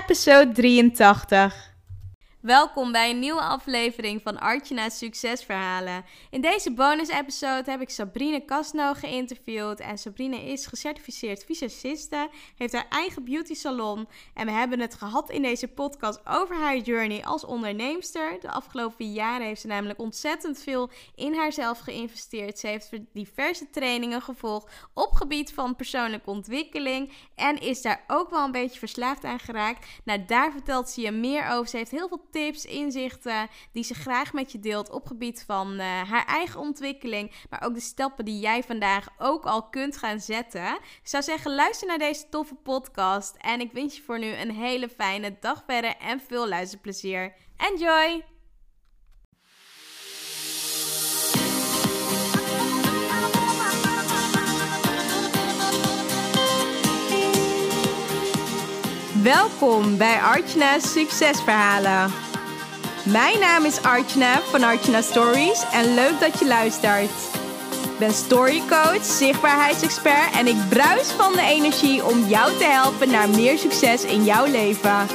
episode 0.00 0.54
83. 0.54 1.52
Welkom 2.40 2.92
bij 2.92 3.10
een 3.10 3.18
nieuwe 3.18 3.40
aflevering 3.40 4.22
van 4.22 4.38
Artjana's 4.38 4.98
Succesverhalen. 4.98 6.04
In 6.30 6.40
deze 6.40 6.72
bonus-episode 6.72 7.70
heb 7.70 7.80
ik 7.80 7.90
Sabrine 7.90 8.44
Kasno 8.44 8.94
geïnterviewd. 8.94 9.80
En 9.80 9.98
Sabrine 9.98 10.44
is 10.44 10.66
gecertificeerd 10.66 11.44
visagiste, 11.44 12.28
heeft 12.56 12.72
haar 12.72 12.86
eigen 12.88 13.24
beauty 13.24 13.54
salon. 13.54 14.08
En 14.34 14.46
we 14.46 14.52
hebben 14.52 14.80
het 14.80 14.94
gehad 14.94 15.30
in 15.30 15.42
deze 15.42 15.68
podcast 15.68 16.20
over 16.24 16.56
haar 16.56 16.78
journey 16.78 17.24
als 17.24 17.44
onderneemster. 17.44 18.40
De 18.40 18.50
afgelopen 18.50 19.12
jaren 19.12 19.46
heeft 19.46 19.60
ze 19.60 19.66
namelijk 19.66 19.98
ontzettend 19.98 20.62
veel 20.62 20.90
in 21.14 21.34
haarzelf 21.34 21.78
geïnvesteerd. 21.78 22.58
Ze 22.58 22.66
heeft 22.66 22.90
diverse 23.12 23.70
trainingen 23.70 24.22
gevolgd 24.22 24.72
op 24.94 25.12
gebied 25.12 25.52
van 25.52 25.76
persoonlijke 25.76 26.30
ontwikkeling. 26.30 27.12
En 27.34 27.58
is 27.58 27.82
daar 27.82 28.04
ook 28.06 28.30
wel 28.30 28.44
een 28.44 28.52
beetje 28.52 28.78
verslaafd 28.78 29.24
aan 29.24 29.38
geraakt. 29.40 29.86
Nou, 30.04 30.24
daar 30.24 30.52
vertelt 30.52 30.88
ze 30.88 31.00
je 31.00 31.10
meer 31.10 31.48
over. 31.48 31.68
Ze 31.68 31.76
heeft 31.76 31.90
heel 31.90 32.08
veel 32.08 32.28
tips, 32.30 32.64
inzichten 32.64 33.48
die 33.72 33.84
ze 33.84 33.94
graag 33.94 34.32
met 34.32 34.52
je 34.52 34.60
deelt 34.60 34.90
op 34.90 35.06
gebied 35.06 35.44
van 35.46 35.72
uh, 35.72 35.80
haar 35.80 36.26
eigen 36.26 36.60
ontwikkeling, 36.60 37.32
maar 37.50 37.62
ook 37.62 37.74
de 37.74 37.80
stappen 37.80 38.24
die 38.24 38.40
jij 38.40 38.62
vandaag 38.62 39.08
ook 39.18 39.44
al 39.44 39.68
kunt 39.68 39.96
gaan 39.96 40.20
zetten. 40.20 40.74
Ik 40.74 41.08
zou 41.08 41.22
zeggen, 41.22 41.54
luister 41.54 41.86
naar 41.86 41.98
deze 41.98 42.28
toffe 42.28 42.54
podcast 42.54 43.36
en 43.36 43.60
ik 43.60 43.72
wens 43.72 43.96
je 43.96 44.02
voor 44.02 44.18
nu 44.18 44.32
een 44.32 44.50
hele 44.50 44.88
fijne 44.88 45.36
dag 45.40 45.62
verder 45.66 45.96
en 45.96 46.20
veel 46.20 46.48
luisterplezier. 46.48 47.34
Enjoy! 47.56 48.29
Welkom 59.22 59.96
bij 59.96 60.20
Artjana's 60.20 60.92
Succesverhalen. 60.92 62.12
Mijn 63.04 63.38
naam 63.40 63.64
is 63.64 63.82
Artjana 63.82 64.40
van 64.40 64.62
Artjana 64.62 65.00
Stories 65.00 65.64
en 65.72 65.94
leuk 65.94 66.20
dat 66.20 66.38
je 66.38 66.46
luistert. 66.46 67.10
Ik 67.84 67.98
ben 67.98 68.12
storycoach, 68.12 69.04
zichtbaarheidsexpert 69.04 70.34
en 70.34 70.46
ik 70.46 70.56
bruis 70.68 71.10
van 71.10 71.32
de 71.32 71.42
energie 71.42 72.04
om 72.04 72.26
jou 72.26 72.56
te 72.56 72.64
helpen 72.64 73.10
naar 73.10 73.28
meer 73.28 73.58
succes 73.58 74.04
in 74.04 74.24
jouw 74.24 74.46
leven. 74.46 75.06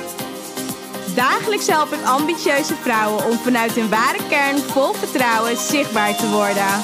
Dagelijks 1.15 1.67
help 1.67 1.93
ik 1.93 2.03
ambitieuze 2.03 2.75
vrouwen 2.75 3.25
om 3.25 3.37
vanuit 3.37 3.71
hun 3.71 3.89
ware 3.89 4.27
kern 4.29 4.57
vol 4.57 4.93
vertrouwen 4.93 5.57
zichtbaar 5.57 6.15
te 6.15 6.29
worden. 6.29 6.83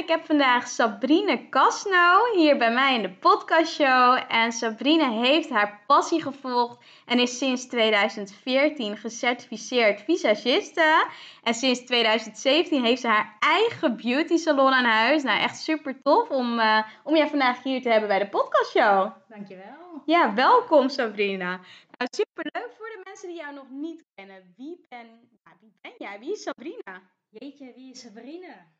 Ik 0.00 0.08
heb 0.08 0.24
vandaag 0.24 0.68
Sabrine 0.68 1.48
Kasno 1.48 2.34
hier 2.34 2.58
bij 2.58 2.72
mij 2.72 2.94
in 2.94 3.02
de 3.02 3.10
podcastshow. 3.10 4.20
En 4.28 4.52
Sabrine 4.52 5.10
heeft 5.10 5.50
haar 5.50 5.80
passie 5.86 6.22
gevolgd 6.22 6.84
en 7.06 7.18
is 7.18 7.38
sinds 7.38 7.66
2014 7.66 8.96
gecertificeerd 8.96 10.00
visagiste. 10.00 11.08
En 11.42 11.54
sinds 11.54 11.80
2017 11.80 12.84
heeft 12.84 13.00
ze 13.00 13.08
haar 13.08 13.36
eigen 13.38 13.96
beauty 13.96 14.36
salon 14.36 14.72
aan 14.72 14.84
huis. 14.84 15.22
Nou, 15.22 15.40
echt 15.40 15.58
super 15.58 16.02
tof 16.02 16.30
om, 16.30 16.58
uh, 16.58 16.86
om 17.04 17.16
jij 17.16 17.28
vandaag 17.28 17.62
hier 17.62 17.82
te 17.82 17.88
hebben 17.88 18.08
bij 18.08 18.18
de 18.18 18.28
podcastshow. 18.28 19.12
Dankjewel. 19.28 20.02
Ja, 20.04 20.34
welkom 20.34 20.88
Sabrina. 20.88 21.48
Nou, 21.96 22.10
super 22.10 22.46
leuk 22.52 22.70
voor 22.76 22.86
de 22.86 23.00
mensen 23.04 23.28
die 23.28 23.38
jou 23.38 23.54
nog 23.54 23.70
niet 23.70 24.04
kennen. 24.14 24.54
Wie 24.56 24.86
ben, 24.88 25.06
nou, 25.44 25.56
wie 25.60 25.72
ben 25.80 25.94
jij? 25.98 26.18
Wie 26.18 26.32
is 26.32 26.42
Sabrina? 26.42 27.02
Jeetje, 27.28 27.72
wie 27.74 27.90
is 27.90 28.00
Sabrine? 28.00 28.78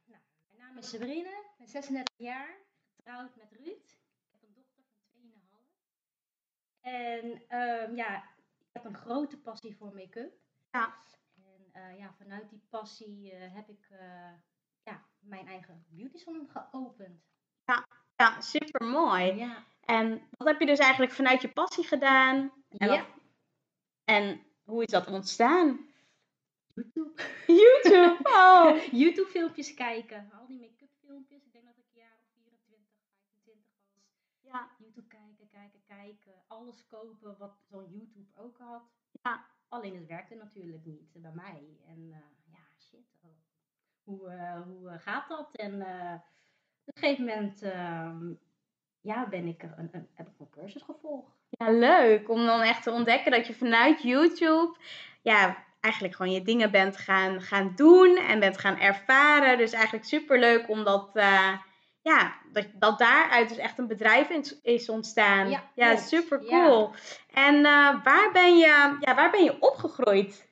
Naam 0.71 0.79
is 0.79 0.91
Sabrine, 0.91 1.29
ik 1.29 1.57
ben 1.59 1.69
36 1.69 2.15
jaar, 2.17 2.57
getrouwd 2.97 3.37
met 3.37 3.53
Ruud. 3.53 3.87
Ik 4.23 4.31
heb 4.33 4.43
een 4.43 4.53
dochter 4.55 4.83
van 5.13 5.21
2,5. 5.21 6.81
En 6.81 7.27
uh, 7.49 7.97
ja, 7.97 8.17
ik 8.59 8.67
heb 8.73 8.85
een 8.85 8.95
grote 8.97 9.39
passie 9.39 9.77
voor 9.77 9.95
make-up. 9.95 10.33
Ja. 10.71 10.95
En 11.35 11.71
uh, 11.83 11.99
ja, 11.99 12.15
vanuit 12.19 12.51
die 12.51 12.63
passie 12.69 13.33
uh, 13.33 13.55
heb 13.55 13.69
ik 13.69 13.89
ja, 14.83 15.05
mijn 15.19 15.47
eigen 15.47 15.85
beauty 15.89 16.19
salon 16.19 16.49
geopend. 16.51 17.23
Ja, 17.65 17.87
ja 18.17 18.41
super 18.41 18.87
mooi. 18.87 19.35
Ja. 19.35 19.65
En 19.81 20.29
wat 20.31 20.47
heb 20.49 20.61
je 20.61 20.67
dus 20.67 20.79
eigenlijk 20.79 21.13
vanuit 21.13 21.43
je 21.43 21.53
passie 21.53 21.85
gedaan? 21.85 22.53
En, 22.69 22.89
Ja. 22.89 22.97
wat- 22.99 23.09
en 24.05 24.47
hoe 24.65 24.83
is 24.83 24.91
dat 24.91 25.07
ontstaan? 25.07 25.90
YouTube. 26.75 27.23
YouTube. 27.47 28.19
Oh. 28.29 28.77
YouTube 28.93 29.31
filmpjes 29.31 29.75
kijken. 29.75 30.31
Al 30.33 30.47
die 30.47 30.61
make-up 30.61 30.91
filmpjes. 31.05 31.45
Ik 31.45 31.53
denk 31.53 31.65
dat 31.65 31.77
ik 31.77 31.85
een 31.93 32.01
jaar 32.01 32.17
of 32.21 32.27
24, 32.35 32.89
25 33.13 33.65
was. 33.95 34.05
Ja. 34.41 34.71
YouTube 34.79 35.09
kijken, 35.09 35.49
kijken, 35.49 35.81
kijken. 35.87 36.33
Alles 36.47 36.87
kopen 36.87 37.37
wat 37.39 37.57
zo'n 37.71 37.89
YouTube 37.91 38.31
ook 38.37 38.59
had. 38.59 38.83
Ja. 39.23 39.47
Alleen 39.69 39.95
het 39.95 40.07
werkte 40.07 40.35
natuurlijk 40.35 40.85
niet 40.85 41.13
bij 41.13 41.33
mij. 41.35 41.81
En 41.87 42.11
eh, 42.13 42.53
ja, 42.53 42.65
shit. 42.79 43.19
oh, 43.23 43.31
Hoe, 44.03 44.29
eh, 44.29 44.63
hoe 44.63 44.89
eh, 44.89 44.99
gaat 44.99 45.29
dat? 45.29 45.57
En 45.57 45.75
op 46.85 46.95
een 46.95 47.03
gegeven 47.03 47.25
moment 47.25 47.63
ehm, 47.63 48.33
ja, 49.01 49.29
ben 49.29 49.47
ik 49.47 49.63
een, 49.63 49.89
een, 49.93 50.09
heb 50.15 50.29
ik 50.29 50.39
een 50.39 50.51
cursus 50.51 50.83
gevolgd. 50.83 51.39
Ja, 51.49 51.71
leuk 51.71 52.29
om 52.29 52.47
dan 52.47 52.61
echt 52.61 52.83
te 52.83 52.91
ontdekken 52.91 53.31
dat 53.33 53.47
je 53.47 53.55
vanuit 53.55 54.03
YouTube, 54.03 54.77
ja, 55.23 55.65
eigenlijk 55.81 56.15
gewoon 56.15 56.33
je 56.33 56.43
dingen 56.43 56.71
bent 56.71 56.97
gaan, 56.97 57.41
gaan 57.41 57.73
doen 57.75 58.17
en 58.17 58.41
bent 58.41 58.59
gaan 58.59 58.79
ervaren. 58.79 59.59
Dus 59.59 59.73
eigenlijk 59.73 60.05
super 60.05 60.39
leuk 60.39 60.69
om 60.69 60.85
dat, 60.85 61.17
eh, 61.17 61.59
ja, 62.03 62.35
dat, 62.53 62.67
dat 62.75 62.99
daaruit 62.99 63.49
dus 63.49 63.59
echt 63.59 63.79
een 63.79 63.87
bedrijf 63.87 64.31
in- 64.31 64.59
is 64.63 64.89
ontstaan. 64.89 65.51
Ja, 65.51 65.63
ja 65.75 65.97
super 65.97 66.43
Ja. 66.43 66.49
cool. 66.49 66.91
En 67.31 67.55
eh, 67.57 68.05
waar, 68.05 68.31
ben 68.33 68.57
je, 68.59 68.97
ja, 69.01 69.15
waar 69.15 69.31
ben 69.31 69.45
je 69.45 69.61
opgegroeid? 69.61 70.49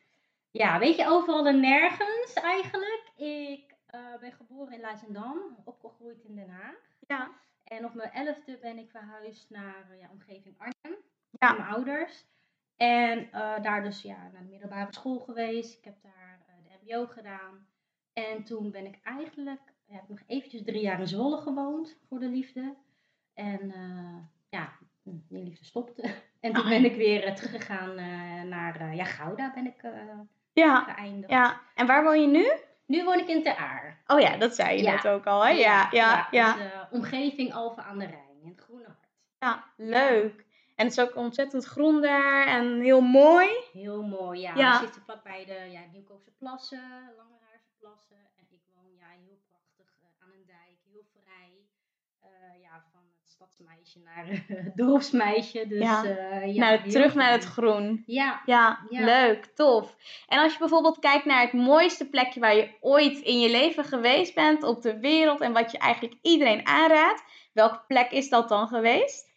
Ja, 0.50 0.78
weet 0.78 0.96
je, 0.96 1.06
overal 1.08 1.46
en 1.46 1.60
nergens 1.60 2.32
eigenlijk. 2.32 3.02
Ik 3.16 3.74
eh, 3.86 4.00
ben 4.20 4.32
geboren 4.32 4.72
in 4.74 4.80
Leidschendam, 4.80 5.38
opgegroeid 5.64 6.24
in 6.24 6.34
Den 6.34 6.50
Haag. 6.50 6.74
Ja. 7.06 7.30
En 7.64 7.84
op 7.84 7.94
mijn 7.94 8.10
elfde 8.12 8.58
ben 8.62 8.78
ik 8.78 8.90
verhuisd 8.90 9.46
naar 9.50 9.86
ja, 10.00 10.08
omgeving 10.12 10.54
Arnhem. 10.58 11.00
Ja. 11.30 11.48
Met 11.48 11.58
mijn 11.58 11.70
ouders. 11.70 12.24
En 12.78 13.28
eh, 13.32 13.62
daar 13.62 13.82
dus 13.82 14.02
ja, 14.02 14.16
naar 14.32 14.42
de 14.42 14.48
middelbare 14.50 14.92
school 14.92 15.18
geweest. 15.18 15.78
Ik 15.78 15.84
heb 15.84 15.94
daar 16.02 16.40
eh, 16.46 16.54
de 16.70 16.78
mbo 16.92 17.06
gedaan. 17.06 17.66
En 18.12 18.44
toen 18.44 18.70
ben 18.70 18.86
ik 18.86 18.98
eigenlijk, 19.02 19.60
ja, 19.86 19.94
heb 19.94 20.02
ik 20.02 20.08
nog 20.08 20.22
eventjes 20.26 20.62
drie 20.64 20.80
jaar 20.80 21.00
in 21.00 21.06
Zwolle 21.08 21.36
gewoond 21.36 21.98
voor 22.08 22.18
de 22.18 22.28
liefde. 22.28 22.74
En 23.34 23.72
eh, 23.72 24.16
ja, 24.48 24.72
die 25.02 25.42
liefde 25.42 25.64
stopte. 25.64 26.02
En 26.40 26.52
toen 26.52 26.68
ben 26.68 26.84
ik 26.84 26.94
weer 26.96 27.34
teruggegaan 27.34 27.94
naar 28.48 28.94
ja, 28.94 29.04
Gouda 29.04 29.52
ben 29.54 29.66
ik 29.66 29.82
Ja. 30.52 30.80
geëindigd. 30.82 31.30
ja. 31.32 31.60
En 31.74 31.86
waar 31.86 32.04
woon 32.04 32.20
je 32.20 32.26
nu? 32.26 32.52
Nu 32.86 33.04
woon 33.04 33.18
ik 33.18 33.28
in 33.28 33.42
Ter 33.42 33.56
Aar. 33.56 34.02
Oh 34.06 34.20
ja, 34.20 34.36
dat 34.36 34.54
zei 34.54 34.76
je 34.76 34.82
Ja. 34.82 34.92
net 34.94 35.08
ook 35.08 35.26
al, 35.26 35.44
hè? 35.46 35.50
Ja, 35.50 35.88
ja, 35.90 36.28
ja. 36.30 36.56
Dus, 36.56 36.66
omgeving 36.90 37.52
Alphen 37.54 37.84
aan 37.84 37.98
de 37.98 38.04
Rijn, 38.06 38.40
in 38.42 38.48
het 38.48 38.60
Groene 38.60 38.84
Hart. 38.84 39.08
Ja, 39.38 39.64
leuk. 39.76 40.46
En 40.78 40.84
het 40.86 40.96
is 40.98 41.04
ook 41.04 41.16
ontzettend 41.16 41.64
groen 41.64 42.00
daar 42.02 42.46
en 42.46 42.80
heel 42.80 43.00
mooi. 43.00 43.48
Heel 43.72 44.02
mooi, 44.02 44.40
ja. 44.40 44.54
Ja. 44.54 44.72
We 44.78 44.84
zitten 44.84 45.02
vlakbij 45.02 45.44
de 45.44 45.70
ja, 45.70 45.80
Nieuwkoopse 45.92 46.30
plassen, 46.38 47.12
Langeraarse 47.16 47.70
plassen. 47.78 48.16
En 48.36 48.44
ik 48.50 48.60
woon 48.74 48.90
ja, 48.96 49.06
heel 49.26 49.38
prachtig 49.48 49.96
eh, 50.00 50.22
aan 50.24 50.30
een 50.32 50.46
dijk, 50.46 50.78
heel 50.92 51.04
vrij. 51.12 51.52
Eh, 52.20 52.60
ja, 52.62 52.84
van 52.92 53.00
het 53.00 53.28
stadsmeisje 53.30 53.98
naar 54.00 54.26
het 54.64 54.76
dorpsmeisje. 54.76 55.66
Dus, 55.66 55.78
Ja. 55.82 56.04
eh, 56.04 56.54
ja, 56.54 56.82
terug 56.82 57.14
naar 57.14 57.32
het 57.32 57.44
groen. 57.44 58.02
Ja, 58.06 58.42
Ja, 58.46 58.86
Ja. 58.88 59.04
leuk, 59.04 59.44
tof. 59.44 59.96
En 60.28 60.38
als 60.38 60.52
je 60.52 60.58
bijvoorbeeld 60.58 60.98
kijkt 60.98 61.24
naar 61.24 61.40
het 61.40 61.52
mooiste 61.52 62.08
plekje 62.08 62.40
waar 62.40 62.56
je 62.56 62.76
ooit 62.80 63.18
in 63.18 63.40
je 63.40 63.50
leven 63.50 63.84
geweest 63.84 64.34
bent 64.34 64.62
op 64.62 64.82
de 64.82 64.98
wereld 65.00 65.40
en 65.40 65.52
wat 65.52 65.70
je 65.70 65.78
eigenlijk 65.78 66.18
iedereen 66.22 66.66
aanraadt, 66.66 67.22
welke 67.52 67.80
plek 67.86 68.10
is 68.10 68.28
dat 68.28 68.48
dan 68.48 68.68
geweest? 68.68 69.27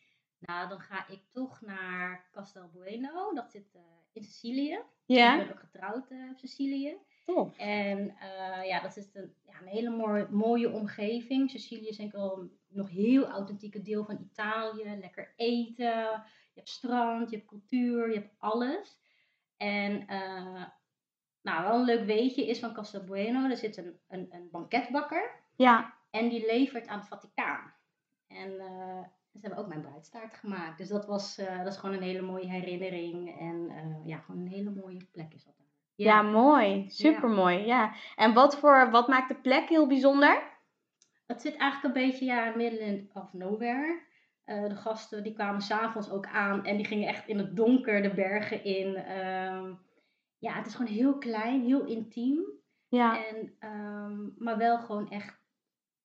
Nou 0.41 0.69
dan 0.69 0.79
ga 0.79 1.07
ik 1.07 1.21
toch 1.31 1.61
naar 1.61 2.29
Castel 2.31 2.69
Bueno. 2.73 3.33
Dat 3.33 3.51
zit 3.51 3.73
eh, 3.73 3.81
in 4.13 4.23
Sicilië. 4.23 4.73
Ik 4.73 4.83
Ja, 5.17 5.37
ben 5.37 5.51
ook 5.51 5.59
getrouwd 5.59 6.09
eh, 6.09 6.29
op 6.31 6.37
Sicilië. 6.37 6.97
tof. 7.25 7.57
En 7.57 8.15
eh, 8.19 8.67
ja, 8.67 8.79
dat 8.81 8.97
is 8.97 9.09
een, 9.13 9.35
ja, 9.45 9.61
een 9.61 9.67
hele 9.67 9.89
mooie, 9.89 10.27
mooie 10.29 10.69
omgeving. 10.71 11.49
Sicilië 11.49 11.87
is 11.87 11.97
denk 11.97 12.09
ik 12.09 12.15
wel 12.15 12.37
een 12.39 12.59
nog 12.67 12.89
heel 12.89 13.25
authentieke 13.29 13.81
deel 13.81 14.03
van 14.05 14.19
Italië. 14.31 14.97
Lekker 14.99 15.33
eten, 15.35 15.85
je 16.53 16.59
hebt 16.59 16.69
strand, 16.69 17.29
je 17.29 17.35
hebt 17.35 17.47
cultuur, 17.49 18.07
je 18.09 18.15
hebt 18.19 18.35
alles. 18.37 18.99
En 19.57 20.07
eh, 20.07 20.65
nou, 21.41 21.63
wel 21.63 21.79
een 21.79 21.85
leuk 21.85 22.05
weetje 22.05 22.47
is 22.47 22.59
van 22.59 22.73
Casa 22.73 22.99
Bueno. 23.03 23.49
Er 23.49 23.57
zit 23.57 23.77
een, 23.77 23.99
een, 24.07 24.27
een 24.31 24.49
banketbakker. 24.51 25.39
Ja. 25.55 25.93
En 26.09 26.29
die 26.29 26.45
levert 26.45 26.87
aan 26.87 26.99
het 26.99 27.07
Vaticaan. 27.07 27.73
En 28.27 28.51
ze 29.31 29.39
hebben 29.41 29.59
ook 29.59 29.67
mijn 29.67 29.81
bruidstaart 29.81 30.33
gemaakt. 30.33 30.77
Dus 30.77 30.87
dat, 30.87 31.05
was, 31.05 31.39
uh, 31.39 31.57
dat 31.57 31.67
is 31.67 31.77
gewoon 31.77 31.95
een 31.95 32.01
hele 32.01 32.21
mooie 32.21 32.49
herinnering. 32.49 33.39
En 33.39 33.69
uh, 33.69 34.05
ja, 34.05 34.17
gewoon 34.17 34.41
een 34.41 34.51
hele 34.51 34.69
mooie 34.69 35.07
plek 35.11 35.33
is 35.33 35.43
dat. 35.43 35.53
Ja, 35.95 36.05
ja 36.05 36.21
mooi. 36.21 36.89
Supermooi. 36.89 37.57
Ja. 37.57 37.65
ja. 37.65 37.93
En 38.15 38.33
wat, 38.33 38.57
voor, 38.57 38.91
wat 38.91 39.07
maakt 39.07 39.27
de 39.27 39.35
plek 39.35 39.69
heel 39.69 39.87
bijzonder? 39.87 40.43
Het 41.27 41.41
zit 41.41 41.55
eigenlijk 41.55 41.95
een 41.95 42.03
beetje 42.03 42.25
ja, 42.25 42.55
midden 42.55 43.09
of 43.13 43.33
nowhere. 43.33 43.99
Uh, 44.45 44.69
de 44.69 44.75
gasten 44.75 45.23
die 45.23 45.33
kwamen 45.33 45.61
s'avonds 45.61 46.09
ook 46.09 46.27
aan 46.27 46.65
en 46.65 46.77
die 46.77 46.85
gingen 46.85 47.07
echt 47.07 47.27
in 47.27 47.37
het 47.37 47.55
donker 47.55 48.01
de 48.01 48.13
bergen 48.13 48.63
in. 48.63 48.87
Uh, 48.87 49.75
ja, 50.37 50.53
het 50.53 50.65
is 50.65 50.75
gewoon 50.75 50.91
heel 50.91 51.17
klein, 51.17 51.63
heel 51.63 51.85
intiem. 51.85 52.43
Ja. 52.87 53.25
En, 53.25 53.55
um, 53.69 54.35
maar 54.37 54.57
wel 54.57 54.79
gewoon 54.79 55.09
echt 55.09 55.39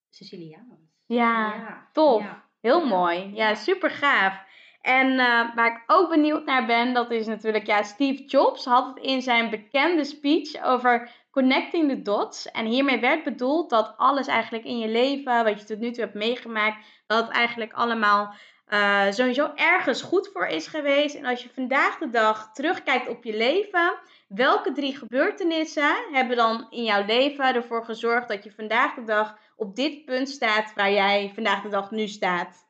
Siciliaans. 0.08 0.94
Ja, 1.06 1.54
ja. 1.54 1.88
tof. 1.92 2.22
Ja. 2.22 2.45
Heel 2.66 2.86
mooi. 2.86 3.30
Ja, 3.34 3.54
super 3.54 3.90
gaaf. 3.90 4.44
En 4.82 5.06
uh, 5.12 5.54
waar 5.54 5.66
ik 5.66 5.82
ook 5.86 6.08
benieuwd 6.10 6.44
naar 6.44 6.66
ben, 6.66 6.94
dat 6.94 7.10
is 7.10 7.26
natuurlijk, 7.26 7.66
ja, 7.66 7.82
Steve 7.82 8.24
Jobs 8.24 8.64
had 8.64 8.86
het 8.86 9.04
in 9.04 9.22
zijn 9.22 9.50
bekende 9.50 10.04
speech 10.04 10.64
over 10.64 11.10
connecting 11.30 11.88
the 11.88 12.02
dots. 12.02 12.50
En 12.50 12.66
hiermee 12.66 13.00
werd 13.00 13.24
bedoeld 13.24 13.70
dat 13.70 13.94
alles 13.96 14.26
eigenlijk 14.26 14.64
in 14.64 14.78
je 14.78 14.88
leven, 14.88 15.44
wat 15.44 15.60
je 15.60 15.66
tot 15.66 15.78
nu 15.78 15.90
toe 15.90 16.04
hebt 16.04 16.14
meegemaakt, 16.14 16.86
dat 17.06 17.26
het 17.26 17.36
eigenlijk 17.36 17.72
allemaal 17.72 18.34
uh, 18.68 19.10
sowieso 19.10 19.52
ergens 19.54 20.02
goed 20.02 20.30
voor 20.32 20.46
is 20.46 20.66
geweest. 20.66 21.14
En 21.14 21.24
als 21.24 21.42
je 21.42 21.48
vandaag 21.48 21.98
de 21.98 22.10
dag 22.10 22.52
terugkijkt 22.52 23.08
op 23.08 23.24
je 23.24 23.36
leven, 23.36 23.98
welke 24.28 24.72
drie 24.72 24.96
gebeurtenissen 24.96 25.96
hebben 26.12 26.36
dan 26.36 26.66
in 26.70 26.84
jouw 26.84 27.04
leven 27.04 27.54
ervoor 27.54 27.84
gezorgd 27.84 28.28
dat 28.28 28.44
je 28.44 28.52
vandaag 28.52 28.94
de 28.94 29.04
dag 29.04 29.38
op 29.56 29.76
dit 29.76 30.04
punt 30.04 30.28
staat 30.28 30.74
waar 30.74 30.92
jij 30.92 31.32
vandaag 31.34 31.62
de 31.62 31.68
dag 31.68 31.90
nu 31.90 32.06
staat? 32.06 32.68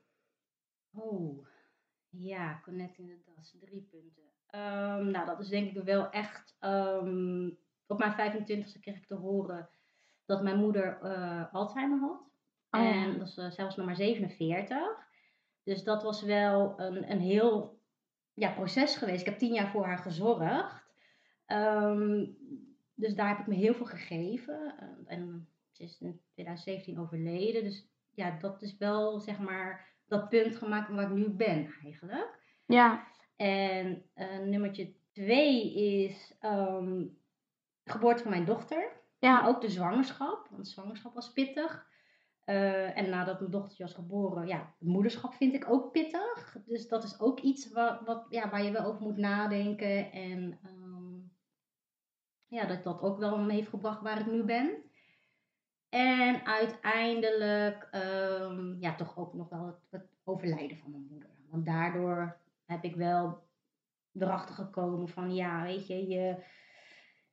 Oh, 0.95 1.47
ja, 2.11 2.61
connecting 2.65 3.09
the 3.09 3.19
dots, 3.25 3.57
drie 3.61 3.89
punten. 3.91 4.25
Um, 4.51 5.11
nou, 5.11 5.27
dat 5.27 5.41
is 5.41 5.49
denk 5.49 5.75
ik 5.75 5.85
wel 5.85 6.11
echt. 6.11 6.57
Um, 6.61 7.59
op 7.87 7.99
mijn 7.99 8.13
25e 8.13 8.81
kreeg 8.81 8.97
ik 8.97 9.07
te 9.07 9.15
horen 9.15 9.69
dat 10.25 10.43
mijn 10.43 10.59
moeder 10.59 10.99
uh, 11.03 11.55
Alzheimer 11.55 11.99
had. 11.99 12.25
Oh, 12.71 12.81
en 12.81 13.11
dat 13.11 13.19
was, 13.19 13.37
uh, 13.39 13.51
zij 13.51 13.65
was 13.65 13.77
nog 13.77 13.87
maar 13.87 13.97
47. 13.97 15.06
Dus 15.67 15.85
dat 15.85 16.03
was 16.03 16.23
wel 16.23 16.81
een, 16.81 17.11
een 17.11 17.21
heel 17.21 17.81
ja, 18.35 18.53
proces 18.53 18.97
geweest. 18.97 19.21
Ik 19.21 19.27
heb 19.27 19.39
tien 19.39 19.53
jaar 19.53 19.71
voor 19.71 19.85
haar 19.85 19.99
gezorgd. 19.99 20.85
Um, 21.47 22.37
dus 22.95 23.15
daar 23.15 23.29
heb 23.29 23.39
ik 23.39 23.47
me 23.47 23.55
heel 23.55 23.75
veel 23.75 23.87
gegeven. 23.87 24.75
Uh, 24.81 25.13
en 25.13 25.49
ze 25.71 25.83
is 25.83 26.01
in 26.01 26.21
2017 26.33 27.01
overleden. 27.01 27.65
Dus 27.65 27.89
ja, 28.15 28.39
dat 28.39 28.63
is 28.63 28.77
wel 28.77 29.21
zeg 29.21 29.39
maar 29.39 29.95
dat 30.07 30.29
punt 30.29 30.57
gemaakt 30.57 30.91
waar 30.91 31.11
ik 31.11 31.17
nu 31.17 31.29
ben 31.29 31.75
eigenlijk. 31.83 32.39
Ja. 32.67 33.07
En 33.37 34.11
uh, 34.15 34.39
nummertje 34.39 34.95
twee 35.13 35.75
is 35.75 36.35
um, 36.43 37.19
de 37.83 37.91
geboorte 37.91 38.23
van 38.23 38.31
mijn 38.31 38.45
dochter. 38.45 38.93
Ja. 39.19 39.33
Maar 39.33 39.49
ook 39.49 39.61
de 39.61 39.71
zwangerschap, 39.71 40.47
want 40.51 40.65
de 40.65 40.71
zwangerschap 40.71 41.15
was 41.15 41.33
pittig. 41.33 41.87
Uh, 42.47 42.99
en 42.99 43.11
nadat 43.11 43.41
mijn 43.41 43.51
dochtertje 43.51 43.83
was 43.83 43.95
geboren, 43.95 44.47
ja, 44.47 44.75
moederschap 44.79 45.35
vind 45.35 45.55
ik 45.55 45.71
ook 45.71 45.93
pittig. 45.93 46.57
Dus 46.67 46.89
dat 46.89 47.05
is 47.05 47.21
ook 47.21 47.41
iets 47.41 47.73
wat, 47.73 48.01
wat, 48.05 48.27
ja, 48.29 48.51
waar 48.51 48.65
je 48.65 48.71
wel 48.71 48.85
over 48.85 49.03
moet 49.03 49.17
nadenken. 49.17 50.13
En 50.13 50.59
um, 50.65 51.33
ja, 52.47 52.67
dat 52.67 52.85
dat 52.85 53.01
ook 53.01 53.19
wel 53.19 53.39
me 53.39 53.53
heeft 53.53 53.69
gebracht 53.69 54.03
waar 54.03 54.21
ik 54.21 54.27
nu 54.27 54.45
ben. 54.45 54.85
En 55.89 56.47
uiteindelijk, 56.47 57.89
um, 57.93 58.77
ja, 58.81 58.95
toch 58.95 59.17
ook 59.17 59.35
nog 59.35 59.49
wel 59.49 59.67
het, 59.67 59.87
het, 59.91 60.15
overlijden 60.25 60.77
van 60.77 60.91
mijn 60.91 61.07
moeder. 61.11 61.31
Want 61.51 61.67
daardoor 61.67 62.41
heb 62.65 62.85
ik 62.85 62.97
wel 62.97 63.49
erachter 64.13 64.55
gekomen 64.55 65.09
van, 65.09 65.35
ja, 65.35 65.63
weet 65.63 65.87
je, 65.87 66.07
je, 66.09 66.45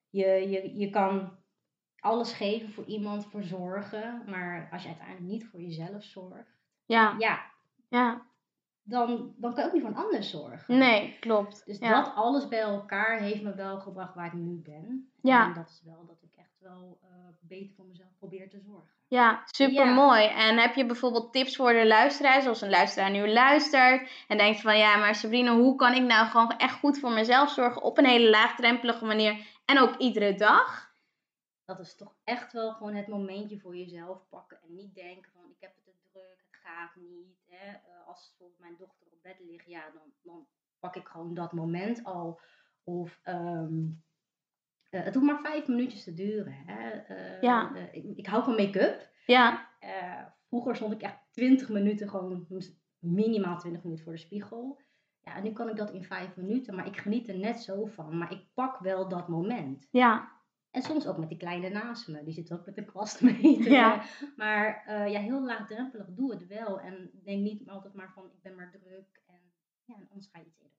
je, 0.10 0.50
je, 0.50 0.78
je 0.78 0.90
kan 0.90 1.43
alles 2.04 2.34
geven 2.34 2.74
voor 2.74 2.86
iemand, 2.86 3.26
voor 3.26 3.44
zorgen. 3.44 4.24
Maar 4.28 4.70
als 4.72 4.82
je 4.82 4.88
uiteindelijk 4.88 5.28
niet 5.28 5.46
voor 5.46 5.62
jezelf 5.62 6.04
zorgt, 6.04 6.62
ja. 6.86 7.16
Ja, 7.20 7.42
ja. 7.90 8.22
Dan, 8.84 9.34
dan 9.38 9.54
kan 9.54 9.64
je 9.64 9.68
ook 9.68 9.74
niet 9.74 9.82
voor 9.82 9.92
een 9.92 10.04
ander 10.04 10.24
zorgen. 10.24 10.78
Nee, 10.78 11.18
klopt. 11.20 11.66
Dus 11.66 11.80
dat 11.80 12.12
alles 12.16 12.48
bij 12.48 12.60
elkaar 12.60 13.20
heeft 13.20 13.42
me 13.42 13.56
wel 13.56 13.80
gebracht 13.80 14.16
waar 14.16 14.26
ik 14.26 14.34
nu 14.34 14.62
ben. 14.66 15.12
Ja. 15.22 15.46
En 15.48 15.54
dat 15.54 15.70
is 15.70 15.82
wel 15.86 16.06
dat 16.06 16.22
ik 16.22 16.36
echt 16.38 16.60
wel 16.60 17.00
uh, 17.04 17.10
beter 17.40 17.76
voor 17.76 17.86
mezelf 17.86 18.10
probeer 18.18 18.50
te 18.50 18.60
zorgen. 18.60 18.92
Ja, 19.08 19.42
super 19.46 19.88
mooi. 19.88 20.26
En 20.26 20.58
heb 20.58 20.76
je 20.76 20.86
bijvoorbeeld 20.86 21.34
tips 21.34 21.56
voor 21.56 21.74
de 21.74 21.88
luisteraar, 21.88 22.42
zoals 22.42 22.62
een 22.62 22.70
luisteraar 22.70 23.12
nu 23.12 23.28
luistert 23.28 24.10
en 24.28 24.38
denkt 24.38 24.62
van 24.62 24.78
ja, 24.78 24.98
maar 24.98 25.16
Sabrina, 25.16 25.56
hoe 25.56 25.76
kan 25.76 25.94
ik 25.94 26.04
nou 26.04 26.28
gewoon 26.28 26.58
echt 26.58 26.80
goed 26.80 27.00
voor 27.00 27.12
mezelf 27.12 27.50
zorgen 27.50 27.82
op 27.82 27.98
een 27.98 28.06
hele 28.06 28.30
laagdrempelige 28.30 29.06
manier 29.06 29.48
en 29.66 29.80
ook 29.80 29.98
iedere 29.98 30.36
dag? 30.36 30.93
Dat 31.66 31.80
is 31.80 31.96
toch 31.96 32.16
echt 32.24 32.54
wel 32.54 32.74
gewoon 32.74 32.94
het 32.94 33.08
momentje 33.08 33.60
voor 33.60 33.76
jezelf 33.76 34.30
pakken. 34.30 34.62
En 34.62 34.76
niet 34.76 34.96
denken 34.96 35.32
van 35.32 35.50
ik 35.50 35.60
heb 35.60 35.76
het 35.76 35.84
te 35.84 36.10
druk, 36.12 36.44
het 36.50 36.60
gaat 36.62 36.96
niet. 36.96 37.38
Hè. 37.46 37.70
Uh, 37.70 38.08
als 38.08 38.28
bijvoorbeeld 38.28 38.60
mijn 38.60 38.76
dochter 38.78 39.08
op 39.12 39.22
bed 39.22 39.40
ligt, 39.40 39.68
ja, 39.68 39.90
dan, 39.94 40.14
dan 40.22 40.48
pak 40.80 40.96
ik 40.96 41.08
gewoon 41.08 41.34
dat 41.34 41.52
moment 41.52 42.04
al. 42.04 42.40
Of 42.84 43.20
um, 43.26 44.04
uh, 44.92 45.04
het 45.04 45.14
hoeft 45.14 45.26
maar 45.26 45.42
vijf 45.42 45.68
minuutjes 45.68 46.04
te 46.04 46.14
duren. 46.14 46.54
Hè. 46.54 47.16
Uh, 47.16 47.42
ja. 47.42 47.76
Ik, 47.76 48.18
ik, 48.18 48.26
hou 48.26 48.44
van 48.44 48.56
make-up. 48.56 49.12
Ja. 49.26 49.70
vroeger 50.48 50.76
stond 50.76 50.94
ik 50.94 51.02
echt 51.02 51.18
twintig 51.32 51.70
minuten, 51.70 52.10
gewoon 52.10 52.48
minimaal 53.00 53.58
twintig 53.58 53.84
minuten 53.84 54.04
voor 54.04 54.14
de 54.14 54.20
spiegel. 54.20 54.82
Ja, 55.22 55.42
nu 55.42 55.52
kan 55.52 55.70
ik 55.70 55.76
dat 55.76 55.92
in 55.92 56.04
vijf 56.04 56.36
minuten, 56.36 56.76
maar 56.76 56.88
ik 56.88 56.98
geniet 56.98 57.28
er 57.28 57.38
net 57.38 57.60
zo 57.60 57.86
van. 57.86 58.18
Maar 58.18 58.32
ik 58.32 58.46
pak 58.54 58.80
wel 58.80 59.08
dat 59.08 59.28
moment. 59.28 59.88
Ja. 59.92 60.32
En 60.74 60.82
soms 60.82 61.08
ook 61.08 61.18
met 61.18 61.30
die 61.30 61.38
kleine 61.38 61.70
naast 61.70 62.08
me. 62.08 62.24
Die 62.24 62.34
zit 62.34 62.52
ook 62.54 62.66
met 62.66 62.76
de 62.76 62.86
kwast 62.86 63.22
mee. 63.22 63.64
Ja. 63.80 64.04
Maar 64.36 64.84
uh, 64.88 65.12
ja, 65.12 65.20
heel 65.20 65.46
laagdrempelig. 65.46 66.08
Doe 66.10 66.32
het 66.32 66.48
wel. 66.48 66.80
En 66.80 67.12
denk 67.24 67.42
niet 67.42 67.70
altijd 67.70 67.94
maar 67.94 68.12
van 68.14 68.26
ik 68.26 68.42
ben 68.42 68.56
maar 68.56 68.72
druk. 68.72 69.22
En 69.26 69.40
ja, 69.86 69.96
en 69.96 70.08
anders 70.10 70.30
ga 70.32 70.40
je 70.40 70.46
iets 70.46 70.60
eerder 70.60 70.73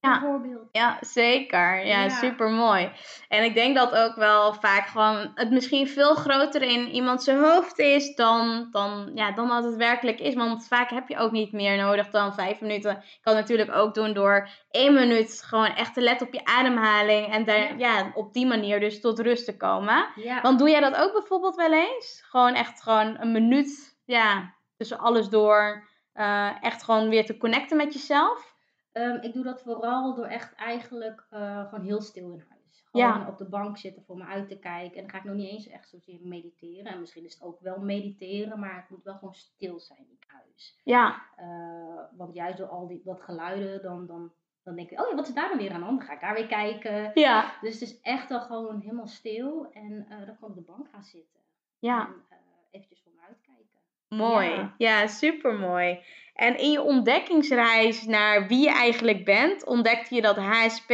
Ja. 0.00 0.20
Bijvoorbeeld. 0.20 0.68
Ja, 0.72 0.96
zeker. 1.00 1.86
Ja, 1.86 2.02
ja, 2.02 2.08
super 2.08 2.50
mooi. 2.50 2.90
En 3.28 3.44
ik 3.44 3.54
denk 3.54 3.76
dat 3.76 3.94
ook 3.94 4.14
wel 4.14 4.54
vaak 4.54 4.86
gewoon 4.86 5.30
het 5.34 5.50
misschien 5.50 5.88
veel 5.88 6.14
groter 6.14 6.62
in 6.62 6.88
iemand 6.88 7.22
zijn 7.22 7.38
hoofd 7.38 7.78
is 7.78 8.14
dan, 8.14 8.68
dan, 8.70 9.10
ja, 9.14 9.32
dan 9.32 9.48
dat 9.48 9.64
het 9.64 9.76
werkelijk 9.76 10.20
is. 10.20 10.34
Want 10.34 10.66
vaak 10.66 10.90
heb 10.90 11.08
je 11.08 11.16
ook 11.16 11.30
niet 11.30 11.52
meer 11.52 11.76
nodig 11.76 12.10
dan 12.10 12.34
vijf 12.34 12.60
minuten. 12.60 12.90
Ik 12.90 13.18
kan 13.20 13.36
het 13.36 13.48
natuurlijk 13.48 13.76
ook 13.76 13.94
doen 13.94 14.12
door 14.12 14.48
één 14.70 14.94
minuut 14.94 15.42
gewoon 15.46 15.74
echt 15.74 15.94
te 15.94 16.00
letten 16.00 16.26
op 16.26 16.32
je 16.32 16.44
ademhaling. 16.44 17.32
En 17.32 17.44
daar, 17.44 17.78
ja. 17.78 18.10
op 18.14 18.32
die 18.32 18.46
manier 18.46 18.80
dus 18.80 19.00
tot 19.00 19.20
rust 19.20 19.44
te 19.44 19.56
komen. 19.56 20.08
Ja. 20.14 20.40
Want 20.40 20.58
doe 20.58 20.70
jij 20.70 20.80
dat 20.80 20.96
ook 20.96 21.12
bijvoorbeeld 21.12 21.56
wel 21.56 21.72
eens? 21.72 22.22
Gewoon 22.28 22.54
echt 22.54 22.82
gewoon 22.82 23.16
een 23.20 23.32
minuut, 23.32 23.98
ja, 24.04 24.54
tussen 24.76 24.98
alles 24.98 25.28
door. 25.28 25.88
Uh, 26.14 26.50
echt 26.60 26.82
gewoon 26.82 27.08
weer 27.08 27.26
te 27.26 27.36
connecten 27.36 27.76
met 27.76 27.92
jezelf? 27.92 28.55
Um, 28.96 29.20
ik 29.22 29.32
doe 29.32 29.44
dat 29.44 29.62
vooral 29.62 30.14
door 30.14 30.26
echt 30.26 30.54
eigenlijk 30.54 31.26
uh, 31.30 31.68
gewoon 31.68 31.84
heel 31.84 32.00
stil 32.00 32.30
in 32.30 32.44
huis. 32.48 32.84
Gewoon 32.90 33.06
ja. 33.06 33.28
op 33.28 33.38
de 33.38 33.48
bank 33.48 33.78
zitten 33.78 34.02
voor 34.04 34.16
me 34.16 34.24
uit 34.24 34.48
te 34.48 34.58
kijken. 34.58 34.96
En 34.96 35.02
dan 35.02 35.10
ga 35.10 35.18
ik 35.18 35.24
nog 35.24 35.34
niet 35.34 35.50
eens 35.50 35.68
echt 35.68 35.88
zozeer 35.88 36.18
mediteren. 36.22 36.92
En 36.92 37.00
misschien 37.00 37.24
is 37.24 37.34
het 37.34 37.42
ook 37.42 37.60
wel 37.60 37.78
mediteren, 37.78 38.60
maar 38.60 38.76
het 38.76 38.90
moet 38.90 39.04
wel 39.04 39.14
gewoon 39.14 39.34
stil 39.34 39.80
zijn 39.80 40.06
in 40.08 40.18
huis. 40.26 40.80
Ja. 40.84 41.22
Uh, 41.40 42.00
want 42.16 42.34
juist 42.34 42.58
door 42.58 42.68
al 42.68 42.86
die 42.86 43.02
dat 43.04 43.22
geluiden, 43.22 43.82
dan, 43.82 44.06
dan, 44.06 44.32
dan 44.62 44.76
denk 44.76 44.90
ik, 44.90 45.00
oh 45.00 45.08
ja, 45.08 45.14
wat 45.14 45.28
is 45.28 45.34
daar 45.34 45.48
dan 45.48 45.58
weer 45.58 45.72
aan 45.72 45.80
de 45.80 45.86
hand? 45.86 45.98
Dan 45.98 46.06
ga 46.08 46.14
ik 46.14 46.20
daar 46.20 46.34
weer 46.34 46.46
kijken. 46.46 47.10
Ja. 47.14 47.58
Dus 47.60 47.80
het 47.80 47.82
is 47.82 48.00
echt 48.00 48.30
al 48.30 48.40
gewoon 48.40 48.80
helemaal 48.80 49.06
stil. 49.06 49.70
En 49.72 49.92
uh, 49.92 50.08
dan 50.08 50.24
kan 50.24 50.34
ik 50.34 50.42
op 50.42 50.54
de 50.54 50.72
bank 50.72 50.88
gaan 50.88 51.04
zitten. 51.04 51.40
Ja. 51.78 52.08
En 52.28 52.38
eventjes 52.70 53.02
voor 53.02 53.12
me 53.12 53.20
uitkijken. 53.20 53.64
Mooi. 54.08 54.48
Ja, 54.48 54.74
ja 54.78 55.06
super 55.06 55.54
mooi. 55.54 56.04
En 56.36 56.58
in 56.58 56.70
je 56.70 56.82
ontdekkingsreis 56.82 58.04
naar 58.04 58.46
wie 58.46 58.62
je 58.62 58.70
eigenlijk 58.70 59.24
bent, 59.24 59.64
ontdekte 59.64 60.14
je 60.14 60.22
dat 60.22 60.36
HSP, 60.36 60.90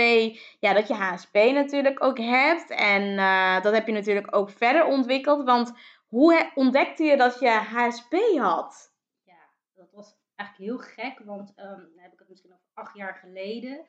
ja, 0.60 0.72
dat 0.72 0.88
je 0.88 0.94
HSP 0.94 1.34
natuurlijk 1.34 2.04
ook 2.04 2.18
hebt. 2.18 2.70
En 2.70 3.02
uh, 3.02 3.62
dat 3.62 3.72
heb 3.72 3.86
je 3.86 3.92
natuurlijk 3.92 4.36
ook 4.36 4.50
verder 4.50 4.84
ontwikkeld. 4.84 5.44
Want 5.44 5.72
hoe 6.08 6.50
ontdekte 6.54 7.04
je 7.04 7.16
dat 7.16 7.40
je 7.40 7.48
HSP 7.48 8.14
had? 8.38 8.94
Ja, 9.24 9.48
dat 9.74 9.90
was 9.92 10.14
eigenlijk 10.34 10.70
heel 10.70 11.04
gek, 11.04 11.18
want 11.24 11.52
dan 11.56 11.88
heb 11.96 12.12
ik 12.12 12.18
het 12.18 12.28
misschien 12.28 12.50
nog 12.50 12.60
acht 12.74 12.96
jaar 12.96 13.14
geleden. 13.14 13.86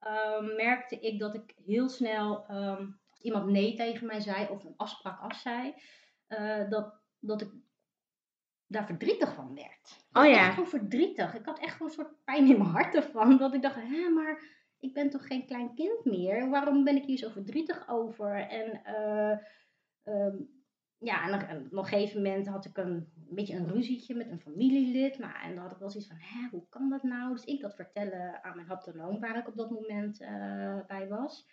Um, 0.00 0.54
merkte 0.56 1.00
ik 1.00 1.18
dat 1.18 1.34
ik 1.34 1.54
heel 1.66 1.88
snel, 1.88 2.44
um, 2.50 3.00
als 3.10 3.20
iemand 3.20 3.46
nee 3.46 3.74
tegen 3.74 4.06
mij 4.06 4.20
zei 4.20 4.48
of 4.48 4.64
een 4.64 4.76
afspraak 4.76 5.20
af 5.20 5.36
zei, 5.36 5.74
uh, 6.28 6.70
dat, 6.70 6.94
dat 7.20 7.40
ik 7.40 7.50
daar 8.66 8.86
verdrietig 8.86 9.34
van 9.34 9.54
werd. 9.54 10.06
Oh 10.12 10.24
ja. 10.24 10.46
Echt 10.46 10.54
gewoon 10.54 10.68
verdrietig. 10.68 11.34
Ik 11.34 11.44
had 11.44 11.58
echt 11.58 11.72
gewoon 11.72 11.88
een 11.88 11.94
soort 11.94 12.24
pijn 12.24 12.46
in 12.48 12.58
mijn 12.58 12.70
hart 12.70 12.94
ervan. 12.94 13.36
Dat 13.38 13.54
ik 13.54 13.62
dacht, 13.62 13.76
hè, 13.76 14.08
maar 14.08 14.42
ik 14.80 14.94
ben 14.94 15.10
toch 15.10 15.26
geen 15.26 15.46
klein 15.46 15.74
kind 15.74 16.04
meer? 16.04 16.50
Waarom 16.50 16.84
ben 16.84 16.96
ik 16.96 17.04
hier 17.04 17.18
zo 17.18 17.28
verdrietig 17.28 17.88
over? 17.88 18.34
En 18.34 18.84
eh, 18.84 19.38
ehm, 20.02 20.36
ja, 20.98 21.28
en 21.28 21.62
op 21.64 21.72
een 21.72 21.84
gegeven 21.84 22.22
moment 22.22 22.46
had 22.46 22.64
ik 22.64 22.76
een, 22.76 23.12
een, 23.28 23.34
beetje 23.34 23.56
een 23.56 23.68
ruzietje 23.68 24.14
met 24.14 24.30
een 24.30 24.40
familielid. 24.40 25.18
Maar, 25.18 25.42
en 25.42 25.54
dan 25.54 25.62
had 25.62 25.72
ik 25.72 25.78
wel 25.78 25.90
zoiets 25.90 26.08
van, 26.08 26.18
hè, 26.20 26.48
hoe 26.50 26.68
kan 26.68 26.88
dat 26.88 27.02
nou? 27.02 27.32
Dus 27.32 27.44
ik 27.44 27.60
dat 27.60 27.74
vertellen 27.74 28.44
aan 28.44 28.56
mijn 28.56 28.68
haptonoom, 28.68 29.20
waar 29.20 29.36
ik 29.36 29.48
op 29.48 29.56
dat 29.56 29.70
moment 29.70 30.20
uh, 30.20 30.78
bij 30.86 31.08
was. 31.08 31.48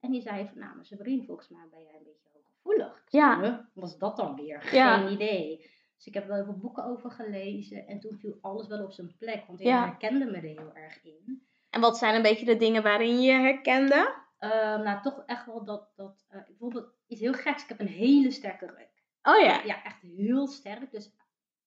En 0.00 0.10
die 0.10 0.22
zei 0.22 0.46
van, 0.46 0.58
nou, 0.58 0.74
mijn 0.74 0.86
vriend, 0.86 1.26
volgens 1.26 1.48
mij 1.48 1.66
ben 1.70 1.82
jij 1.82 1.94
een 1.96 2.04
beetje 2.04 2.28
hooggevoelig. 2.32 3.04
Ja. 3.08 3.40
Zei, 3.40 3.60
was 3.72 3.98
dat 3.98 4.16
dan 4.16 4.34
weer? 4.36 4.62
Geen 4.62 5.12
idee. 5.12 5.70
Dus 6.04 6.14
ik 6.14 6.20
heb 6.20 6.28
wel 6.28 6.40
even 6.40 6.60
boeken 6.60 6.84
over 6.84 7.10
gelezen. 7.10 7.86
En 7.86 8.00
toen 8.00 8.18
viel 8.18 8.38
alles 8.40 8.66
wel 8.66 8.84
op 8.84 8.92
zijn 8.92 9.16
plek. 9.18 9.46
Want 9.46 9.60
ik 9.60 9.66
herkende 9.66 10.24
me 10.24 10.36
er 10.36 10.42
heel 10.42 10.74
erg 10.74 11.04
in. 11.04 11.46
En 11.70 11.80
wat 11.80 11.98
zijn 11.98 12.14
een 12.14 12.22
beetje 12.22 12.44
de 12.44 12.56
dingen 12.56 12.82
waarin 12.82 13.20
je 13.20 13.32
herkende? 13.32 14.14
Uh, 14.40 14.50
nou, 14.50 15.02
toch 15.02 15.22
echt 15.26 15.46
wel 15.46 15.64
dat, 15.64 15.92
dat 15.96 16.26
uh, 16.30 16.44
bijvoorbeeld 16.46 16.92
iets 17.06 17.20
heel 17.20 17.32
geks. 17.32 17.62
Ik 17.62 17.68
heb 17.68 17.80
een 17.80 17.86
hele 17.86 18.30
sterke 18.30 18.66
reuk. 18.66 19.02
Oh 19.22 19.44
ja? 19.44 19.62
Ja, 19.62 19.84
echt 19.84 20.00
heel 20.00 20.46
sterk. 20.46 20.90
Dus 20.90 21.12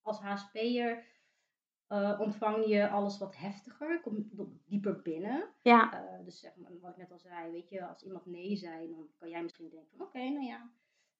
als 0.01 0.19
HSP'er 0.19 1.03
uh, 1.89 2.19
ontvang 2.19 2.65
je 2.65 2.89
alles 2.89 3.17
wat 3.17 3.37
heftiger, 3.37 4.01
komt 4.01 4.25
dieper 4.65 5.01
binnen. 5.01 5.49
Ja. 5.61 5.93
Uh, 5.93 6.25
dus 6.25 6.39
zeg 6.39 6.55
maar, 6.55 6.71
wat 6.81 6.91
ik 6.91 6.97
net 6.97 7.11
al 7.11 7.19
zei, 7.19 7.51
weet 7.51 7.69
je, 7.69 7.85
als 7.85 8.03
iemand 8.03 8.25
nee 8.25 8.55
zei, 8.55 8.87
dan 8.87 9.09
kan 9.19 9.29
jij 9.29 9.43
misschien 9.43 9.69
denken 9.69 9.97
van 9.97 10.05
oké, 10.05 10.19
nou 10.19 10.45
ja. 10.45 10.69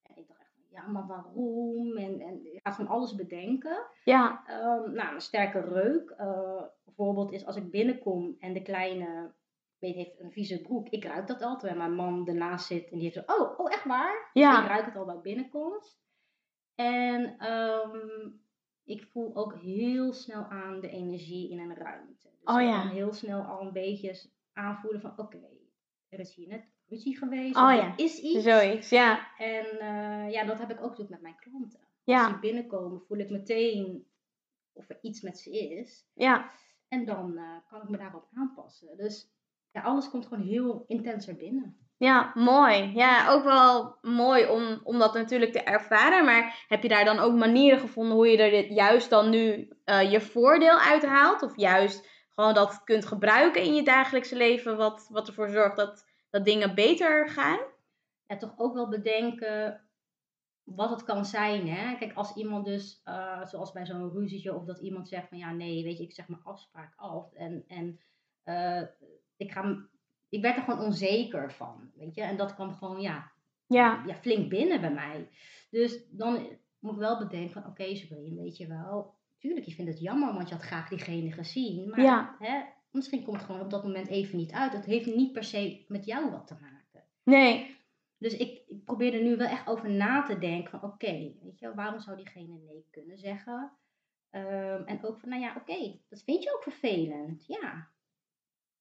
En 0.02 0.18
ik 0.18 0.28
dacht 0.28 0.47
ja, 0.70 0.88
maar 0.88 1.08
waarom? 1.08 1.98
En, 1.98 2.20
en 2.20 2.44
je 2.44 2.60
gaat 2.64 2.76
van 2.76 2.88
alles 2.88 3.16
bedenken. 3.16 3.86
Ja. 4.04 4.44
Um, 4.50 4.94
nou, 4.94 5.14
een 5.14 5.22
sterke 5.22 5.60
reuk. 5.60 6.16
Uh, 6.20 6.62
bijvoorbeeld 6.86 7.32
is 7.32 7.46
als 7.46 7.56
ik 7.56 7.72
binnenkom 7.72 8.36
en 8.40 8.54
de 8.54 8.62
kleine 8.62 9.34
weet, 9.80 9.96
heeft 9.96 10.20
een 10.20 10.32
vieze 10.32 10.62
broek. 10.62 10.90
Ik 10.90 11.04
ruik 11.04 11.28
dat 11.28 11.42
al, 11.42 11.58
terwijl 11.58 11.80
mijn 11.80 11.96
man 11.96 12.28
ernaast 12.28 12.66
zit 12.66 12.90
en 12.90 12.98
die 12.98 13.12
heeft 13.12 13.26
zo, 13.26 13.42
oh, 13.42 13.60
oh 13.60 13.72
echt 13.72 13.86
waar? 13.86 14.30
Ja. 14.34 14.52
Dus 14.52 14.64
ik 14.64 14.70
ruik 14.70 14.86
het 14.86 14.96
al 14.96 15.06
bij 15.06 15.22
binnenkomst. 15.22 16.06
En 16.76 17.52
um, 17.52 18.42
ik 18.84 19.04
voel 19.04 19.36
ook 19.36 19.56
heel 19.56 20.14
snel 20.14 20.44
aan 20.44 20.80
de 20.80 20.90
energie 20.90 21.50
in 21.50 21.60
een 21.60 21.76
ruimte. 21.76 22.30
Dus 22.40 22.56
oh, 22.56 22.62
ja. 22.62 22.76
ik 22.76 22.82
kan 22.82 22.96
heel 22.96 23.14
snel 23.14 23.42
al 23.42 23.62
een 23.62 23.74
beetje 23.74 24.30
aanvoelen 24.54 25.02
van 25.02 25.14
oké, 25.18 25.40
er 26.10 26.20
is 26.20 26.36
hier 26.36 26.48
net 26.48 26.76
ruzie 26.90 27.18
geweest. 27.18 27.56
Oh 27.56 27.74
ja. 27.74 27.94
Is 27.96 28.20
iets. 28.20 28.44
Zoiets, 28.44 28.90
ja. 28.90 29.28
En 29.38 29.66
uh, 29.82 30.32
ja, 30.32 30.44
dat 30.44 30.60
heb 30.60 30.72
ik 30.72 30.78
ook 30.78 30.90
natuurlijk 30.90 31.10
met 31.10 31.22
mijn 31.22 31.40
klanten. 31.40 31.80
Ja. 32.04 32.20
Als 32.20 32.28
die 32.28 32.40
binnenkomen, 32.40 33.02
voel 33.08 33.18
ik 33.18 33.30
meteen 33.30 34.06
of 34.74 34.90
er 34.90 34.98
iets 35.02 35.22
met 35.22 35.40
ze 35.40 35.52
is. 35.52 36.06
Ja. 36.14 36.52
En 36.88 37.06
dan 37.06 37.32
uh, 37.36 37.44
kan 37.70 37.82
ik 37.82 37.90
me 37.90 37.98
daarop 37.98 38.28
aanpassen. 38.34 38.98
Dus 38.98 39.32
ja, 39.72 39.82
alles 39.82 40.10
komt 40.10 40.26
gewoon 40.26 40.44
heel 40.44 40.86
intenser 40.88 41.36
binnen. 41.36 41.78
Ja, 41.98 42.32
mooi. 42.34 42.92
Ja, 42.96 43.30
ook 43.30 43.44
wel 43.44 43.98
mooi 44.02 44.48
om, 44.48 44.82
om 44.84 45.00
dat 45.00 45.14
natuurlijk 45.14 45.52
te 45.52 45.64
ervaren. 45.64 46.26
Maar 46.26 46.66
heb 46.68 46.82
je 46.82 46.90
daar 46.90 47.06
dan 47.06 47.20
ook 47.20 47.34
manieren 47.34 47.80
gevonden 47.80 48.16
hoe 48.16 48.28
je 48.28 48.38
er 48.38 48.52
dit 48.52 48.70
juist 48.70 49.10
dan 49.10 49.30
nu 49.30 49.70
uh, 49.86 50.12
je 50.12 50.22
voordeel 50.22 50.80
uithaalt? 50.80 51.42
Of 51.42 51.58
juist 51.58 52.10
gewoon 52.30 52.54
dat 52.54 52.84
kunt 52.84 53.06
gebruiken 53.06 53.62
in 53.62 53.76
je 53.76 53.84
dagelijkse 53.84 54.36
leven, 54.36 54.78
wat, 54.78 55.08
wat 55.12 55.28
ervoor 55.28 55.50
zorgt 55.50 55.76
dat, 55.76 56.06
dat 56.38 56.46
dingen 56.46 56.76
beter 56.76 57.30
gaan? 57.30 57.60
Ja, 58.26 58.38
toch 58.38 58.54
ook 58.58 58.74
wel 58.74 58.90
bedenken 58.90 59.82
wat 60.64 60.90
het 60.90 61.04
kan 61.04 61.26
zijn. 61.26 61.70
Hè? 61.70 61.96
Kijk, 61.96 62.14
als 62.14 62.36
iemand 62.36 62.66
dus, 62.66 63.02
uh, 63.06 63.46
zoals 63.46 63.72
bij 63.72 63.86
zo'n 63.86 64.12
ruzietje, 64.12 64.56
of 64.56 64.66
dat 64.66 64.80
iemand 64.80 65.08
zegt 65.08 65.28
van 65.28 65.38
ja, 65.38 65.52
nee, 65.52 65.84
weet 65.84 65.98
je, 65.98 66.04
ik 66.04 66.14
zeg 66.14 66.28
mijn 66.28 66.44
afspraak 66.44 66.94
af. 66.96 67.34
En, 67.34 67.64
en 67.68 68.00
uh, 68.46 68.82
ik 69.38 69.52
ga 69.52 69.88
ik 70.30 70.42
werd 70.42 70.58
er 70.58 70.64
gewoon 70.64 70.86
onzeker 70.86 71.52
van, 71.52 71.92
weet 71.96 72.16
je. 72.16 72.22
En 72.22 72.38
dat 72.38 72.54
kwam 72.54 72.74
gewoon, 72.74 73.02
ja, 73.02 73.32
ja. 73.68 74.04
ja 74.06 74.16
flink 74.16 74.50
binnen 74.50 74.82
bij 74.82 74.94
mij. 74.94 75.30
Dus 75.70 76.08
dan 76.10 76.48
moet 76.80 76.94
ik 76.94 77.00
wel 77.00 77.18
bedenken 77.18 77.52
van, 77.52 77.62
oké 77.66 77.84
okay, 77.84 78.08
weet 78.36 78.58
je 78.58 78.68
wel. 78.68 79.16
Tuurlijk, 79.40 79.66
je 79.66 79.72
vindt 79.72 79.92
het 79.92 80.00
jammer, 80.00 80.34
want 80.34 80.50
je 80.50 80.56
had 80.56 80.64
graag 80.64 80.90
diegene 80.90 81.32
gezien. 81.32 81.90
Maar 81.90 82.02
ja. 82.02 82.36
hè, 82.40 82.62
misschien 82.92 83.24
komt 83.24 83.38
het 83.38 83.46
gewoon 83.46 83.62
op 83.62 83.70
dat 83.70 83.84
moment 83.84 84.08
even 84.08 84.38
niet 84.38 84.52
uit. 84.52 84.74
Het 84.74 84.86
heeft 84.86 85.06
niet 85.06 85.32
per 85.32 85.44
se 85.44 85.86
met 85.88 86.06
jou 86.06 86.32
wat 86.32 86.48
te 86.48 86.56
maken. 86.62 87.04
Nee. 87.24 87.78
Dus 88.18 88.34
ik, 88.34 88.62
ik 88.68 88.86
probeer 88.86 89.14
er 89.14 89.22
nu 89.22 89.38
wel 89.38 89.48
echt 89.48 89.68
over 89.68 89.90
na 89.90 90.24
te 90.24 90.38
denken 90.38 90.80
van, 90.80 90.90
oké, 90.90 91.12
weet 91.42 91.60
je 91.60 91.74
waarom 91.76 92.00
zou 92.00 92.18
diegene 92.18 92.58
nee 92.58 92.88
kunnen 92.92 93.18
zeggen? 93.18 93.72
Um, 94.32 94.84
en 94.86 95.00
ook 95.02 95.20
van, 95.20 95.30
nou 95.30 95.42
ja, 95.42 95.56
oké, 95.58 96.00
dat 96.10 96.24
vind 96.24 96.44
je 96.44 96.54
ook 96.56 96.64
vervelend. 96.64 97.46
Ja, 97.46 97.88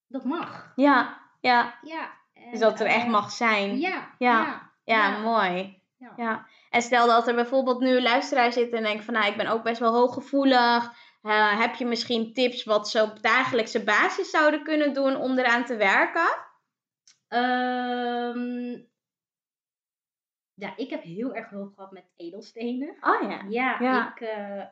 dat 0.06 0.24
mag. 0.24 0.72
Ja, 0.76 1.20
ja. 1.40 1.78
ja 1.82 2.24
dus 2.50 2.60
dat 2.60 2.80
er 2.80 2.86
echt 2.86 3.04
eh, 3.04 3.10
mag 3.10 3.30
zijn. 3.30 3.78
Ja. 3.78 4.14
Ja, 4.18 4.70
ja, 4.84 5.18
mooi. 5.18 5.84
Ja. 6.16 6.46
En 6.70 6.82
stel 6.82 7.06
dat 7.06 7.28
er 7.28 7.34
bijvoorbeeld 7.34 7.80
nu 7.80 8.02
luisteraar 8.02 8.52
zit 8.52 8.72
en 8.72 8.82
denkt 8.82 9.04
van 9.04 9.14
nou, 9.14 9.26
ik 9.26 9.36
ben 9.36 9.46
ook 9.46 9.62
best 9.62 9.80
wel 9.80 9.94
hooggevoelig. 9.94 10.92
Uh, 11.22 11.60
heb 11.60 11.74
je 11.74 11.86
misschien 11.86 12.32
tips 12.32 12.64
wat 12.64 12.88
ze 12.88 13.02
op 13.02 13.22
dagelijkse 13.22 13.84
basis 13.84 14.30
zouden 14.30 14.62
kunnen 14.64 14.94
doen 14.94 15.16
om 15.16 15.38
eraan 15.38 15.64
te 15.64 15.76
werken? 15.76 16.44
Um, 17.28 18.88
ja, 20.54 20.76
ik 20.76 20.90
heb 20.90 21.02
heel 21.02 21.34
erg 21.34 21.50
hulp 21.50 21.74
gehad 21.74 21.90
met 21.90 22.10
edelstenen. 22.16 22.96
Oh 23.00 23.30
ja. 23.30 23.44
Ja, 23.48 24.10
ik 24.14 24.20
uh, 24.20 24.64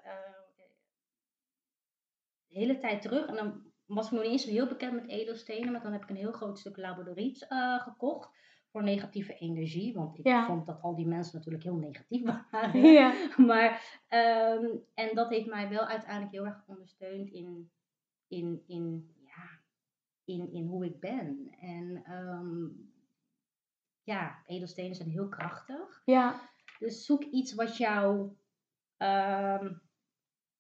de 2.47 2.59
hele 2.59 2.79
tijd 2.79 3.03
terug. 3.03 3.27
En 3.27 3.35
dan 3.35 3.73
was 3.87 4.07
ik 4.07 4.13
nog 4.13 4.23
niet 4.23 4.31
eens 4.31 4.45
zo 4.45 4.51
heel 4.51 4.69
bekend 4.69 4.93
met 4.93 5.09
edelstenen, 5.09 5.73
maar 5.73 5.83
dan 5.83 5.93
heb 5.93 6.03
ik 6.03 6.09
een 6.09 6.17
heel 6.17 6.33
groot 6.33 6.59
stuk 6.59 6.77
labradoriet 6.77 7.47
gekocht 7.79 8.29
voor 8.75 8.83
negatieve 8.83 9.35
energie. 9.35 9.95
Want 9.95 10.19
ik 10.19 10.45
vond 10.47 10.67
dat 10.67 10.83
al 10.83 10.95
die 10.95 11.07
mensen 11.07 11.37
natuurlijk 11.37 11.65
heel 11.65 11.77
negatief 11.77 12.23
waren. 12.51 12.81
Ja. 12.81 13.15
maar, 13.37 14.01
um, 14.09 14.85
en 14.95 15.15
dat 15.15 15.29
heeft 15.29 15.47
mij 15.47 15.69
wel 15.69 15.87
uiteindelijk 15.87 16.33
heel 16.33 16.47
erg 16.47 16.63
ondersteund 16.67 17.31
in, 17.31 17.71
in, 18.29 18.63
in, 18.67 19.15
ja, 19.25 19.61
in, 20.25 20.53
in 20.53 20.67
hoe 20.67 20.85
ik 20.85 21.01
ben. 21.01 21.55
En 21.61 22.13
um, 22.13 22.93
ja, 24.03 24.43
edelstenen 24.47 24.95
zijn 24.95 25.11
heel 25.11 25.29
krachtig. 25.29 26.03
Ja. 26.05 26.41
Dus 26.79 27.05
zoek 27.05 27.23
iets 27.23 27.55
wat 27.55 27.77
jou 27.77 28.37
um, 28.99 29.83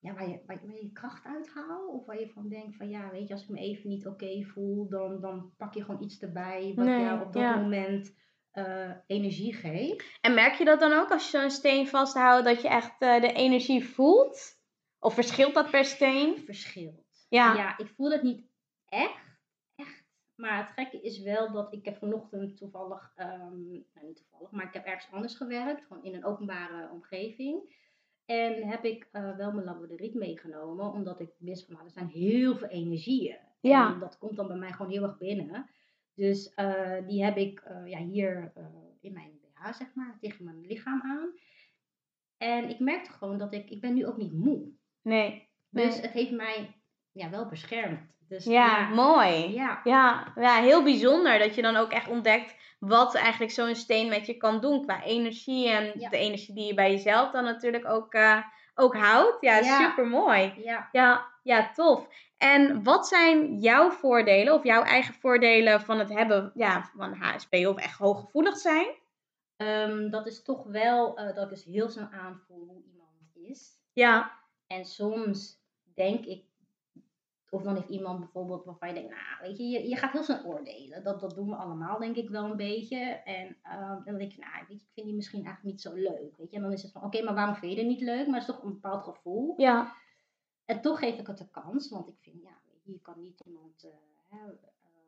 ja, 0.04 0.14
waar, 0.14 0.28
je, 0.28 0.40
waar, 0.46 0.60
je, 0.66 0.90
kracht 0.92 1.24
uithaalt. 1.24 1.88
Of 1.88 2.06
waar 2.06 2.20
je 2.20 2.28
van 2.28 2.48
denkt 2.48 2.76
van 2.76 2.88
ja, 2.88 3.10
weet 3.10 3.28
je, 3.28 3.34
als 3.34 3.42
ik 3.42 3.48
me 3.48 3.58
even 3.58 3.88
niet 3.88 4.06
oké 4.06 4.42
voel, 4.42 4.88
dan, 4.88 5.20
dan 5.20 5.52
pak 5.56 5.74
je 5.74 5.84
gewoon 5.84 6.02
iets 6.02 6.18
erbij 6.18 6.72
wat 6.74 6.84
nee, 6.84 7.04
jou 7.04 7.26
op 7.26 7.32
dat 7.32 7.56
moment 7.56 8.14
uh, 8.52 8.90
energie 9.06 9.54
geeft. 9.54 10.18
En 10.20 10.34
merk 10.34 10.54
je 10.54 10.64
dat 10.64 10.80
dan 10.80 10.92
ook 10.92 11.10
als 11.10 11.30
je 11.30 11.38
zo'n 11.38 11.50
steen 11.50 11.88
vasthoudt, 11.88 12.44
dat 12.44 12.62
je 12.62 12.68
echt 12.68 13.02
uh, 13.02 13.20
de 13.20 13.32
energie 13.32 13.84
voelt? 13.84 14.62
Of 14.98 15.14
verschilt 15.14 15.54
dat 15.54 15.70
per 15.70 15.84
steen? 15.84 16.38
Verschilt. 16.38 17.26
Ja. 17.28 17.54
ja, 17.54 17.78
ik 17.78 17.88
voel 17.88 18.10
het 18.10 18.22
niet 18.22 18.46
echt, 18.88 19.38
echt. 19.74 20.04
Maar 20.34 20.58
het 20.58 20.70
gekke 20.74 21.00
is 21.00 21.22
wel 21.22 21.52
dat 21.52 21.72
ik 21.72 21.84
heb 21.84 21.96
vanochtend 21.96 22.56
toevallig, 22.56 23.12
um, 23.16 23.86
nou 23.94 24.06
niet 24.06 24.16
toevallig, 24.16 24.50
maar 24.50 24.66
ik 24.66 24.74
heb 24.74 24.84
ergens 24.84 25.12
anders 25.12 25.36
gewerkt. 25.36 25.86
Gewoon 25.86 26.04
in 26.04 26.14
een 26.14 26.24
openbare 26.24 26.90
omgeving. 26.92 27.82
En 28.24 28.68
heb 28.68 28.84
ik 28.84 29.08
uh, 29.12 29.36
wel 29.36 29.52
mijn 29.52 29.66
labradoriet 29.66 30.14
meegenomen, 30.14 30.92
omdat 30.92 31.20
ik 31.20 31.30
wist 31.38 31.64
van 31.64 31.74
nou, 31.74 31.86
er 31.86 31.92
zijn 31.92 32.08
heel 32.08 32.56
veel 32.56 32.68
energieën. 32.68 33.38
Ja. 33.60 33.92
En 33.92 33.98
dat 33.98 34.18
komt 34.18 34.36
dan 34.36 34.46
bij 34.46 34.56
mij 34.56 34.72
gewoon 34.72 34.92
heel 34.92 35.02
erg 35.02 35.18
binnen. 35.18 35.70
Dus 36.14 36.52
uh, 36.56 37.06
die 37.06 37.24
heb 37.24 37.36
ik 37.36 37.62
uh, 37.68 37.86
ja, 37.86 37.98
hier 37.98 38.52
in 39.00 39.12
mijn 39.12 39.40
BH, 39.40 39.72
zeg 39.72 39.94
maar, 39.94 40.16
tegen 40.20 40.44
mijn 40.44 40.66
lichaam 40.66 41.02
aan. 41.02 41.32
En 42.36 42.68
ik 42.68 42.78
merkte 42.78 43.12
gewoon 43.12 43.38
dat 43.38 43.54
ik, 43.54 43.70
ik 43.70 43.80
ben 43.80 43.94
nu 43.94 44.06
ook 44.06 44.16
niet 44.16 44.32
moe. 44.32 44.68
Nee. 45.02 45.48
Dus 45.70 46.00
het 46.00 46.10
heeft 46.10 46.30
mij 46.30 46.74
ja, 47.12 47.30
wel 47.30 47.48
beschermd. 47.48 48.00
Dus, 48.28 48.44
ja, 48.44 48.88
mooi. 48.88 49.52
Ja. 49.52 49.80
Ja, 49.84 50.32
ja, 50.36 50.62
heel 50.62 50.82
bijzonder 50.82 51.38
dat 51.38 51.54
je 51.54 51.62
dan 51.62 51.76
ook 51.76 51.92
echt 51.92 52.08
ontdekt 52.08 52.56
wat 52.86 53.14
eigenlijk 53.14 53.52
zo'n 53.52 53.74
steen 53.74 54.08
met 54.08 54.26
je 54.26 54.36
kan 54.36 54.60
doen 54.60 54.82
qua 54.82 55.02
energie 55.02 55.68
en 55.68 55.92
de 56.10 56.16
energie 56.16 56.54
die 56.54 56.66
je 56.66 56.74
bij 56.74 56.90
jezelf 56.90 57.30
dan 57.30 57.44
natuurlijk 57.44 57.88
ook, 57.88 58.14
uh, 58.14 58.38
ook 58.74 58.96
houdt. 58.96 59.36
Ja, 59.40 59.58
ja. 59.58 59.88
super 59.88 60.06
mooi. 60.06 60.54
Ja. 60.56 60.88
ja. 60.92 61.32
Ja, 61.42 61.72
tof. 61.72 62.08
En 62.38 62.82
wat 62.82 63.08
zijn 63.08 63.58
jouw 63.58 63.90
voordelen 63.90 64.54
of 64.54 64.64
jouw 64.64 64.82
eigen 64.82 65.14
voordelen 65.14 65.80
van 65.80 65.98
het 65.98 66.08
hebben 66.08 66.52
ja, 66.54 66.90
van 66.96 67.14
HSP 67.14 67.54
of 67.54 67.76
echt 67.76 67.98
hooggevoelig 67.98 68.56
zijn? 68.56 68.86
Um, 69.56 70.10
dat 70.10 70.26
is 70.26 70.42
toch 70.42 70.64
wel 70.64 71.20
uh, 71.20 71.34
dat 71.34 71.44
ik 71.44 71.48
dus 71.48 71.64
heel 71.64 71.88
snel 71.88 72.08
aanvoel 72.10 72.66
hoe 72.66 72.82
iemand 72.92 73.50
is. 73.50 73.80
Ja. 73.92 74.40
En 74.66 74.84
soms 74.84 75.62
denk 75.94 76.24
ik 76.24 76.44
of 77.54 77.62
dan 77.62 77.74
heeft 77.74 77.88
iemand 77.88 78.18
bijvoorbeeld 78.18 78.64
waarvan 78.64 78.88
je 78.88 78.94
denkt, 78.94 79.10
nou, 79.10 79.40
weet 79.40 79.56
je, 79.56 79.64
je, 79.64 79.88
je 79.88 79.96
gaat 79.96 80.12
heel 80.12 80.22
snel 80.22 80.44
oordelen. 80.44 81.04
Dat, 81.04 81.20
dat 81.20 81.34
doen 81.34 81.48
we 81.48 81.56
allemaal, 81.56 81.98
denk 81.98 82.16
ik 82.16 82.28
wel 82.28 82.44
een 82.44 82.56
beetje. 82.56 82.98
En 83.24 83.56
uh, 83.64 84.04
dan 84.04 84.18
denk 84.18 84.32
je, 84.32 84.40
nou, 84.40 84.52
weet 84.68 84.80
je, 84.80 84.86
ik 84.86 84.92
vind 84.92 85.06
die 85.06 85.14
misschien 85.16 85.44
eigenlijk 85.44 85.74
niet 85.74 85.80
zo 85.80 85.94
leuk. 85.94 86.36
Weet 86.36 86.50
je, 86.50 86.56
en 86.56 86.62
dan 86.62 86.72
is 86.72 86.82
het 86.82 86.92
van, 86.92 87.04
oké, 87.04 87.22
maar 87.22 87.34
waarom 87.34 87.54
vind 87.54 87.72
je 87.72 87.78
het 87.78 87.88
niet 87.88 88.00
leuk? 88.00 88.26
Maar 88.26 88.40
het 88.40 88.48
is 88.48 88.54
toch 88.54 88.64
een 88.64 88.72
bepaald 88.72 89.04
gevoel. 89.04 89.54
Ja. 89.56 89.94
En 90.64 90.80
toch 90.80 90.98
geef 90.98 91.18
ik 91.18 91.26
het 91.26 91.38
de 91.38 91.50
kans, 91.50 91.88
want 91.88 92.08
ik 92.08 92.18
vind, 92.18 92.42
ja, 92.42 92.58
je, 92.64 92.92
je 92.92 93.00
kan 93.00 93.20
niet 93.20 93.40
iemand 93.40 93.84
uh, 94.30 94.38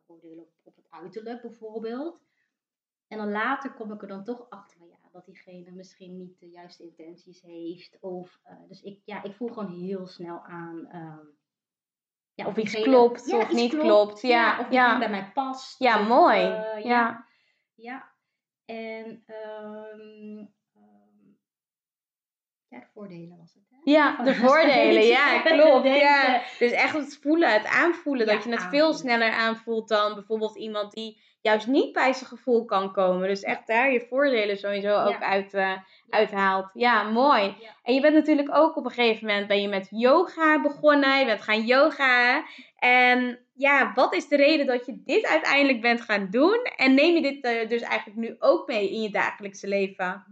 oordelen 0.05 0.43
op, 0.43 0.51
op 0.63 0.75
het 0.75 0.87
uiterlijk 0.89 1.41
bijvoorbeeld. 1.41 2.19
En 3.07 3.17
dan 3.17 3.31
later 3.31 3.73
kom 3.73 3.91
ik 3.91 4.01
er 4.01 4.07
dan 4.07 4.23
toch 4.23 4.49
achter 4.49 4.77
van 4.77 4.87
ja, 4.87 5.09
dat 5.11 5.25
diegene 5.25 5.71
misschien 5.71 6.17
niet 6.17 6.39
de 6.39 6.49
juiste 6.49 6.83
intenties 6.83 7.41
heeft. 7.41 7.97
Of, 7.99 8.39
uh, 8.45 8.67
dus 8.67 8.81
ik, 8.81 9.01
ja, 9.05 9.23
ik 9.23 9.35
voel 9.35 9.47
gewoon 9.47 9.71
heel 9.71 10.07
snel 10.07 10.43
aan. 10.43 10.95
Um, 10.95 11.36
ja, 12.37 12.45
of 12.45 12.57
iets 12.57 12.81
klopt 12.81 13.25
ja, 13.25 13.37
of 13.37 13.51
niet 13.51 13.77
klopt. 13.77 14.21
Ja, 14.21 14.29
ja 14.29 14.59
of 14.59 14.71
ja. 14.71 14.97
bij 14.97 15.09
mij 15.09 15.31
past. 15.33 15.79
Ja, 15.79 15.99
of, 15.99 16.07
mooi. 16.07 16.41
Uh, 16.41 16.83
ja. 16.83 17.25
ja. 17.75 18.11
En 18.65 19.23
um, 19.27 20.53
ja, 22.67 22.79
de 22.79 22.87
voordelen 22.93 23.37
was 23.37 23.53
het. 23.53 23.63
Hè? 23.69 23.77
Ja, 23.91 24.23
de 24.23 24.35
voordelen. 24.45 25.03
Ja, 25.03 25.41
klopt. 25.41 25.87
Ja. 25.87 26.41
Dus 26.59 26.71
echt 26.71 26.93
het 26.93 27.19
voelen, 27.21 27.53
het 27.53 27.65
aanvoelen. 27.65 28.27
dat 28.27 28.43
je 28.43 28.49
het 28.49 28.63
veel 28.63 28.93
sneller 28.93 29.31
aanvoelt 29.31 29.87
dan 29.87 30.13
bijvoorbeeld 30.13 30.57
iemand 30.57 30.91
die 30.91 31.21
juist 31.41 31.67
niet 31.67 31.93
bij 31.93 32.13
zijn 32.13 32.29
gevoel 32.29 32.65
kan 32.65 32.93
komen. 32.93 33.27
Dus 33.27 33.41
echt 33.41 33.67
daar 33.67 33.91
je 33.91 34.05
voordelen 34.09 34.57
sowieso 34.57 35.03
ook 35.03 35.21
uit, 35.21 35.53
uh, 35.53 35.77
uithaalt. 36.09 36.69
Ja, 36.73 37.03
mooi. 37.03 37.55
En 37.83 37.93
je 37.93 38.01
bent 38.01 38.13
natuurlijk 38.13 38.55
ook 38.55 38.75
op 38.75 38.85
een 38.85 38.91
gegeven 38.91 39.27
moment 39.27 39.47
ben 39.47 39.61
je 39.61 39.67
met 39.67 39.87
yoga 39.89 40.61
begonnen. 40.61 41.19
Je 41.19 41.25
bent 41.25 41.41
gaan 41.41 41.65
yoga. 41.65 42.43
En 42.77 43.39
ja, 43.53 43.91
wat 43.93 44.13
is 44.13 44.27
de 44.27 44.35
reden 44.35 44.65
dat 44.65 44.85
je 44.85 45.01
dit 45.03 45.25
uiteindelijk 45.25 45.81
bent 45.81 46.01
gaan 46.01 46.29
doen? 46.29 46.59
En 46.75 46.93
neem 46.93 47.15
je 47.15 47.21
dit 47.21 47.45
uh, 47.45 47.69
dus 47.69 47.81
eigenlijk 47.81 48.19
nu 48.19 48.35
ook 48.39 48.67
mee 48.67 48.91
in 48.91 49.01
je 49.01 49.09
dagelijkse 49.09 49.67
leven? 49.67 50.25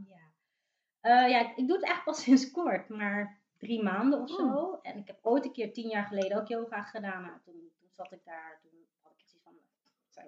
Uh, 1.05 1.29
ja, 1.29 1.55
ik 1.55 1.67
doe 1.67 1.77
het 1.77 1.85
echt 1.85 2.03
pas 2.03 2.21
sinds 2.23 2.51
kort, 2.51 2.89
maar 2.89 3.39
drie 3.57 3.83
maanden 3.83 4.21
of 4.21 4.29
zo. 4.29 4.43
Oh. 4.43 4.79
En 4.81 4.97
ik 4.97 5.07
heb 5.07 5.19
ooit 5.21 5.45
een 5.45 5.51
keer 5.51 5.73
tien 5.73 5.89
jaar 5.89 6.05
geleden 6.05 6.37
ook 6.37 6.47
yoga 6.47 6.81
gedaan. 6.81 7.21
Nou, 7.21 7.33
toen, 7.43 7.71
toen 7.79 7.89
zat 7.91 8.11
ik 8.11 8.25
daar, 8.25 8.59
toen 8.61 8.71
had 9.01 9.11
ik 9.11 9.21
iets 9.21 9.35
van, 9.43 9.53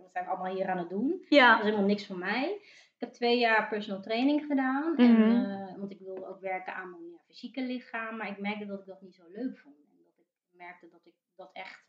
wat 0.02 0.12
zijn 0.12 0.26
we 0.26 0.30
allemaal 0.30 0.56
hier 0.56 0.68
aan 0.68 0.78
het 0.78 0.90
doen? 0.90 1.26
Ja. 1.30 1.50
Dat 1.50 1.60
is 1.60 1.66
helemaal 1.66 1.88
niks 1.88 2.08
voor 2.08 2.18
mij. 2.18 2.52
Ik 2.94 3.04
heb 3.04 3.14
twee 3.14 3.40
jaar 3.40 3.68
personal 3.68 4.02
training 4.02 4.46
gedaan. 4.46 4.98
en, 4.98 5.22
uh, 5.22 5.78
want 5.78 5.92
ik 5.92 6.00
wilde 6.00 6.28
ook 6.28 6.40
werken 6.40 6.74
aan 6.74 6.90
mijn 6.90 7.10
ja, 7.12 7.18
fysieke 7.26 7.62
lichaam. 7.62 8.18
Maar 8.18 8.30
ik 8.30 8.40
merkte 8.40 8.66
dat 8.66 8.80
ik 8.80 8.86
dat 8.86 9.02
niet 9.02 9.16
zo 9.16 9.24
leuk 9.28 9.58
vond. 9.58 9.76
En 9.76 9.98
dat 10.04 10.20
ik 10.20 10.58
merkte 10.58 10.88
dat 10.90 11.02
ik 11.04 11.14
dat 11.36 11.50
echt, 11.54 11.86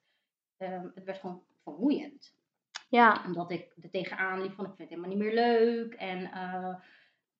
um, 0.58 0.92
het 0.94 1.04
werd 1.04 1.18
gewoon 1.18 1.42
vermoeiend. 1.62 2.36
Ja. 2.88 3.22
Omdat 3.26 3.50
ik 3.50 3.74
er 3.82 3.90
tegenaan 3.90 4.42
liep 4.42 4.54
van 4.54 4.64
ik 4.64 4.74
vind 4.76 4.90
het 4.90 4.98
helemaal 4.98 5.10
niet 5.10 5.18
meer 5.18 5.34
leuk. 5.34 5.94
En 5.94 6.20
uh, 6.20 6.74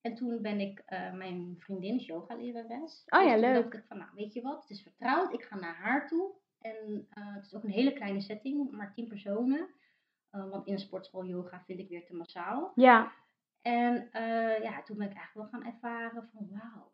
en 0.00 0.14
toen 0.14 0.42
ben 0.42 0.60
ik, 0.60 0.82
uh, 0.88 1.12
mijn 1.12 1.54
vriendin 1.58 1.94
is 1.94 2.06
yogalerares. 2.06 3.04
Oh 3.06 3.24
ja, 3.24 3.32
dus 3.32 3.40
leuk. 3.40 3.54
Toen 3.54 3.62
dacht 3.62 3.74
ik 3.74 3.88
van, 3.88 3.98
nou 3.98 4.10
weet 4.14 4.32
je 4.32 4.42
wat, 4.42 4.60
het 4.60 4.70
is 4.70 4.82
vertrouwd. 4.82 5.32
Ik 5.32 5.42
ga 5.42 5.56
naar 5.56 5.76
haar 5.76 6.08
toe. 6.08 6.30
En 6.60 7.08
uh, 7.18 7.34
het 7.34 7.44
is 7.44 7.54
ook 7.54 7.64
een 7.64 7.70
hele 7.70 7.92
kleine 7.92 8.20
setting, 8.20 8.70
maar 8.70 8.92
tien 8.92 9.08
personen. 9.08 9.68
Uh, 10.32 10.50
want 10.50 10.66
in 10.66 10.72
een 10.72 10.78
sportschool 10.78 11.24
yoga 11.24 11.62
vind 11.64 11.78
ik 11.78 11.88
weer 11.88 12.06
te 12.06 12.14
massaal. 12.14 12.72
Ja. 12.74 13.12
En 13.62 14.08
ja, 14.62 14.82
toen 14.82 14.96
ben 14.96 15.10
ik 15.10 15.16
eigenlijk 15.16 15.34
wel 15.34 15.46
gaan 15.48 15.72
ervaren 15.72 16.28
van, 16.32 16.48
wauw, 16.50 16.92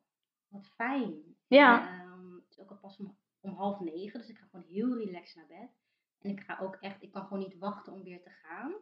wat 0.49 0.69
fijn. 0.75 1.37
Ja. 1.47 1.89
En, 1.89 2.07
um, 2.07 2.35
het 2.35 2.51
is 2.51 2.61
ook 2.61 2.71
al 2.71 2.77
pas 2.77 2.99
om, 2.99 3.17
om 3.41 3.55
half 3.55 3.81
negen, 3.81 4.21
dus 4.21 4.29
ik 4.29 4.39
ga 4.39 4.47
gewoon 4.51 4.67
heel 4.69 4.97
relaxed 4.99 5.37
naar 5.37 5.61
bed. 5.61 5.71
En 6.19 6.31
ik 6.31 6.41
ga 6.41 6.59
ook 6.61 6.77
echt, 6.81 7.03
ik 7.03 7.11
kan 7.11 7.23
gewoon 7.23 7.39
niet 7.39 7.59
wachten 7.59 7.93
om 7.93 8.03
weer 8.03 8.23
te 8.23 8.31
gaan. 8.31 8.73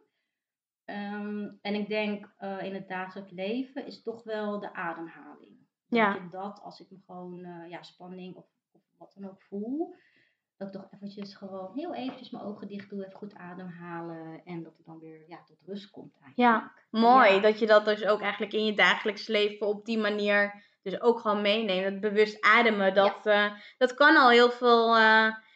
Um, 0.85 1.59
en 1.61 1.75
ik 1.75 1.87
denk 1.87 2.33
uh, 2.39 2.63
in 2.63 2.73
het 2.73 2.87
dagelijks 2.87 3.31
leven 3.31 3.85
is 3.85 4.01
toch 4.01 4.23
wel 4.23 4.59
de 4.59 4.73
ademhaling. 4.73 5.57
Ja. 5.87 6.13
Dat, 6.13 6.31
dat 6.31 6.61
als 6.61 6.79
ik 6.79 6.91
me 6.91 6.97
gewoon 7.05 7.67
ja, 7.69 7.83
spanning 7.83 8.35
of, 8.35 8.45
of, 8.71 8.81
wat 8.97 9.13
dan 9.15 9.29
ook 9.29 9.41
voel, 9.41 9.95
dat 10.57 10.67
ik 10.67 10.73
toch 10.73 10.87
eventjes 10.91 11.35
gewoon 11.35 11.71
heel 11.75 11.95
eventjes 11.95 12.29
mijn 12.29 12.43
ogen 12.43 12.67
dicht 12.67 12.89
doe, 12.89 13.05
even 13.05 13.17
goed 13.17 13.35
ademhalen 13.35 14.41
en 14.45 14.63
dat 14.63 14.77
het 14.77 14.85
dan 14.85 14.99
weer 14.99 15.23
ja, 15.27 15.43
tot 15.45 15.57
rust 15.65 15.91
komt 15.91 16.13
eigenlijk. 16.21 16.37
Ja, 16.37 16.71
mooi 16.89 17.31
ja. 17.33 17.39
dat 17.39 17.59
je 17.59 17.65
dat 17.65 17.85
dus 17.85 18.05
ook 18.05 18.21
eigenlijk 18.21 18.53
in 18.53 18.65
je 18.65 18.75
dagelijks 18.75 19.27
leven 19.27 19.67
op 19.67 19.85
die 19.85 19.97
manier 19.97 20.63
dus 20.81 21.01
ook 21.01 21.19
gewoon 21.19 21.41
meeneemt. 21.41 22.01
Dat 22.01 22.11
bewust 22.11 22.41
ademen, 22.41 22.93
dat, 22.93 23.19
ja. 23.23 23.49
uh, 23.49 23.59
dat 23.77 23.93
kan 23.93 24.15
al 24.15 24.29
heel 24.29 24.51
veel 24.51 24.95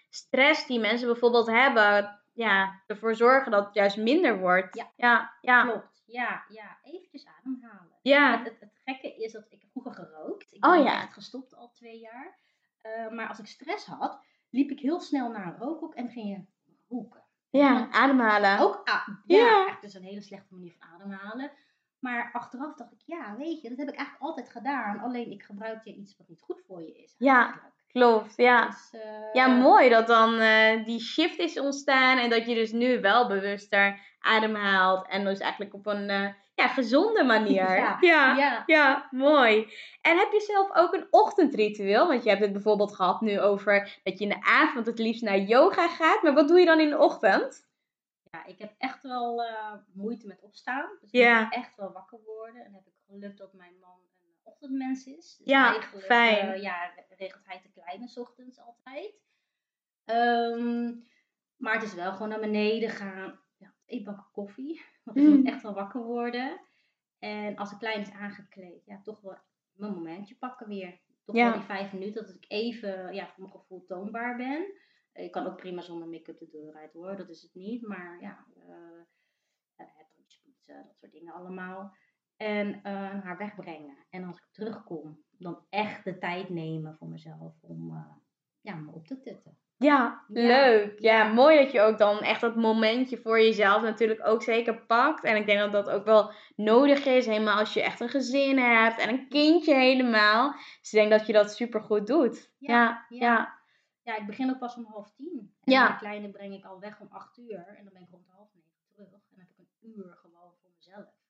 stress 0.09 0.67
die 0.67 0.79
mensen 0.79 1.07
bijvoorbeeld 1.07 1.47
hebben 1.47 2.19
ja, 2.37 2.81
ervoor 2.87 3.15
zorgen 3.15 3.51
dat 3.51 3.65
het 3.65 3.73
juist 3.73 3.97
minder 3.97 4.39
wordt. 4.39 4.75
Ja, 4.75 4.91
ja. 4.95 5.33
ja. 5.41 5.63
klopt. 5.63 6.03
Ja, 6.05 6.45
ja, 6.49 6.77
eventjes 6.83 7.25
ademhalen. 7.25 7.91
Ja. 8.01 8.37
Het, 8.37 8.47
het, 8.47 8.59
het, 8.59 8.79
gekke 8.85 9.23
is 9.23 9.31
dat 9.31 9.45
ik 9.49 9.65
vroeger 9.71 9.93
gerookt. 9.93 10.53
Ik 10.53 10.65
oh, 10.65 10.71
ben 10.71 10.83
ja. 10.83 11.01
echt 11.01 11.13
gestopt 11.13 11.55
al 11.55 11.71
twee 11.71 11.99
jaar. 11.99 12.37
Uh, 12.83 13.11
maar 13.11 13.27
als 13.27 13.39
ik 13.39 13.47
stress 13.47 13.85
had, 13.85 14.19
liep 14.49 14.69
ik 14.69 14.79
heel 14.79 14.99
snel 14.99 15.29
naar 15.29 15.45
een 15.45 15.57
rookhoek 15.57 15.95
en 15.95 16.09
ging 16.09 16.27
je 16.29 16.43
roken. 16.89 17.23
Ja, 17.49 17.87
ademhalen. 17.91 18.59
Ook 18.59 18.81
ja, 18.83 19.03
ja. 19.25 19.67
echt 19.67 19.81
dus 19.81 19.93
een 19.93 20.03
hele 20.03 20.21
slechte 20.21 20.53
manier 20.53 20.73
van 20.79 20.87
ademhalen. 20.93 21.51
Maar 21.99 22.29
achteraf 22.33 22.75
dacht 22.75 22.91
ik, 22.91 23.01
ja, 23.05 23.35
weet 23.37 23.61
je, 23.61 23.69
dat 23.69 23.77
heb 23.77 23.87
ik 23.87 23.95
eigenlijk 23.95 24.25
altijd 24.25 24.49
gedaan. 24.49 24.99
Alleen 24.99 25.31
ik 25.31 25.43
gebruikte 25.43 25.93
iets 25.93 26.17
wat 26.17 26.27
niet 26.27 26.41
goed 26.41 26.61
voor 26.67 26.81
je 26.81 26.97
is. 27.03 27.15
Ja, 27.17 27.61
klopt. 27.87 28.33
Ja, 28.35 28.65
dus, 28.65 28.91
uh, 28.93 29.33
ja 29.33 29.47
mooi 29.47 29.89
dat 29.89 30.07
dan 30.07 30.33
uh, 30.33 30.85
die 30.85 30.99
shift 30.99 31.39
is 31.39 31.59
ontstaan. 31.59 32.17
En 32.17 32.29
dat 32.29 32.45
je 32.45 32.55
dus 32.55 32.71
nu 32.71 33.01
wel 33.01 33.27
bewuster 33.27 33.99
ademhaalt. 34.19 35.07
En 35.07 35.23
dus 35.23 35.39
eigenlijk 35.39 35.73
op 35.73 35.85
een 35.85 36.09
uh, 36.09 36.29
ja, 36.57 36.67
gezonde 36.67 37.23
manier. 37.23 37.75
Ja, 37.77 37.97
ja, 38.01 38.35
ja. 38.35 38.63
ja, 38.65 39.07
mooi. 39.11 39.73
En 40.01 40.17
heb 40.17 40.31
je 40.31 40.41
zelf 40.41 40.75
ook 40.75 40.93
een 40.93 41.07
ochtendritueel? 41.09 42.07
Want 42.07 42.23
je 42.23 42.29
hebt 42.29 42.41
het 42.41 42.51
bijvoorbeeld 42.51 42.95
gehad 42.95 43.21
nu 43.21 43.39
over 43.39 43.99
dat 44.03 44.17
je 44.17 44.23
in 44.23 44.29
de 44.29 44.43
avond 44.43 44.85
het 44.85 44.99
liefst 44.99 45.21
naar 45.21 45.37
yoga 45.37 45.87
gaat. 45.87 46.21
Maar 46.21 46.33
wat 46.33 46.47
doe 46.47 46.59
je 46.59 46.65
dan 46.65 46.79
in 46.79 46.89
de 46.89 46.97
ochtend? 46.97 47.67
Ja, 48.31 48.45
ik 48.45 48.59
heb 48.59 48.73
echt 48.77 49.03
wel 49.03 49.43
uh, 49.43 49.73
moeite 49.93 50.27
met 50.27 50.41
opstaan. 50.41 50.89
Dus 51.01 51.11
ja. 51.11 51.37
ik 51.37 51.43
moet 51.43 51.53
echt 51.53 51.75
wel 51.75 51.91
wakker 51.91 52.19
worden. 52.25 52.65
En 52.65 52.73
heb 52.73 52.85
ik 52.85 52.93
geluk 53.07 53.37
dat 53.37 53.53
mijn 53.53 53.79
man 53.79 53.99
een 54.21 54.35
ochtendmens 54.43 55.05
is. 55.05 55.35
Dus 55.37 55.47
ja, 55.47 55.71
eigenlijk, 55.73 56.05
fijn. 56.05 56.47
Uh, 56.47 56.61
ja, 56.61 56.91
regelt 57.17 57.45
hij 57.45 57.59
te 57.61 57.69
kleine 57.81 58.11
ochtends 58.15 58.59
altijd. 58.59 59.13
Um, 60.05 61.07
maar 61.57 61.73
het 61.73 61.83
is 61.83 61.93
wel 61.93 62.11
gewoon 62.11 62.29
naar 62.29 62.39
beneden 62.39 62.89
gaan. 62.89 63.39
Één 63.87 64.03
bak 64.03 64.29
koffie. 64.31 64.81
Want 65.03 65.17
ik 65.17 65.23
mm. 65.23 65.35
moet 65.35 65.45
echt 65.45 65.61
wel 65.61 65.73
wakker 65.73 66.03
worden. 66.03 66.59
En 67.19 67.55
als 67.55 67.69
de 67.69 67.77
klein 67.77 68.01
is 68.01 68.11
aangekleed, 68.11 68.85
ja, 68.85 69.01
toch 69.01 69.21
wel 69.21 69.37
mijn 69.71 69.93
momentje 69.93 70.35
pakken 70.35 70.67
weer. 70.67 70.99
Toch 71.23 71.35
ja. 71.35 71.43
wel 71.43 71.53
die 71.53 71.67
vijf 71.67 71.93
minuten 71.93 72.25
dat 72.25 72.35
ik 72.35 72.45
even 72.47 73.13
ja, 73.13 73.27
voor 73.27 73.43
mijn 73.43 73.59
gevoel 73.59 73.85
toonbaar 73.85 74.37
ben. 74.37 74.73
Ik 75.13 75.31
kan 75.31 75.45
ook 75.45 75.57
prima 75.57 75.81
zonder 75.81 76.07
make-up 76.07 76.39
de 76.39 76.47
deur 76.49 76.75
uit 76.75 76.93
hoor, 76.93 77.15
dat 77.15 77.29
is 77.29 77.41
het 77.41 77.53
niet. 77.53 77.87
Maar 77.87 78.21
ja, 78.21 78.45
uh, 78.57 79.01
het 79.75 80.07
poetsen, 80.15 80.83
dat 80.85 80.97
soort 80.97 81.11
dingen 81.11 81.33
allemaal. 81.33 81.95
En 82.35 82.67
uh, 82.67 82.83
haar 83.23 83.37
wegbrengen. 83.37 83.97
En 84.09 84.23
als 84.23 84.37
ik 84.37 84.47
terugkom, 84.51 85.23
dan 85.31 85.65
echt 85.69 86.03
de 86.03 86.17
tijd 86.17 86.49
nemen 86.49 86.95
voor 86.97 87.07
mezelf 87.07 87.61
om 87.61 87.91
uh, 87.91 88.15
ja, 88.61 88.75
me 88.75 88.91
op 88.91 89.07
te 89.07 89.19
tutten. 89.19 89.57
Ja, 89.79 90.23
leuk. 90.27 90.99
Ja, 90.99 91.23
mooi 91.23 91.57
dat 91.57 91.71
je 91.71 91.81
ook 91.81 91.97
dan 91.97 92.19
echt 92.19 92.41
dat 92.41 92.55
momentje 92.55 93.17
voor 93.17 93.39
jezelf 93.39 93.81
natuurlijk 93.81 94.27
ook 94.27 94.43
zeker 94.43 94.85
pakt. 94.85 95.23
En 95.23 95.35
ik 95.35 95.45
denk 95.45 95.59
dat 95.59 95.71
dat 95.71 95.89
ook 95.89 96.05
wel 96.05 96.31
nodig 96.55 97.05
is, 97.05 97.25
helemaal 97.25 97.59
als 97.59 97.73
je 97.73 97.83
echt 97.83 97.99
een 97.99 98.09
gezin 98.09 98.57
hebt 98.57 98.99
en 98.99 99.09
een 99.09 99.27
kindje 99.27 99.73
helemaal. 99.73 100.51
Dus 100.51 100.93
ik 100.93 100.99
denk 100.99 101.11
dat 101.11 101.27
je 101.27 101.33
dat 101.33 101.55
super 101.55 101.81
goed 101.81 102.07
doet. 102.07 102.51
Ja, 102.57 103.05
ja. 103.09 103.17
ja. 103.19 103.55
Ja, 104.07 104.17
ik 104.17 104.25
begin 104.25 104.49
ook 104.49 104.59
pas 104.59 104.75
om 104.75 104.85
half 104.85 105.11
tien. 105.11 105.53
En 105.63 105.73
ja. 105.73 105.87
de 105.87 105.97
kleine 105.97 106.29
breng 106.29 106.53
ik 106.53 106.65
al 106.65 106.79
weg 106.79 106.99
om 106.99 107.07
acht 107.11 107.37
uur. 107.37 107.65
En 107.77 107.83
dan 107.83 107.93
ben 107.93 108.01
ik 108.01 108.07
rond 108.11 108.27
half 108.27 108.49
negen 108.53 108.71
terug. 108.93 109.07
En 109.07 109.35
dan 109.35 109.39
heb 109.39 109.49
ik 109.49 109.57
een 109.57 109.93
uur 109.95 110.17
gewoon. 110.21 110.36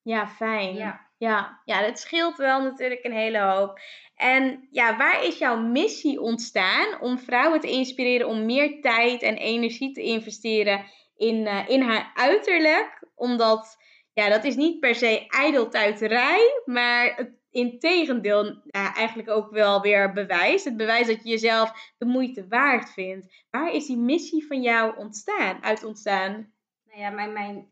Ja, 0.08 0.28
fijn. 0.28 0.76
Ja. 0.76 1.06
Ja, 1.17 1.62
ja 1.65 1.82
dat 1.82 2.00
scheelt 2.00 2.38
wel 2.38 2.62
natuurlijk 2.62 3.04
een 3.04 3.13
hele 3.13 3.39
hoop. 3.39 3.80
En 4.15 4.67
ja, 4.72 4.98
waar 4.98 5.24
is 5.24 5.38
jouw 5.38 5.58
missie 5.58 6.22
ontstaan 6.22 7.02
om 7.02 7.20
vrouwen 7.20 7.60
te 7.60 7.72
inspireren 7.72 8.28
om 8.28 8.46
meer 8.46 8.82
tijd 8.82 9.22
en 9.22 9.38
energie 9.38 9.91
te 9.91 10.02
investeren 10.02 10.86
in, 11.15 11.36
uh, 11.36 11.70
in 11.70 11.82
haar 11.82 12.12
uiterlijk? 12.13 13.04
Omdat, 13.15 13.78
ja, 14.13 14.30
dat 14.30 14.43
is 14.43 14.56
niet 14.56 14.80
per 14.80 14.96
se 14.96 15.28
ijdeltuiterij, 15.28 16.62
maar 16.65 17.15
het 17.15 17.32
integendeel 17.52 18.62
ja, 18.65 18.96
eigenlijk 18.96 19.30
ook 19.30 19.52
wel 19.52 19.82
weer 19.82 20.13
bewijst. 20.13 20.65
Het 20.65 20.78
bewijs 20.78 21.08
dat 21.08 21.24
je 21.24 21.30
jezelf 21.30 21.93
de 21.98 22.06
moeite 22.06 22.48
waard 22.48 22.89
vindt. 22.89 23.46
Waar 23.50 23.72
is 23.72 23.86
die 23.86 23.98
missie 23.98 24.48
van 24.48 24.62
jou 24.62 24.98
ontstaan, 24.98 25.63
uit 25.63 25.84
ontstaan? 25.84 26.54
Nou 26.86 27.00
ja, 27.00 27.10
mijn, 27.10 27.34
mijn 27.34 27.72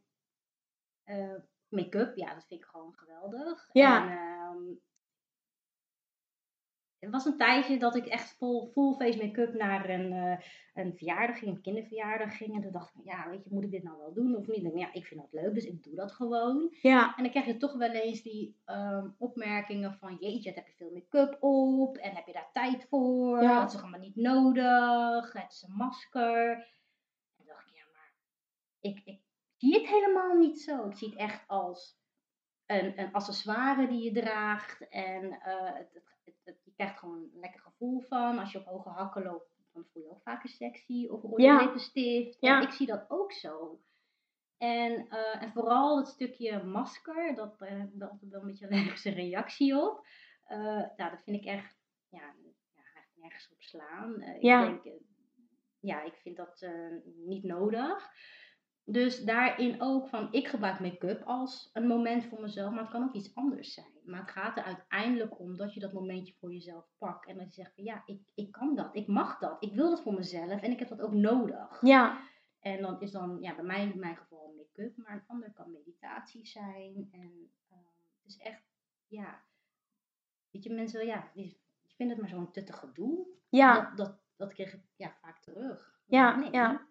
uh, 1.06 1.36
make-up, 1.76 2.16
ja, 2.16 2.34
dat 2.34 2.46
vind 2.48 2.62
ik 2.62 2.68
gewoon 2.68 2.94
geweldig. 2.96 3.70
Ja. 3.72 4.10
En, 4.10 4.18
um, 4.58 4.82
het 7.00 7.14
was 7.14 7.26
een 7.26 7.38
tijdje 7.38 7.80
dat 7.80 7.96
ik 7.96 8.06
echt 8.06 8.38
vol, 8.38 8.68
full 8.72 8.94
face 8.94 9.26
make-up 9.26 9.54
naar 9.54 9.90
een, 9.90 10.12
uh, 10.12 10.38
een 10.74 10.94
verjaardag 10.98 11.40
ging, 11.40 11.56
een 11.56 11.62
kinderverjaardag 11.62 12.38
ging. 12.38 12.56
En 12.56 12.62
toen 12.62 12.72
dacht 12.72 12.96
ik, 12.96 13.02
ja, 13.04 13.30
weet 13.30 13.44
je, 13.44 13.50
moet 13.54 13.64
ik 13.64 13.72
dit 13.72 13.84
nou 13.84 13.98
wel 13.98 14.14
doen 14.14 14.36
of 14.36 14.48
niet? 14.48 14.64
En 14.64 14.78
ja, 14.78 14.94
ik 14.94 15.06
vind 15.06 15.22
dat 15.22 15.42
leuk, 15.42 15.54
dus 15.54 15.66
ik 15.66 15.84
doe 15.84 15.96
dat 15.96 16.12
gewoon. 16.12 16.76
Ja. 16.82 17.16
En 17.16 17.24
dan 17.24 17.32
krijg 17.32 17.46
je 17.46 17.58
toch 17.58 17.74
wel 17.74 17.92
eens 17.92 18.22
die 18.22 18.58
um, 18.66 19.16
opmerkingen 19.18 19.94
van, 19.94 20.18
jeetje, 20.20 20.52
heb 20.52 20.68
je 20.68 20.74
veel 20.74 20.92
make-up 20.92 21.44
op? 21.44 21.98
En 21.98 22.16
heb 22.16 22.26
je 22.26 22.34
daar 22.34 22.50
tijd 22.54 22.86
voor? 22.90 23.42
Ja. 23.42 23.60
Dat 23.60 23.74
is 23.74 23.82
allemaal 23.82 24.00
niet 24.00 24.16
nodig. 24.16 25.34
Het 25.34 25.52
is 25.52 25.66
een 25.68 25.76
masker. 25.76 26.52
En 26.52 27.36
toen 27.38 27.46
dacht 27.46 27.68
ik, 27.68 27.76
ja, 27.76 27.84
maar 27.94 28.14
ik, 28.80 29.02
ik 29.06 29.25
zie 29.66 29.80
het 29.82 29.90
helemaal 29.90 30.34
niet 30.38 30.62
zo. 30.62 30.88
Ik 30.90 30.98
zie 30.98 31.10
het 31.10 31.18
echt 31.18 31.48
als 31.48 31.98
een, 32.66 33.00
een 33.00 33.12
accessoire 33.14 33.88
die 33.88 34.04
je 34.04 34.22
draagt. 34.22 34.88
En 34.88 35.32
eh, 35.32 35.74
het, 35.74 35.94
het, 36.24 36.36
het, 36.44 36.58
je 36.64 36.72
krijgt 36.76 37.00
gewoon 37.00 37.18
een 37.18 37.40
lekker 37.40 37.60
gevoel 37.62 38.02
van. 38.02 38.40
Als 38.40 38.52
je 38.52 38.60
op 38.60 38.66
hoge 38.66 38.90
hakken 38.90 39.24
loopt, 39.24 39.50
dan 39.74 39.86
voel 39.94 40.04
je 40.04 40.10
ook 40.10 40.22
vaker 40.22 40.50
sexy. 40.50 41.08
Of 41.08 41.22
rode 41.22 41.42
Ja. 41.42 41.62
lippenstift. 41.62 42.38
Ja. 42.40 42.62
Ik 42.62 42.72
zie 42.72 42.88
dat 42.88 43.06
ook 43.08 43.32
zo. 43.32 43.80
En, 44.58 45.08
eh, 45.10 45.42
en 45.42 45.52
vooral 45.52 45.98
het 45.98 46.08
stukje 46.08 46.64
masker, 46.64 47.36
dat 47.36 47.62
ik 47.62 48.02
altijd 48.02 48.32
wel 48.32 48.42
een 48.42 48.48
beetje 48.48 48.66
een 48.66 48.72
allergische 48.80 49.12
reactie 49.12 49.82
op. 49.82 50.08
Eh, 50.44 50.58
nou, 50.96 51.10
dat 51.12 51.22
vind 51.24 51.38
ik 51.38 51.46
echt, 51.46 51.78
ja, 52.10 52.34
ja 52.76 52.84
nergens 53.16 53.50
op 53.52 53.62
slaan. 53.62 54.38
Ja. 54.40 54.68
Ik 54.68 54.84
denk, 54.84 55.02
ja, 55.80 56.04
ik 56.04 56.16
vind 56.16 56.38
dat 56.38 56.68
niet 57.26 57.44
nodig. 57.44 58.12
Dus 58.88 59.24
daarin 59.24 59.82
ook 59.82 60.08
van, 60.08 60.28
ik 60.32 60.48
gebruik 60.48 60.80
make-up 60.80 61.24
als 61.24 61.70
een 61.74 61.88
moment 61.88 62.26
voor 62.26 62.42
mezelf, 62.42 62.72
maar 62.72 62.82
het 62.84 62.92
kan 62.92 63.04
ook 63.04 63.14
iets 63.14 63.36
anders 63.36 63.74
zijn. 63.74 63.94
Maar 64.04 64.20
het 64.20 64.32
gaat 64.32 64.58
er 64.58 64.64
uiteindelijk 64.64 65.40
om 65.40 65.58
dat 65.58 65.74
je 65.74 65.80
dat 65.80 65.94
momentje 65.94 66.34
voor 66.40 66.54
jezelf 66.54 66.86
pakt. 66.98 67.28
En 67.28 67.38
dat 67.38 67.46
je 67.56 67.62
zegt 67.62 67.76
van, 67.76 67.84
ja, 67.84 68.04
ik, 68.06 68.22
ik 68.34 68.52
kan 68.52 68.76
dat, 68.76 68.96
ik 68.96 69.08
mag 69.08 69.40
dat, 69.40 69.58
ik 69.60 69.74
wil 69.74 69.90
dat 69.90 70.02
voor 70.02 70.14
mezelf 70.14 70.62
en 70.62 70.72
ik 70.72 70.80
heb 70.80 70.88
dat 70.88 71.02
ook 71.02 71.14
nodig. 71.14 71.82
Ja, 71.82 72.20
En 72.60 72.82
dan 72.82 73.02
is 73.02 73.12
dan, 73.12 73.38
ja, 73.42 73.56
bij 73.56 73.64
mij 73.64 73.82
in 73.82 74.00
mijn 74.00 74.18
geval 74.18 74.54
make-up, 74.58 74.98
maar 74.98 75.14
een 75.14 75.24
ander 75.28 75.54
kan 75.54 75.72
meditatie 75.72 76.46
zijn. 76.46 77.08
En 77.12 77.52
eh, 77.70 77.78
het 78.22 78.26
is 78.26 78.38
echt, 78.38 78.64
ja, 79.08 79.42
weet 80.52 80.64
je, 80.64 80.74
mensen, 80.74 81.06
ja, 81.06 81.30
die, 81.34 81.60
die 81.82 81.94
vinden 81.96 82.18
het 82.18 82.26
maar 82.26 82.36
zo'n 82.36 82.52
tuttig 82.52 82.80
gedoe. 82.80 83.28
ja, 83.50 83.74
Dat, 83.82 83.98
dat, 83.98 84.20
dat 84.36 84.54
kreeg 84.54 84.74
ik 84.74 84.84
ja, 84.96 85.16
vaak 85.22 85.40
terug. 85.42 86.00
Ja, 86.06 86.36
nee, 86.36 86.52
ja. 86.52 86.88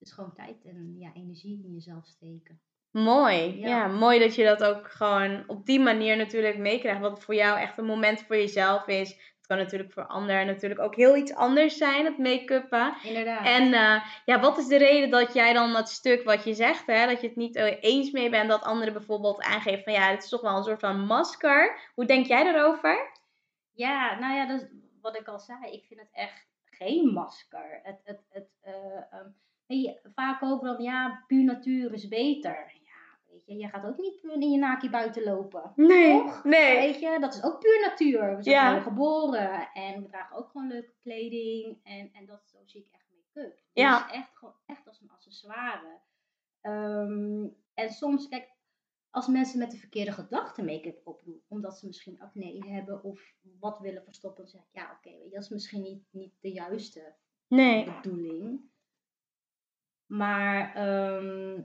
Het 0.00 0.08
is 0.08 0.14
gewoon 0.14 0.32
tijd 0.34 0.64
en 0.64 0.94
ja, 0.98 1.10
energie 1.14 1.62
in 1.64 1.72
jezelf 1.72 2.06
steken. 2.06 2.60
mooi. 2.90 3.58
Ja. 3.58 3.68
Ja. 3.68 3.86
mooi 3.86 4.18
dat 4.18 4.34
je 4.34 4.44
dat 4.44 4.64
ook 4.64 4.90
gewoon 4.90 5.44
op 5.46 5.66
die 5.66 5.80
manier 5.80 6.16
natuurlijk 6.16 6.58
meekrijgt. 6.58 7.00
Wat 7.00 7.24
voor 7.24 7.34
jou 7.34 7.58
echt 7.58 7.78
een 7.78 7.84
moment 7.84 8.22
voor 8.22 8.36
jezelf 8.36 8.86
is. 8.86 9.08
Het 9.10 9.46
kan 9.46 9.56
natuurlijk 9.56 9.92
voor 9.92 10.06
anderen 10.06 10.46
natuurlijk 10.46 10.80
ook 10.80 10.96
heel 10.96 11.16
iets 11.16 11.34
anders 11.34 11.76
zijn, 11.76 12.04
het 12.04 12.18
make-uppen. 12.18 12.94
Inderdaad. 13.02 13.46
En 13.46 13.72
eh, 13.72 14.04
ja, 14.24 14.40
wat 14.40 14.58
is 14.58 14.66
de 14.66 14.78
reden 14.78 15.10
dat 15.10 15.32
jij 15.32 15.52
dan 15.52 15.72
dat 15.72 15.88
stuk 15.88 16.24
wat 16.24 16.44
je 16.44 16.54
zegt, 16.54 16.86
hè, 16.86 17.06
dat 17.06 17.20
je 17.20 17.26
het 17.26 17.36
niet 17.36 17.56
eh, 17.56 17.76
eens 17.80 18.10
mee 18.10 18.30
bent, 18.30 18.48
dat 18.48 18.62
anderen 18.62 18.94
bijvoorbeeld 18.94 19.42
aangeven 19.42 19.84
van 19.84 19.92
ja, 19.92 20.10
het 20.10 20.22
is 20.22 20.28
toch 20.28 20.40
wel 20.40 20.56
een 20.56 20.64
soort 20.64 20.80
van 20.80 21.00
masker. 21.06 21.90
Hoe 21.94 22.04
denk 22.06 22.26
jij 22.26 22.44
daarover? 22.44 23.12
Ja, 23.72 24.18
nou 24.18 24.34
ja, 24.34 24.46
dat 24.46 24.60
is 24.60 24.68
wat 25.00 25.16
ik 25.16 25.28
al 25.28 25.38
zei. 25.38 25.72
Ik 25.72 25.84
vind 25.84 26.00
het 26.00 26.10
echt 26.12 26.48
geen 26.64 27.12
masker. 27.12 27.80
Het, 27.82 28.00
het, 28.04 28.20
het, 28.28 28.48
eh, 28.60 28.96
ehm, 29.10 29.28
je, 29.78 30.00
vaak 30.14 30.42
ook 30.42 30.62
dan, 30.62 30.82
ja, 30.82 31.24
puur 31.26 31.44
natuur 31.44 31.92
is 31.92 32.08
beter. 32.08 32.72
Ja, 32.84 33.18
weet 33.32 33.46
je, 33.46 33.54
jij 33.56 33.68
gaat 33.68 33.86
ook 33.86 33.96
niet 33.98 34.22
in 34.22 34.50
je 34.50 34.58
naakje 34.58 34.90
buiten 34.90 35.22
lopen. 35.22 35.72
Nee, 35.76 36.18
Toch? 36.22 36.44
nee. 36.44 36.76
Weet 36.78 37.00
je, 37.00 37.16
dat 37.20 37.34
is 37.34 37.42
ook 37.42 37.60
puur 37.60 37.80
natuur. 37.80 38.36
We 38.36 38.42
zijn 38.42 38.56
Ja. 38.74 38.80
geboren 38.80 39.68
en 39.72 40.02
we 40.02 40.08
dragen 40.08 40.36
ook 40.36 40.50
gewoon 40.50 40.68
leuke 40.68 40.94
kleding. 41.02 41.78
En, 41.82 42.10
en 42.12 42.26
dat 42.26 42.42
zo 42.48 42.58
zie 42.64 42.80
ik 42.80 42.88
echt 42.92 43.06
make-up. 43.10 43.52
Dus 43.54 43.64
Ja. 43.72 44.10
echt, 44.12 44.30
gewoon, 44.36 44.54
echt 44.66 44.86
als 44.86 45.00
een 45.00 45.10
accessoire. 45.10 45.98
Ehm, 46.60 47.46
en 47.74 47.90
soms, 47.90 48.28
kijk, 48.28 48.48
als 49.10 49.26
mensen 49.26 49.58
met 49.58 49.70
de 49.70 49.76
verkeerde 49.76 50.12
gedachten 50.12 50.64
make-up 50.64 51.00
opdoen, 51.04 51.42
omdat 51.48 51.78
ze 51.78 51.86
misschien 51.86 52.20
acne 52.20 52.64
hebben 52.68 53.02
of 53.04 53.34
wat 53.60 53.78
willen 53.78 54.04
verstoppen, 54.04 54.42
dan 54.42 54.50
zeg 54.52 54.60
ik, 54.60 54.68
ja, 54.72 54.92
oké, 54.96 55.30
dat 55.30 55.42
is 55.42 55.48
misschien 55.48 55.82
niet, 55.82 56.02
niet 56.10 56.34
de 56.40 56.52
juiste 56.52 57.14
Nee. 57.48 57.84
bedoeling. 57.84 58.60
Maar, 60.10 60.74
ehm, 60.74 61.62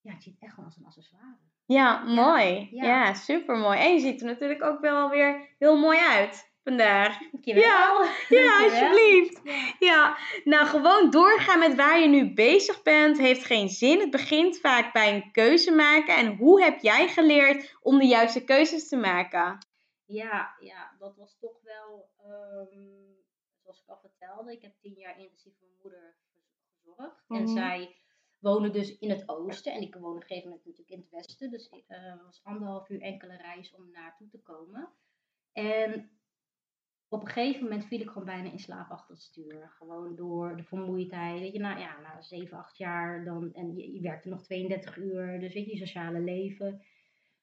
ja, 0.00 0.12
het 0.12 0.36
echt 0.40 0.52
gewoon 0.52 0.64
als 0.64 0.76
een 0.76 0.84
accessoire. 0.84 1.36
Ja, 1.66 2.04
mooi. 2.04 2.68
Ja, 2.70 2.84
ja. 2.84 3.14
super 3.14 3.56
mooi. 3.56 3.78
En 3.78 3.92
je 3.92 4.00
ziet 4.00 4.20
er 4.20 4.26
natuurlijk 4.26 4.62
ook 4.62 4.80
wel 4.80 5.10
weer 5.10 5.54
heel 5.58 5.76
mooi 5.76 5.98
uit 5.98 6.52
vandaag. 6.62 7.18
Dankjewel. 7.30 7.62
Ja, 7.62 8.14
Ja, 8.28 8.62
alsjeblieft. 8.62 9.40
Ja. 9.78 10.18
Nou 10.44 10.66
gewoon 10.66 11.10
doorgaan 11.10 11.58
met 11.58 11.74
waar 11.74 12.00
je 12.00 12.08
nu 12.08 12.34
bezig 12.34 12.82
bent 12.82 13.18
heeft 13.18 13.44
geen 13.44 13.68
zin. 13.68 14.00
Het 14.00 14.10
begint 14.10 14.58
vaak 14.58 14.92
bij 14.92 15.14
een 15.14 15.32
keuze 15.32 15.72
maken. 15.72 16.16
En 16.16 16.36
hoe 16.36 16.62
heb 16.62 16.80
jij 16.80 17.08
geleerd 17.08 17.76
om 17.82 17.98
de 17.98 18.06
juiste 18.06 18.44
keuzes 18.44 18.88
te 18.88 18.96
maken? 18.96 19.58
Ja, 20.04 20.56
ja, 20.60 20.94
dat 20.98 21.16
was 21.16 21.36
toch 21.40 21.60
wel, 21.62 22.10
ehm, 22.18 23.14
zoals 23.62 23.80
ik 23.80 23.88
al 23.88 23.98
vertelde, 23.98 24.52
ik 24.52 24.62
heb 24.62 24.72
tien 24.80 24.94
jaar 24.94 25.18
intensief 25.18 25.54
mijn 25.60 25.72
moeder 25.82 26.16
En 27.28 27.42
Mhm. 27.42 27.46
zij 27.46 27.96
woonde 28.38 28.70
dus 28.70 28.98
in 28.98 29.10
het 29.10 29.28
oosten 29.28 29.72
en 29.72 29.80
ik 29.82 29.94
woon 29.94 30.14
op 30.14 30.20
een 30.20 30.26
gegeven 30.26 30.48
moment 30.48 30.66
natuurlijk 30.66 30.90
in 30.96 31.00
het 31.00 31.10
westen. 31.10 31.50
Dus 31.50 31.68
ik, 31.68 31.84
eh, 31.86 32.02
het 32.12 32.22
was 32.24 32.40
anderhalf 32.44 32.88
uur 32.88 33.00
enkele 33.00 33.36
reis 33.36 33.74
om 33.74 33.90
naartoe 33.90 34.28
te 34.28 34.38
komen. 34.42 34.88
En 35.52 36.10
op 37.08 37.20
een 37.20 37.28
gegeven 37.28 37.62
moment 37.62 37.84
viel 37.86 38.00
ik 38.00 38.08
gewoon 38.08 38.24
bijna 38.24 38.50
in 38.50 38.58
slaap 38.58 38.90
achter 38.90 39.14
het 39.14 39.22
stuur. 39.22 39.70
Gewoon 39.78 40.16
door 40.16 40.56
de 40.56 40.62
vermoeidheid. 40.62 41.40
Weet 41.40 41.52
je, 41.52 41.58
na, 41.58 41.76
ja, 41.78 42.00
na 42.00 42.22
7, 42.22 42.58
8 42.58 42.76
jaar 42.76 43.24
dan, 43.24 43.52
en 43.54 43.76
je, 43.76 43.92
je 43.92 44.00
werkte 44.00 44.28
nog 44.28 44.42
32 44.42 44.96
uur, 44.96 45.40
dus 45.40 45.54
weet 45.54 45.64
je, 45.64 45.70
je 45.70 45.78
sociale 45.86 46.20
leven. 46.20 46.82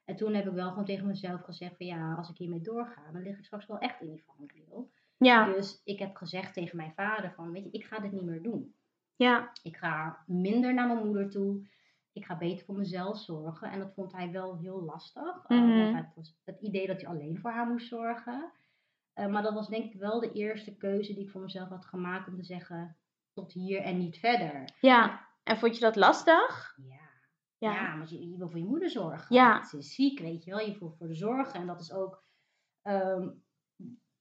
En 0.05 0.15
toen 0.15 0.33
heb 0.33 0.45
ik 0.47 0.53
wel 0.53 0.69
gewoon 0.69 0.85
tegen 0.85 1.07
mezelf 1.07 1.41
gezegd 1.41 1.77
van 1.77 1.85
ja, 1.85 2.13
als 2.13 2.29
ik 2.29 2.37
hiermee 2.37 2.61
doorga, 2.61 3.11
dan 3.11 3.21
lig 3.21 3.37
ik 3.37 3.45
straks 3.45 3.65
wel 3.65 3.77
echt 3.79 4.01
in 4.01 4.09
die 4.09 4.23
vangrail. 4.23 4.91
Ja, 5.17 5.53
Dus 5.53 5.81
ik 5.83 5.99
heb 5.99 6.15
gezegd 6.15 6.53
tegen 6.53 6.77
mijn 6.77 6.93
vader 6.93 7.33
van, 7.33 7.51
weet 7.51 7.63
je, 7.63 7.71
ik 7.71 7.83
ga 7.85 7.99
dit 7.99 8.11
niet 8.11 8.23
meer 8.23 8.41
doen. 8.41 8.75
Ja, 9.15 9.51
Ik 9.63 9.77
ga 9.77 10.23
minder 10.25 10.73
naar 10.73 10.87
mijn 10.87 11.05
moeder 11.05 11.29
toe. 11.29 11.67
Ik 12.11 12.25
ga 12.25 12.37
beter 12.37 12.65
voor 12.65 12.75
mezelf 12.75 13.17
zorgen. 13.17 13.71
En 13.71 13.79
dat 13.79 13.93
vond 13.93 14.11
hij 14.11 14.31
wel 14.31 14.57
heel 14.57 14.81
lastig. 14.81 15.43
eh, 15.47 15.57
Mhm. 15.61 16.03
het 16.43 16.61
idee 16.61 16.87
dat 16.87 17.01
hij 17.01 17.09
alleen 17.09 17.39
voor 17.39 17.51
haar 17.51 17.67
moest 17.67 17.87
zorgen. 17.87 18.51
Eh, 19.13 19.27
maar 19.27 19.41
dat 19.43 19.53
was 19.53 19.67
denk 19.67 19.93
ik 19.93 19.99
wel 19.99 20.19
de 20.19 20.31
eerste 20.31 20.75
keuze 20.77 21.13
die 21.13 21.23
ik 21.23 21.29
voor 21.29 21.41
mezelf 21.41 21.69
had 21.69 21.85
gemaakt 21.85 22.27
om 22.27 22.35
te 22.35 22.43
zeggen 22.43 22.97
tot 23.33 23.51
hier 23.53 23.81
en 23.81 23.97
niet 23.97 24.17
verder. 24.19 24.75
ja. 24.79 25.31
En 25.43 25.57
vond 25.57 25.75
je 25.75 25.81
dat 25.81 25.95
lastig? 25.95 26.77
Ja, 26.87 26.95
Ja. 27.57 27.73
ja 27.73 27.97
want 27.97 28.09
je, 28.09 28.29
je 28.29 28.37
wil 28.37 28.49
voor 28.49 28.59
je 28.59 28.65
moeder 28.65 28.89
zorgen. 28.89 29.35
Ja. 29.35 29.63
Ze 29.63 29.77
is 29.77 29.95
ziek, 29.95 30.19
weet 30.19 30.43
je 30.43 30.51
wel. 30.51 30.59
Je 30.59 30.75
voelt 30.75 30.97
voor 30.97 31.07
de 31.07 31.15
zorgen. 31.15 31.59
En 31.59 31.67
dat 31.67 31.81
is 31.81 31.91
ook 31.93 32.23
ehm, 32.81 33.29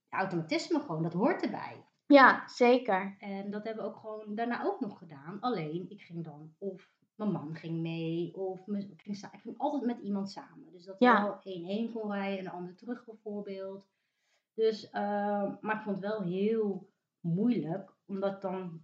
automatisme 0.09 0.79
gewoon. 0.79 1.03
Dat 1.03 1.13
hoort 1.13 1.41
erbij. 1.43 1.85
Ja, 2.07 2.47
zeker. 2.47 3.15
En 3.19 3.51
dat 3.51 3.63
hebben 3.63 3.83
we 3.83 3.89
ook 3.89 3.97
gewoon 3.97 4.35
daarna 4.35 4.63
ook 4.63 4.79
nog 4.79 4.97
gedaan. 4.97 5.37
Alleen, 5.39 5.85
ik 5.89 6.01
ging 6.01 6.23
dan 6.23 6.53
of 6.57 6.91
mijn 7.15 7.31
man 7.31 7.55
ging 7.55 7.81
mee, 7.81 8.35
of 8.35 8.67
ik 8.67 9.01
ging, 9.01 9.17
ik 9.31 9.39
ging 9.41 9.57
altijd 9.57 9.83
met 9.85 9.99
iemand 9.99 10.29
samen. 10.31 10.71
Dus 10.71 10.85
dat 10.85 10.95
Ja. 10.99 11.23
wel 11.23 11.39
één 11.43 11.65
heen 11.65 11.91
kon 11.91 12.11
rijden 12.11 12.37
en 12.37 12.43
de 12.43 12.49
ander 12.51 12.75
terug 12.75 13.05
bijvoorbeeld. 13.05 13.87
Dus, 14.53 14.89
ehm, 14.89 15.55
maar 15.61 15.75
ik 15.75 15.81
vond 15.81 15.95
het 16.01 16.05
wel 16.05 16.21
heel 16.21 16.89
moeilijk, 17.19 17.91
omdat 18.05 18.41
dan, 18.41 18.81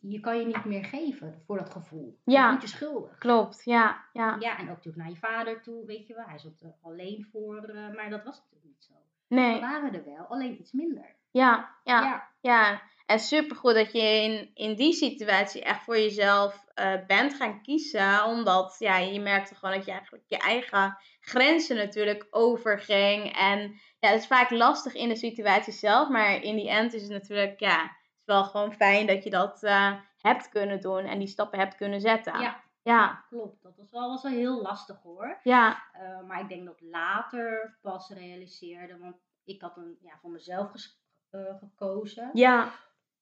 je 0.00 0.20
kan 0.20 0.38
je 0.38 0.46
niet 0.46 0.64
meer 0.64 0.84
geven 0.84 1.42
voor 1.46 1.56
dat 1.58 1.70
gevoel. 1.70 2.18
Ja. 2.24 2.42
Je 2.44 2.48
voelt 2.50 2.62
je 2.70 2.76
schuldig. 2.76 3.18
Klopt, 3.18 3.64
ja, 3.64 4.04
ja. 4.12 4.36
Ja, 4.38 4.56
en 4.56 4.62
ook 4.62 4.68
natuurlijk 4.68 4.96
naar 4.96 5.10
je 5.10 5.16
vader 5.16 5.62
toe, 5.62 5.86
weet 5.86 6.06
je 6.06 6.14
wel. 6.14 6.24
Hij 6.26 6.38
zat 6.38 6.60
er 6.60 6.74
alleen 6.80 7.24
voor, 7.32 7.56
eh, 7.64 7.94
maar 7.94 8.10
dat 8.10 8.24
was 8.24 8.36
natuurlijk 8.38 8.64
niet 8.64 8.84
zo. 8.84 8.92
We 9.26 9.34
Nee, 9.34 9.60
waren 9.60 9.94
er 9.94 10.04
wel, 10.04 10.24
alleen 10.24 10.60
iets 10.60 10.72
minder. 10.72 11.16
Ja, 11.34 11.78
ja. 11.84 12.02
ja. 12.02 12.32
Ja, 12.40 12.82
en 13.06 13.18
supergoed 13.18 13.74
dat 13.74 13.92
je 13.92 14.00
in, 14.00 14.50
in 14.54 14.74
die 14.74 14.92
situatie 14.92 15.62
echt 15.62 15.84
voor 15.84 15.96
jezelf 15.98 16.64
eh, 16.74 16.92
bent 17.06 17.34
gaan 17.34 17.62
kiezen. 17.62 18.24
Omdat 18.24 18.76
ja, 18.78 18.96
je 18.96 19.20
merkte 19.20 19.54
gewoon 19.54 19.74
dat 19.74 19.84
je 19.84 19.90
eigenlijk 19.92 20.24
je 20.26 20.38
eigen 20.38 20.96
grenzen 21.20 21.76
natuurlijk 21.76 22.26
overging. 22.30 23.36
En 23.36 23.60
ja, 23.98 24.08
het 24.10 24.20
is 24.20 24.26
vaak 24.26 24.50
lastig 24.50 24.94
in 24.94 25.08
de 25.08 25.16
situatie 25.16 25.72
zelf. 25.72 26.08
Maar 26.08 26.42
in 26.42 26.56
die 26.56 26.68
end 26.70 26.92
is 26.94 27.02
het 27.02 27.10
natuurlijk, 27.10 27.60
ja, 27.60 27.82
het 27.82 27.90
is 28.20 28.24
wel 28.24 28.44
gewoon 28.44 28.72
fijn 28.72 29.06
dat 29.06 29.24
je 29.24 29.30
dat 29.30 29.62
eh, 29.62 29.92
hebt 30.20 30.48
kunnen 30.48 30.80
doen. 30.80 31.04
En 31.04 31.18
die 31.18 31.28
stappen 31.28 31.58
hebt 31.58 31.76
kunnen 31.76 32.00
zetten. 32.00 32.40
Ja. 32.40 32.62
Ja, 32.82 33.24
Klopt, 33.28 33.62
dat 33.62 33.76
was 33.76 33.90
wel, 33.90 34.08
was 34.08 34.22
wel 34.22 34.32
heel 34.32 34.62
lastig 34.62 35.02
hoor. 35.02 35.38
ja, 35.42 35.82
Eh, 35.92 36.20
maar 36.26 36.40
ik 36.40 36.48
denk 36.48 36.64
dat 36.66 36.80
later 36.80 37.78
pas 37.82 38.08
realiseerde, 38.10 38.98
want 38.98 39.16
ik 39.44 39.60
had 39.60 39.76
een, 39.76 39.98
ja, 40.00 40.18
voor 40.20 40.30
mezelf 40.30 40.70
ges- 40.70 41.02
eh, 41.34 41.54
gekozen. 41.58 42.30
ja, 42.32 42.72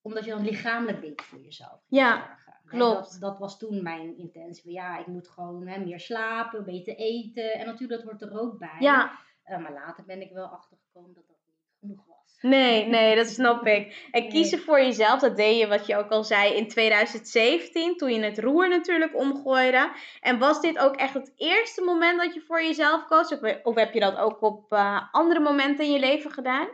Omdat 0.03 0.25
je 0.25 0.31
dan 0.31 0.45
lichamelijk 0.45 1.01
beter 1.01 1.27
voor 1.27 1.41
jezelf 1.41 1.81
Ja, 1.89 2.17
zorgen. 2.17 2.61
Klopt. 2.67 3.11
Dat, 3.13 3.21
dat 3.21 3.39
was 3.39 3.59
toen 3.59 3.83
mijn 3.83 4.17
intentie. 4.19 4.73
Ja, 4.73 4.99
ik 4.99 5.07
moet 5.07 5.29
gewoon 5.29 5.67
hè, 5.67 5.79
meer 5.79 6.01
slapen, 6.01 6.65
beter 6.65 6.95
eten. 6.97 7.53
En 7.53 7.67
natuurlijk, 7.67 8.03
dat 8.03 8.11
hoort 8.11 8.23
er 8.33 8.41
ook 8.41 8.59
bij. 8.59 8.77
ja. 8.79 9.19
Eh, 9.43 9.59
maar 9.59 9.73
later 9.73 10.05
ben 10.05 10.21
ik 10.21 10.33
wel 10.33 10.47
achtergekomen 10.47 11.15
dat 11.15 11.27
dat 11.27 11.37
niet 11.47 11.61
genoeg 11.81 12.05
was. 12.07 12.39
Nee, 12.41 12.87
nee, 12.87 13.17
dat 13.17 13.27
snap 13.27 13.67
ik. 13.77 14.09
En 14.11 14.21
Nee. 14.23 14.31
kiezen 14.31 14.59
voor 14.59 14.79
jezelf, 14.81 15.21
dat 15.21 15.37
deed 15.37 15.59
je, 15.59 15.67
wat 15.67 15.87
je 15.87 15.97
ook 15.97 16.11
al 16.11 16.25
zei, 16.25 16.55
in 16.55 16.69
2017, 16.69 17.97
toen 17.97 18.13
je 18.13 18.21
het 18.25 18.39
roer 18.39 18.69
natuurlijk 18.69 19.17
omgooide. 19.19 19.93
En 20.21 20.39
was 20.39 20.61
dit 20.61 20.79
ook 20.79 20.97
echt 20.97 21.15
het 21.15 21.33
eerste 21.37 21.83
moment 21.83 22.21
dat 22.21 22.35
je 22.35 22.41
voor 22.41 22.63
jezelf 22.63 23.05
koos? 23.07 23.33
Of, 23.33 23.63
of 23.63 23.75
heb 23.75 23.93
je 23.95 24.01
dat 24.01 24.17
ook 24.17 24.43
op 24.43 24.73
eh, 24.73 25.03
andere 25.13 25.41
momenten 25.41 25.85
in 25.85 25.93
je 25.93 25.99
leven 25.99 26.31
gedaan? 26.31 26.69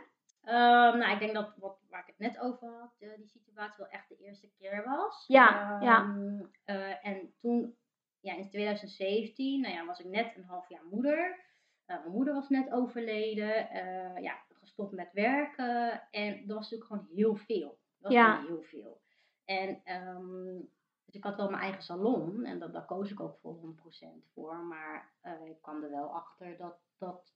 Ehm, 0.49 0.97
nou, 0.97 1.13
ik 1.13 1.19
denk 1.19 1.33
dat 1.33 1.55
wat, 1.57 1.77
waar 1.89 1.99
ik 2.01 2.07
het 2.07 2.19
net 2.19 2.39
over 2.39 2.67
had, 2.79 2.95
eh, 2.99 3.09
die 3.17 3.27
situatie 3.27 3.77
wel 3.77 3.87
echt 3.87 4.09
de 4.09 4.17
eerste 4.17 4.49
keer 4.57 4.83
was. 4.85 5.23
Ja, 5.27 5.77
ja. 5.81 6.01
Ehm, 6.03 6.41
eh, 6.63 7.05
en 7.05 7.33
toen, 7.39 7.75
ja, 8.19 8.35
in 8.35 8.49
2017, 8.49 9.61
nou 9.61 9.73
ja, 9.73 9.85
was 9.85 9.99
ik 9.99 10.05
net 10.05 10.35
een 10.35 10.43
half 10.45 10.69
jaar 10.69 10.85
moeder. 10.91 11.39
Eh, 11.85 11.99
mijn 11.99 12.11
moeder 12.11 12.33
was 12.33 12.49
net 12.49 12.71
overleden, 12.71 13.67
ja, 14.21 14.37
gestopt 14.53 14.91
met 14.91 15.13
werken. 15.13 16.01
En 16.11 16.47
dat 16.47 16.57
was 16.57 16.69
natuurlijk 16.71 16.91
gewoon 16.91 17.07
heel 17.15 17.35
veel. 17.35 17.67
Dat 17.67 17.77
was 18.01 18.11
Ja. 18.11 18.35
gewoon 18.35 18.47
heel 18.47 18.63
veel. 18.63 19.01
En 19.45 19.81
ehm, 19.83 20.55
dus 21.05 21.15
ik 21.15 21.23
had 21.23 21.35
wel 21.35 21.49
mijn 21.49 21.61
eigen 21.61 21.83
salon 21.83 22.45
en 22.45 22.59
dat, 22.59 22.73
daar 22.73 22.85
koos 22.85 23.11
ik 23.11 23.19
ook 23.19 23.37
voor 23.37 23.53
100% 23.53 24.25
voor. 24.33 24.55
Maar 24.55 25.11
ik 25.45 25.61
kwam 25.61 25.83
er 25.83 25.89
wel 25.89 26.13
achter 26.15 26.57
dat, 26.57 26.77
dat, 26.97 27.33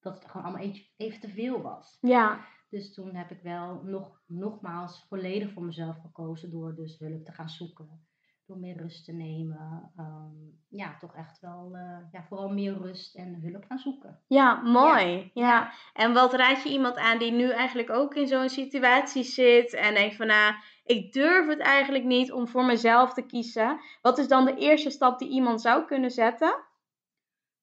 dat 0.00 0.14
het 0.14 0.30
gewoon 0.30 0.46
allemaal 0.46 0.72
even, 0.96 1.20
te 1.20 1.28
veel 1.28 1.62
was. 1.62 1.98
Ja, 2.00 2.40
Dus 2.68 2.94
toen 2.94 3.14
heb 3.14 3.30
ik 3.30 3.42
wel 3.42 3.82
nog, 3.84 4.22
nogmaals 4.26 5.04
volledig 5.08 5.52
voor 5.52 5.62
mezelf 5.64 5.96
gekozen 6.00 6.50
door 6.50 6.74
dus 6.74 6.98
hulp 6.98 7.24
te 7.24 7.32
gaan 7.32 7.48
zoeken. 7.48 8.08
Door 8.46 8.58
meer 8.58 8.76
rust 8.76 9.04
te 9.04 9.12
nemen. 9.12 9.92
Ehm, 9.96 10.34
ja, 10.68 10.96
toch 10.98 11.14
echt 11.14 11.40
wel, 11.40 11.70
eh, 11.76 11.98
ja, 12.12 12.24
vooral 12.28 12.48
meer 12.48 12.78
rust 12.78 13.16
en 13.16 13.40
hulp 13.42 13.64
gaan 13.68 13.78
zoeken. 13.78 14.20
ja, 14.26 14.54
mooi. 14.62 15.30
Ja. 15.34 15.72
En 15.92 16.12
wat 16.12 16.34
raad 16.34 16.62
je 16.62 16.68
iemand 16.68 16.96
aan 16.96 17.18
die 17.18 17.32
nu 17.32 17.50
eigenlijk 17.50 17.90
ook 17.90 18.14
in 18.14 18.26
zo'n 18.26 18.48
situatie 18.48 19.22
zit 19.22 19.72
en 19.74 19.94
denkt 19.94 20.16
van, 20.16 20.26
nou, 20.26 20.54
ik 20.84 21.12
durf 21.12 21.48
het 21.48 21.60
eigenlijk 21.60 22.04
niet 22.04 22.32
om 22.32 22.48
voor 22.48 22.64
mezelf 22.64 23.12
te 23.14 23.26
kiezen. 23.26 23.80
Wat 24.02 24.18
is 24.18 24.28
dan 24.28 24.44
de 24.44 24.56
eerste 24.56 24.90
stap 24.90 25.18
die 25.18 25.28
iemand 25.30 25.60
zou 25.60 25.84
kunnen 25.84 26.10
zetten? 26.10 26.64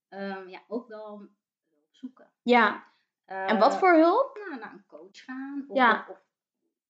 Ehm, 0.09 0.47
ja, 0.47 0.59
ook 0.67 0.87
wel 0.87 1.27
zoeken. 1.97 2.27
Ja. 2.41 2.83
En 3.25 3.59
wat 3.59 3.73
Eh, 3.73 3.79
voor 3.79 3.93
hulp? 3.93 4.37
nou, 4.47 4.59
naar 4.59 4.73
een 4.73 4.85
coach 4.87 5.23
gaan. 5.23 5.65
Of, 5.67 5.77
Ja. 5.77 5.99
of, 5.99 6.09
of, 6.09 6.21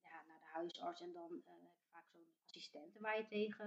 ja, 0.04 0.22
naar 0.28 0.39
de 0.39 0.46
huisarts 0.54 1.02
en 1.02 1.13
dan 1.13 1.41
eh, 1.46 1.54
vaak 1.91 2.04
zo'n 2.12 2.28
assistente 2.46 3.00
waar 3.00 3.17
je 3.17 3.28
tegen 3.28 3.65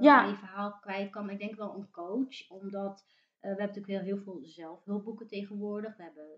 Ja. 0.00 0.16
waar 0.20 0.28
je 0.28 0.36
verhaal 0.36 0.78
kwijt 0.80 1.10
kan. 1.10 1.24
Maar 1.24 1.34
ik 1.34 1.40
denk 1.40 1.54
wel 1.56 1.74
een 1.74 1.90
coach, 1.90 2.48
omdat 2.50 3.04
we 3.40 3.46
hebben 3.46 3.66
natuurlijk 3.66 3.92
heel, 3.92 4.14
heel 4.14 4.22
veel 4.24 4.38
zelfhulpboeken 4.42 5.26
tegenwoordig. 5.26 5.96
We 5.96 6.02
hebben 6.02 6.28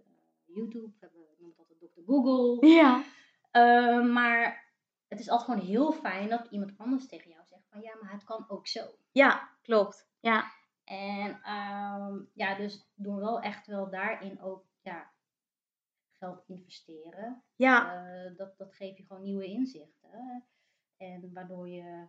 YouTube, 0.45 0.87
we 0.89 0.97
hebben, 1.01 1.21
ik 1.33 1.39
noem 1.41 1.49
het 1.49 1.59
altijd 1.59 1.79
Dr. 1.81 2.01
Google. 2.07 2.67
Ja. 2.69 3.03
Maar 4.03 4.71
het 5.09 5.21
is 5.21 5.29
altijd 5.29 5.51
gewoon 5.51 5.67
heel 5.67 5.93
fijn 5.93 6.29
dat 6.29 6.47
iemand 6.51 6.73
anders 6.79 7.09
tegen 7.09 7.31
jou 7.31 7.43
zegt 7.47 7.63
van 7.71 7.81
ja, 7.81 7.95
maar 8.03 8.13
het 8.13 8.25
kan 8.25 8.45
ook 8.49 8.67
zo. 8.67 8.81
Ja, 9.13 9.49
klopt. 9.63 10.09
Ja. 10.21 10.45
En 10.93 11.41
ehm, 11.43 12.19
ja, 12.35 12.55
dus 12.55 12.91
door 12.95 13.21
wel 13.21 13.41
echt 13.41 13.67
wel 13.67 13.91
daarin 13.91 14.43
ook 14.43 14.65
ja, 14.81 15.11
geld 16.11 16.45
investeren, 16.47 17.43
Ja. 17.57 18.05
eh, 18.05 18.37
dat, 18.37 18.59
dat 18.59 18.75
geeft 18.75 18.97
je 18.97 19.05
gewoon 19.05 19.23
nieuwe 19.23 19.45
inzichten. 19.45 20.45
En 20.97 21.31
waardoor 21.33 21.69
je 21.69 22.07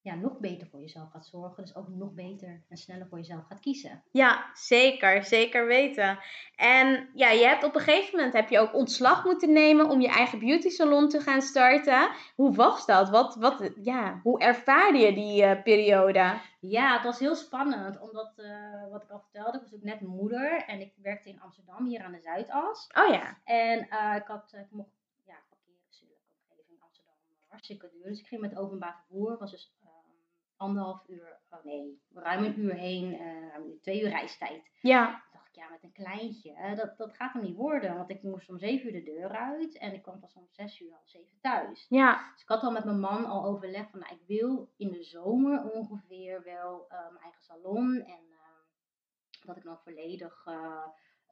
ja, 0.00 0.14
nog 0.14 0.38
beter 0.38 0.66
voor 0.66 0.80
jezelf 0.80 1.10
gaat 1.10 1.26
zorgen. 1.26 1.64
Dus 1.64 1.76
ook 1.76 1.88
nog 1.88 2.12
beter 2.12 2.64
en 2.68 2.76
sneller 2.76 3.06
voor 3.08 3.18
jezelf 3.18 3.44
gaat 3.46 3.60
kiezen. 3.60 4.02
Ja, 4.10 4.50
zeker. 4.54 5.24
Zeker 5.24 5.66
weten. 5.66 6.18
En 6.56 7.10
ja, 7.14 7.30
je 7.30 7.46
hebt 7.46 7.64
op 7.64 7.74
een 7.74 7.80
gegeven 7.80 8.16
moment 8.16 8.34
heb 8.34 8.48
je 8.48 8.58
ook 8.58 8.74
ontslag 8.74 9.24
moeten 9.24 9.52
nemen 9.52 9.90
om 9.90 10.00
je 10.00 10.08
eigen 10.08 10.38
beauty 10.38 10.68
salon 10.68 11.08
te 11.08 11.20
gaan 11.20 11.42
starten. 11.42 12.10
Hoe 12.34 12.54
was 12.54 12.86
dat? 12.86 13.08
Wat, 13.10 13.34
wat, 13.36 13.70
ja, 13.82 14.20
hoe 14.22 14.38
ervaarde 14.40 14.98
je 14.98 15.12
die 15.12 15.42
eh, 15.42 15.62
periode? 15.62 16.40
Ja, 16.68 16.94
het 16.94 17.04
was 17.04 17.18
heel 17.18 17.34
spannend. 17.34 18.00
Omdat, 18.00 18.38
eh, 18.38 18.90
wat 18.90 19.02
ik 19.02 19.10
al 19.10 19.20
vertelde, 19.20 19.56
ik 19.56 19.62
was 19.62 19.74
ook 19.74 19.82
net 19.82 20.00
moeder. 20.00 20.64
En 20.66 20.80
ik 20.80 20.94
werkte 20.96 21.28
in 21.28 21.40
Amsterdam, 21.40 21.86
hier 21.86 22.02
aan 22.02 22.12
de 22.12 22.20
Zuidas. 22.20 22.86
Oh 22.94 23.08
ja. 23.08 23.38
En 23.44 23.88
eh, 23.88 24.16
ik, 24.16 24.26
had, 24.26 24.52
eh, 24.52 24.60
ik 24.60 24.70
mocht 24.70 24.90
ja, 25.24 25.36
parkeren 25.48 25.80
zulke 25.88 26.14
omgeving 26.48 26.76
in 26.76 26.82
Amsterdam 26.82 27.14
hartstikke 27.46 27.90
duur. 27.90 28.04
Dus 28.04 28.20
ik 28.20 28.26
ging 28.26 28.40
met 28.40 28.56
openbaar 28.56 28.96
vervoer. 28.96 29.38
was 29.38 29.50
dus 29.50 29.76
ehm, 29.82 29.90
anderhalf 30.56 31.08
uur, 31.08 31.40
oh 31.50 31.64
nee, 31.64 32.02
ruim 32.14 32.44
een 32.44 32.60
uur 32.60 32.74
heen. 32.74 33.18
ruim 33.50 33.80
twee 33.80 34.02
uur 34.02 34.08
reistijd. 34.08 34.70
Ja. 34.80 35.24
Ja, 35.56 35.68
met 35.68 35.82
een 35.82 35.92
kleintje, 35.92 36.74
dat, 36.76 36.96
dat 36.96 37.14
gaat 37.14 37.34
er 37.34 37.42
niet 37.42 37.56
worden. 37.56 37.96
Want 37.96 38.10
ik 38.10 38.22
moest 38.22 38.48
om 38.48 38.58
zeven 38.58 38.86
uur 38.86 38.92
de 38.92 39.12
deur 39.12 39.30
uit. 39.30 39.78
En 39.78 39.92
ik 39.92 40.02
kwam 40.02 40.20
pas 40.20 40.34
om 40.34 40.46
zes 40.50 40.80
uur, 40.80 40.92
half 40.92 41.08
zeven 41.08 41.38
thuis. 41.40 41.86
Ja. 41.88 42.30
Dus 42.32 42.42
ik 42.42 42.48
had 42.48 42.62
al 42.62 42.70
met 42.70 42.84
mijn 42.84 43.00
man 43.00 43.24
al 43.24 43.44
overlegd 43.44 43.90
van, 43.90 44.00
nou, 44.00 44.14
ik 44.14 44.26
wil 44.26 44.72
in 44.76 44.90
de 44.90 45.02
zomer 45.02 45.70
ongeveer 45.72 46.42
wel 46.42 46.88
eh, 46.88 46.98
mijn 46.98 47.22
eigen 47.22 47.42
salon. 47.42 47.94
En 47.94 48.24
eh, 48.30 48.36
dat 49.44 49.56
ik 49.56 49.62
dan 49.62 49.78
volledig 49.78 50.46
eh, 50.46 50.86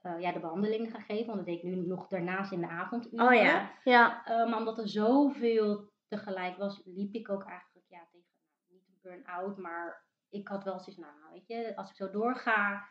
eh, 0.04 0.20
ja, 0.20 0.32
de 0.32 0.40
behandelingen 0.40 0.90
ga 0.90 1.00
geven. 1.00 1.26
Want 1.26 1.36
dat 1.36 1.46
deed 1.46 1.56
ik 1.56 1.62
nu 1.62 1.86
nog 1.86 2.08
daarnaast 2.08 2.52
in 2.52 2.60
de 2.60 2.68
avonduren. 2.68 3.26
Oh 3.26 3.34
ja. 3.34 3.70
Ja. 3.84 4.24
Eh, 4.24 4.50
maar 4.50 4.58
omdat 4.58 4.78
er 4.78 4.88
zoveel 4.88 5.92
tegelijk 6.08 6.56
was, 6.56 6.82
liep 6.84 7.14
ik 7.14 7.30
ook 7.30 7.44
eigenlijk 7.44 7.86
ja, 7.88 8.06
tegen, 8.12 8.28
nou, 8.42 8.72
niet 8.72 8.88
een 8.88 8.98
burn-out, 9.02 9.56
maar 9.56 10.04
ik 10.28 10.48
had 10.48 10.64
wel 10.64 10.78
zoiets, 10.78 10.96
nou 10.96 11.12
weet 11.32 11.46
je, 11.46 11.76
als 11.76 11.90
ik 11.90 11.96
zo 11.96 12.10
doorga, 12.10 12.88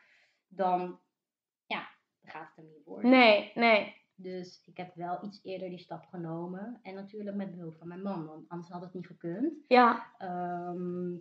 dan 0.47 0.99
gaat 2.25 2.47
het 2.55 2.65
er 2.65 2.71
niet 2.71 2.85
worden. 2.85 3.09
Nee, 3.09 3.51
nee. 3.55 4.01
Dus 4.15 4.63
ik 4.65 4.77
heb 4.77 4.95
wel 4.95 5.25
iets 5.25 5.39
eerder 5.43 5.69
die 5.69 5.79
stap 5.79 6.05
genomen. 6.05 6.79
En 6.81 6.95
natuurlijk 6.95 7.35
met 7.35 7.51
behulp 7.51 7.75
van 7.75 7.87
mijn 7.87 8.01
man, 8.01 8.25
want 8.25 8.49
anders 8.49 8.71
had 8.71 8.81
het 8.81 8.93
niet 8.93 9.07
gekund. 9.07 9.53
Ja. 9.67 10.13
Ehm, 10.17 11.13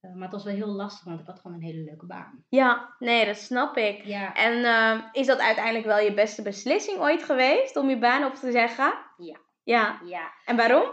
eh, 0.00 0.12
maar 0.12 0.22
het 0.22 0.32
was 0.32 0.44
wel 0.44 0.54
heel 0.54 0.66
lastig, 0.66 1.04
want 1.04 1.20
ik 1.20 1.26
had 1.26 1.40
gewoon 1.40 1.56
een 1.56 1.62
hele 1.62 1.84
leuke 1.84 2.06
baan. 2.06 2.44
Ja. 2.48 2.94
Nee, 2.98 3.26
dat 3.26 3.36
snap 3.36 3.76
ik. 3.76 4.04
Ja, 4.04 4.34
En 4.34 4.64
eh, 4.64 5.04
is 5.12 5.26
dat 5.26 5.38
uiteindelijk 5.38 5.86
wel 5.86 5.98
je 5.98 6.14
beste 6.14 6.42
beslissing 6.42 6.98
ooit 6.98 7.22
geweest 7.22 7.76
om 7.76 7.88
je 7.88 7.98
baan 7.98 8.24
op 8.24 8.34
te 8.34 8.50
zeggen? 8.50 8.94
Ja. 9.16 9.38
Ja. 9.62 10.00
ja. 10.04 10.32
En 10.44 10.56
waarom? 10.56 10.92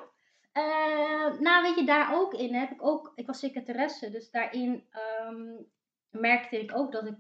Eh, 0.52 1.40
nou, 1.40 1.64
weet 1.64 1.76
je, 1.76 1.84
daar 1.86 2.16
ook 2.16 2.34
in 2.34 2.54
heb 2.54 2.72
ik 2.72 2.86
ook, 2.86 3.12
ik 3.16 3.28
was 3.28 3.40
secretaresse, 3.40 4.10
dus 4.10 4.32
daarin 4.32 4.88
ehm, 4.90 5.64
merkte 6.10 6.60
ik 6.60 6.76
ook 6.76 6.92
dat 6.92 7.08
ik 7.08 7.16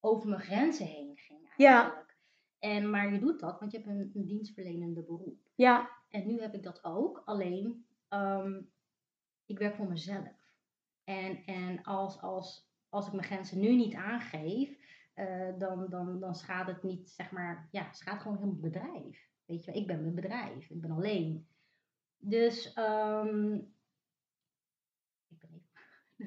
over 0.00 0.28
mijn 0.28 0.40
grenzen 0.40 0.86
heen 0.86 1.12
ging 1.16 1.43
Ja. 1.56 2.06
En, 2.58 2.90
maar 2.90 3.12
je 3.12 3.18
doet 3.18 3.40
dat, 3.40 3.60
want 3.60 3.72
je 3.72 3.78
hebt 3.78 3.90
een, 3.90 4.10
een 4.14 4.26
dienstverlenende 4.26 5.02
beroep. 5.02 5.38
Ja. 5.54 5.90
En 6.08 6.26
nu 6.26 6.40
heb 6.40 6.54
ik 6.54 6.62
dat 6.62 6.84
ook, 6.84 7.22
alleen 7.24 7.86
ehm, 8.08 8.60
ik 9.46 9.58
werk 9.58 9.74
voor 9.74 9.88
mezelf. 9.88 10.52
En, 11.04 11.44
en 11.44 11.82
als, 11.82 12.20
als, 12.20 12.70
als 12.88 13.06
ik 13.06 13.12
mijn 13.12 13.26
grenzen 13.26 13.60
nu 13.60 13.76
niet 13.76 13.94
aangeef, 13.94 14.78
eh, 15.14 15.58
dan, 15.58 15.86
dan, 15.88 16.20
dan 16.20 16.34
schaadt 16.34 16.70
het 16.70 16.82
niet, 16.82 17.10
zeg 17.10 17.30
maar, 17.30 17.68
ja, 17.70 17.92
schaadt 17.92 18.22
gewoon 18.22 18.36
heel 18.36 18.46
mijn 18.46 18.60
bedrijf. 18.60 19.28
Weet 19.44 19.64
je, 19.64 19.70
wel, 19.72 19.80
ik 19.80 19.86
ben 19.86 20.00
mijn 20.00 20.14
bedrijf, 20.14 20.70
ik 20.70 20.80
ben 20.80 20.90
alleen. 20.90 21.46
Dus, 22.18 22.72
ehm 22.72 23.58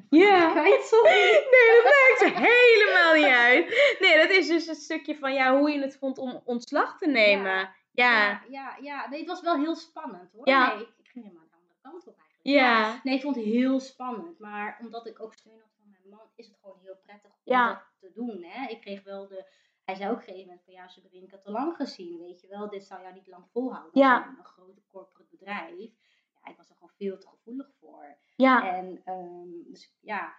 Ja. 0.09 0.49
kwijt. 0.51 0.91
Nee, 1.03 1.81
dat 1.83 1.83
maakt 1.83 2.47
helemaal 2.47 3.13
niet 3.13 3.35
uit. 3.35 3.97
Nee, 3.99 4.17
dat 4.17 4.29
is 4.29 4.47
dus 4.47 4.67
een 4.67 4.75
stukje 4.75 5.17
van 5.17 5.33
ja, 5.33 5.57
hoe 5.57 5.71
je 5.71 5.81
het 5.81 5.97
vond 5.97 6.17
om 6.17 6.41
ontslag 6.45 6.97
te 6.97 7.07
nemen. 7.07 7.51
Ja. 7.51 7.75
Ja. 7.91 8.41
Ja, 8.49 8.77
ja. 8.81 9.09
Nee, 9.09 9.19
het 9.19 9.27
was 9.27 9.41
wel 9.41 9.57
heel 9.57 9.75
spannend 9.75 10.31
hoor. 10.31 10.47
Ja. 10.47 10.73
Nee, 10.73 10.83
ik, 10.83 10.93
ik 10.97 11.07
ging 11.07 11.25
helemaal 11.25 11.43
aan 11.43 11.49
de 11.49 11.55
andere 11.55 11.79
kant 11.81 12.07
op 12.07 12.17
eigenlijk. 12.17 12.59
Ja. 12.59 12.99
Nee, 13.03 13.15
ik 13.15 13.21
vond 13.21 13.35
het 13.35 13.45
heel 13.45 13.79
spannend. 13.79 14.39
Maar 14.39 14.77
omdat 14.81 15.07
ik 15.07 15.21
ook 15.21 15.33
steun 15.33 15.59
had 15.59 15.73
van 15.79 15.89
mijn 15.89 16.09
man, 16.09 16.29
is 16.35 16.47
het 16.47 16.57
gewoon 16.61 16.79
heel 16.81 16.97
prettig 17.03 17.31
om 17.43 17.55
dat 17.55 17.83
te 17.99 18.11
doen. 18.13 18.43
Hè? 18.43 18.69
Ik 18.69 18.81
kreeg 18.81 19.03
wel 19.03 19.27
de... 19.27 19.51
Hij 19.85 19.95
zei 19.95 20.09
ook 20.09 20.15
op 20.15 20.21
een 20.21 20.27
gegeven 20.27 20.47
moment 20.47 20.65
van 20.65 20.73
ja, 20.73 20.87
Sabrine, 20.87 21.25
ik 21.25 21.31
het 21.31 21.43
te 21.43 21.51
lang 21.51 21.75
gezien, 21.75 22.17
weet 22.17 22.41
je 22.41 22.47
wel. 22.47 22.69
Dit 22.69 22.85
zou 22.85 23.01
jou 23.01 23.13
niet 23.13 23.27
lang 23.27 23.45
volhouden. 23.51 24.01
Ja. 24.01 24.27
Een, 24.27 24.37
een 24.37 24.45
grote 24.45 24.81
corporate 24.87 25.29
bedrijf. 25.29 25.91
Ja, 26.43 26.49
ik 26.51 26.57
was 26.57 26.69
er 26.69 26.75
gewoon 26.75 26.95
veel 26.97 27.17
te 27.17 27.27
gevoelig 27.27 27.71
voor. 27.79 28.17
Ja. 28.37 28.75
En 28.75 29.01
ehm, 29.03 29.71
dus 29.71 29.97
ja, 30.01 30.35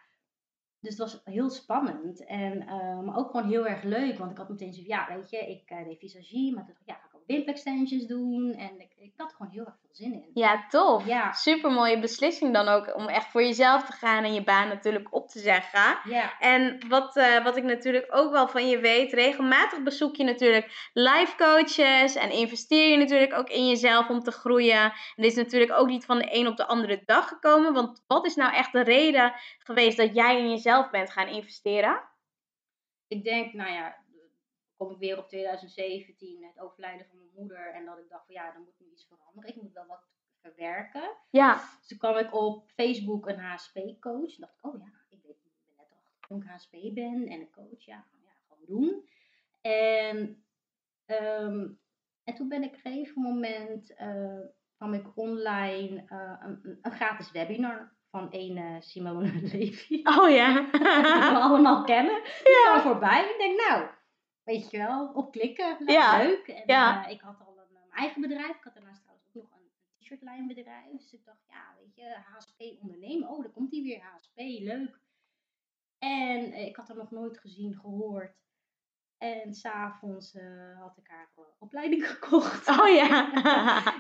dus 0.81 0.91
het 0.91 0.99
was 0.99 1.21
heel 1.25 1.51
spannend. 1.51 2.25
En, 2.25 2.61
eh, 2.67 3.01
maar 3.01 3.17
ook 3.17 3.31
gewoon 3.31 3.49
heel 3.49 3.67
erg 3.67 3.83
leuk. 3.83 4.19
Want 4.19 4.31
ik 4.31 4.37
had 4.37 4.49
meteen 4.49 4.73
zoiets, 4.73 4.93
ja, 4.93 5.07
weet 5.17 5.31
je, 5.31 5.39
ik 5.39 5.71
eh, 5.71 5.85
deed 5.85 5.99
visagie, 5.99 6.55
maar 6.55 6.65
toen 6.65 6.75
ik, 6.81 6.87
ja, 6.87 6.95
ga 6.95 7.07
ik 7.07 7.15
ook 7.15 7.18
wimpextensions 7.29 8.07
doen. 8.07 8.55
En 8.55 8.81
ik, 8.81 8.93
ik 8.99 9.13
had 9.17 9.33
gewoon 9.33 9.53
heel 9.53 9.65
erg 9.65 9.77
veel 9.81 9.91
zin 9.93 10.13
in. 10.13 10.31
Ja, 10.35 10.67
tof. 10.69 11.07
Ja. 11.07 11.33
Super 11.33 11.71
mooie 11.71 11.99
beslissing 11.99 12.55
dan 12.55 12.69
ook 12.69 12.97
om 12.97 13.07
echt 13.07 13.27
voor 13.27 13.43
jezelf 13.43 13.85
te 13.85 13.93
gaan 13.93 14.25
en 14.25 14.35
je 14.35 14.45
baan 14.45 14.69
natuurlijk 14.69 15.15
op 15.15 15.29
te 15.29 15.39
zeggen. 15.39 15.99
Ja, 16.05 16.39
En 16.39 16.79
wat, 16.89 17.17
eh, 17.17 17.45
wat 17.45 17.57
ik 17.57 17.65
natuurlijk 17.65 18.07
ook 18.11 18.31
wel 18.33 18.49
van 18.49 18.69
je 18.69 18.79
weet, 18.79 19.13
regelmatig 19.13 19.83
bezoek 19.83 20.17
je 20.17 20.25
natuurlijk 20.25 20.91
life 20.93 21.37
coaches 21.37 22.15
en 22.15 22.31
investeer 22.31 22.91
je 22.91 22.97
natuurlijk 22.97 23.35
ook 23.35 23.49
in 23.49 23.69
jezelf 23.69 24.09
om 24.09 24.21
te 24.21 24.31
groeien. 24.31 24.83
En 24.83 24.93
dit 25.17 25.31
is 25.31 25.37
natuurlijk 25.37 25.73
ook 25.73 25.89
niet 25.89 26.05
van 26.05 26.19
de 26.19 26.37
een 26.37 26.47
op 26.47 26.57
de 26.57 26.67
andere 26.67 27.03
dag 27.05 27.29
gekomen, 27.29 27.73
want 27.73 28.05
wat 28.07 28.27
is 28.27 28.35
nou 28.35 28.55
echt 28.55 28.73
de 28.73 28.83
reden 28.83 29.33
geweest 29.59 29.97
dat 29.97 30.15
jij 30.15 30.39
in 30.39 30.51
jezelf 30.51 30.91
bent 30.91 31.11
gaan 31.11 31.29
investeren? 31.29 32.09
ik 33.09 33.25
denk, 33.25 33.53
nou 33.53 33.71
ja, 33.73 33.97
kom 34.79 34.91
ik 34.91 34.99
weer 34.99 35.19
op 35.19 35.29
2017, 35.29 36.45
het 36.45 36.59
overlijden 36.59 37.07
van 37.07 37.17
mijn 37.17 37.31
moeder. 37.35 37.75
En 37.75 37.85
dat 37.85 37.99
ik 37.99 38.09
dacht 38.09 38.27
van 38.27 38.35
ja, 38.35 38.53
dan 38.53 38.63
moet 38.63 38.79
nu 38.79 38.87
iets 38.93 39.07
veranderen. 39.07 39.51
Ik 39.51 39.63
moet 39.63 39.73
wel 39.73 39.87
wat 39.87 40.07
verwerken. 40.41 41.17
Ja, 41.31 41.55
Dus 41.79 41.89
toen 41.89 41.99
kwam 41.99 42.17
ik 42.17 42.35
op 42.35 42.71
Facebook 42.71 43.29
een 43.29 43.39
HSP-coach. 43.39 44.35
En 44.35 44.41
dacht 44.41 44.55
ik, 44.57 44.65
oh 44.67 44.79
ja, 44.79 44.93
ik 45.09 45.23
weet 45.23 45.37
ik 45.45 45.53
ben 45.65 45.75
net 45.77 45.93
achter 45.93 46.29
dat 46.29 46.43
ik 46.43 46.49
HSP 46.51 46.95
ben 46.95 47.27
en 47.27 47.41
een 47.41 47.51
coach. 47.51 47.85
Ja, 47.85 48.05
nou 48.13 48.25
ja, 48.25 48.33
gewoon 48.49 48.65
doen. 48.67 49.09
En, 49.61 50.45
ehm, 51.07 51.69
En 52.25 52.35
toen 52.35 52.49
ben 52.49 52.63
ik 52.63 52.75
op 52.75 52.85
een 52.85 52.93
gegeven 52.93 53.23
moment, 53.23 53.91
uh, 54.01 54.47
kwam 54.77 54.95
ik 54.95 55.17
online 55.17 56.05
uh, 56.09 56.35
een, 56.41 56.79
een, 56.83 56.93
gratis 56.93 57.31
webinar 57.31 57.97
van 58.11 58.29
een 58.31 58.83
Simone 58.83 59.33
Levy. 59.53 60.01
Oh 60.05 60.31
ja. 60.31 60.55
die 60.71 60.81
we 60.81 61.39
allemaal 61.41 61.85
kennen. 61.85 62.23
Die 62.23 62.53
ja. 62.53 62.71
kwam 62.71 62.93
voorbij. 62.93 63.31
Ik 63.31 63.39
denk, 63.39 63.69
nou, 63.69 63.89
weet 64.49 64.71
je 64.71 64.79
wel, 64.79 65.11
op 65.15 65.33
klikken. 65.33 65.77
Nou, 65.79 65.93
ja. 65.93 66.23
Leuk. 66.23 66.49
En 66.49 66.63
ja. 66.67 67.07
ik 67.07 67.21
had 67.21 67.41
al 67.41 67.59
een, 67.59 67.73
mijn 67.73 67.91
eigen 67.91 68.21
bedrijf. 68.21 68.57
Ik 68.57 68.65
had 68.65 68.75
daarnaast 68.75 69.01
trouwens 69.01 69.27
ook 69.29 69.35
nog 69.43 69.51
een 69.53 69.71
t-shirtlijnbedrijf. 69.99 70.91
Dus 70.91 71.13
ik 71.13 71.25
dacht, 71.25 71.45
ja, 71.49 71.75
weet 71.79 71.95
je, 71.95 72.17
HSP 72.25 72.83
ondernemen. 72.83 73.29
Oh, 73.29 73.43
daar 73.43 73.53
komt 73.53 73.71
die 73.71 73.83
weer, 73.83 74.01
HSP, 74.03 74.39
leuk. 74.39 75.01
En 75.99 76.55
ik 76.55 76.77
had 76.77 76.89
er 76.89 76.97
nog 76.97 77.11
nooit 77.11 77.39
gezien, 77.39 77.75
gehoord. 77.75 78.37
En 79.19 79.55
s'avonds 79.55 80.35
uh, 80.35 80.81
had 80.81 80.97
ik 80.97 81.09
haar 81.09 81.29
opleiding 81.59 82.07
gekocht. 82.11 82.69
Oh 82.69 82.89
ja. 83.01 83.33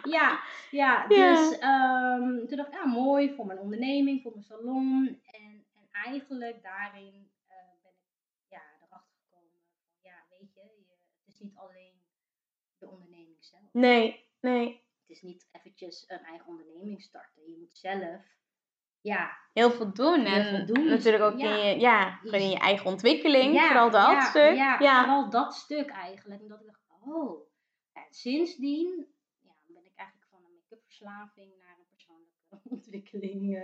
ja, 0.03 0.41
ja, 0.71 1.07
dus 1.07 1.63
um, 1.63 2.47
toen 2.47 2.57
dacht 2.57 2.69
ik, 2.69 2.75
ja, 2.75 2.87
mooi 2.87 3.35
voor 3.35 3.47
mijn 3.47 3.59
onderneming, 3.59 4.23
voor 4.23 4.31
mijn 4.31 4.45
salon. 4.45 5.07
En, 5.07 5.65
en 5.75 5.89
eigenlijk 5.91 6.63
daarin 6.63 7.31
uh, 7.49 7.57
ben 7.83 7.93
ik 7.93 8.13
ja, 8.49 8.63
erachter 8.87 9.15
gekomen 9.23 9.51
van, 9.53 9.79
ja, 10.03 10.17
weet 10.31 10.55
je, 10.55 10.61
je, 10.61 10.95
het 11.25 11.28
is 11.39 11.45
niet 11.45 11.57
alleen 11.57 12.01
de 12.79 12.89
onderneming 12.89 13.45
zelf. 13.45 13.73
Nee, 13.73 14.29
nee. 14.41 14.87
Het 15.01 15.17
is 15.17 15.23
niet 15.23 15.49
eventjes 15.53 16.05
een 16.07 16.25
eigen 16.25 16.47
onderneming 16.47 17.03
starten. 17.03 17.43
Je 17.43 17.57
moet 17.59 17.79
zelf 17.79 18.23
ja. 19.01 19.39
heel 19.53 19.71
veel 19.71 19.93
doen. 19.93 20.25
Heel 20.25 20.35
en 20.35 20.57
veel 20.57 20.75
doen. 20.75 20.87
natuurlijk 20.87 21.25
ook 21.25 21.39
in, 21.39 21.49
je, 21.49 21.81
ja, 21.81 22.23
in 22.23 22.51
je 22.51 22.59
eigen 22.59 22.87
ontwikkeling. 22.87 23.61
vooral 23.61 23.91
dat 23.91 24.23
stuk. 24.23 24.57
Ja, 24.57 24.79
vooral 24.79 25.31
dat 25.31 25.55
stuk 25.55 25.91
eigenlijk. 25.91 26.41
En 26.41 26.49
dat 26.49 26.61
ik 26.61 26.67
dacht, 26.67 26.83
oh. 26.89 27.49
En 27.93 28.07
sindsdien 28.11 29.07
ja, 29.41 29.55
ben 29.67 29.85
ik 29.85 29.93
eigenlijk 29.95 30.29
van 30.31 30.45
een 30.45 30.55
make-up 30.55 30.83
verslaving 30.83 31.57
naar 31.57 31.68
ontwikkeling, 32.71 33.57
uh, 33.57 33.63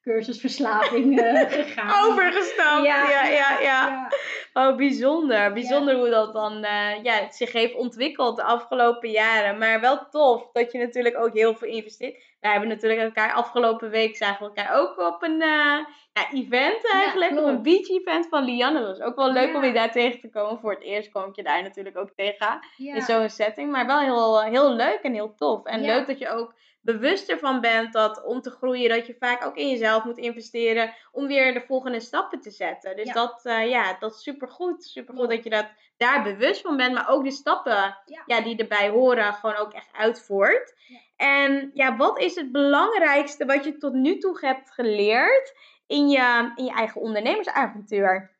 cursusverslaving 0.00 1.20
uh, 1.20 1.40
gegaan. 1.50 2.10
Overgestapt. 2.10 2.86
Ja, 2.86 3.10
ja, 3.10 3.26
ja, 3.26 3.60
ja. 3.60 4.08
Oh, 4.52 4.76
bijzonder. 4.76 5.52
Bijzonder 5.52 5.96
hoe 5.96 6.10
dat 6.10 6.32
dan 6.32 6.64
uh, 6.64 7.02
ja, 7.02 7.30
zich 7.30 7.52
heeft 7.52 7.74
ontwikkeld 7.74 8.36
de 8.36 8.42
afgelopen 8.42 9.10
jaren. 9.10 9.58
Maar 9.58 9.80
wel 9.80 10.08
tof 10.08 10.52
dat 10.52 10.72
je 10.72 10.78
natuurlijk 10.78 11.18
ook 11.18 11.32
heel 11.32 11.54
veel 11.54 11.68
investeert 11.68 12.24
we 12.46 12.52
hebben 12.52 12.68
natuurlijk 12.68 13.00
elkaar 13.00 13.32
afgelopen 13.32 13.90
week 13.90 14.16
zagen 14.16 14.38
we 14.38 14.54
elkaar 14.54 14.78
ook 14.78 14.98
op 14.98 15.22
een 15.22 15.38
ja, 15.38 15.86
event 16.32 16.92
eigenlijk. 16.92 17.38
op 17.38 17.44
een 17.44 17.62
beach 17.62 17.88
event 17.88 18.28
van 18.28 18.44
Lianne. 18.44 18.80
Dat 18.80 18.98
was 18.98 19.06
ook 19.06 19.16
wel 19.16 19.32
leuk 19.32 19.54
om 19.54 19.64
je 19.64 19.72
daar 19.72 19.90
tegen 19.90 20.20
te 20.20 20.28
komen. 20.28 20.58
Voor 20.58 20.72
het 20.72 20.82
eerst 20.82 21.10
kom 21.10 21.24
ik 21.24 21.36
je 21.36 21.42
daar 21.42 21.62
natuurlijk 21.62 21.96
ook 21.96 22.10
tegen. 22.14 22.60
In 22.76 23.02
zo'n 23.02 23.28
setting. 23.28 23.70
Maar 23.70 23.86
wel 23.86 23.98
heel, 23.98 24.42
heel 24.42 24.72
leuk 24.72 24.98
en 25.02 25.12
heel 25.12 25.34
tof. 25.34 25.64
En 25.64 25.80
leuk 25.80 26.06
dat 26.06 26.18
je 26.18 26.28
ook 26.28 26.54
bewust 26.86 27.28
ervan 27.28 27.60
bent 27.60 27.92
dat 27.92 28.24
om 28.24 28.40
te 28.40 28.50
groeien, 28.50 28.88
dat 28.88 29.06
je 29.06 29.16
vaak 29.18 29.44
ook 29.44 29.56
in 29.56 29.68
jezelf 29.68 30.04
moet 30.04 30.18
investeren 30.18 30.94
om 31.12 31.26
weer 31.26 31.54
de 31.54 31.64
volgende 31.66 32.00
stappen 32.00 32.40
te 32.40 32.50
zetten. 32.50 32.96
Dus 32.96 33.12
dat, 33.12 33.40
uh, 33.44 33.68
ja, 33.68 33.96
dat 33.98 34.14
is 34.14 34.22
supergoed. 34.22 34.84
Supergoed 34.84 35.30
dat 35.30 35.44
je 35.44 35.50
dat 35.50 35.66
daar 35.96 36.22
bewust 36.22 36.60
van 36.60 36.76
bent, 36.76 36.94
maar 36.94 37.08
ook 37.08 37.24
de 37.24 37.30
stappen 37.30 37.96
ja. 38.26 38.40
die 38.40 38.56
erbij 38.56 38.88
horen, 38.88 39.34
gewoon 39.34 39.56
ook 39.56 39.72
echt 39.72 39.92
uitvoert. 39.92 40.74
En 41.16 41.70
ja, 41.74 41.96
wat 41.96 42.18
is 42.18 42.34
het 42.34 42.52
belangrijkste 42.52 43.44
wat 43.44 43.64
je 43.64 43.76
tot 43.76 43.92
nu 43.92 44.18
toe 44.18 44.38
hebt 44.40 44.70
geleerd 44.70 45.54
in 45.86 46.08
je, 46.08 46.52
in 46.54 46.64
je 46.64 46.72
eigen 46.72 47.00
ondernemersavontuur? 47.00 48.36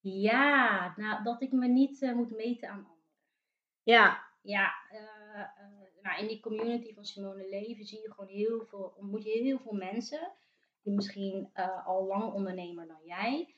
Ja, 0.00 0.92
nou, 0.96 1.22
dat 1.22 1.42
ik 1.42 1.52
me 1.52 1.66
niet 1.66 2.02
uh, 2.02 2.12
moet 2.12 2.36
meten 2.36 2.68
aan 2.68 2.76
anderen. 2.76 2.94
Ja. 3.82 4.22
Ja, 4.42 4.74
uh, 4.92 5.23
nou, 6.04 6.20
in 6.20 6.28
die 6.28 6.40
community 6.40 6.94
van 6.94 7.04
Simone 7.04 7.48
Leven 7.48 7.84
zie 7.84 8.00
je 8.00 8.12
gewoon 8.12 8.30
heel 8.30 8.64
veel, 8.68 8.94
ontmoet 8.96 9.24
je 9.24 9.30
heel 9.30 9.58
veel 9.58 9.72
mensen. 9.72 10.32
Die 10.82 10.94
misschien 10.94 11.50
al 11.84 12.06
lang 12.06 12.32
ondernemer 12.32 12.86
dan 12.86 13.00
jij. 13.04 13.54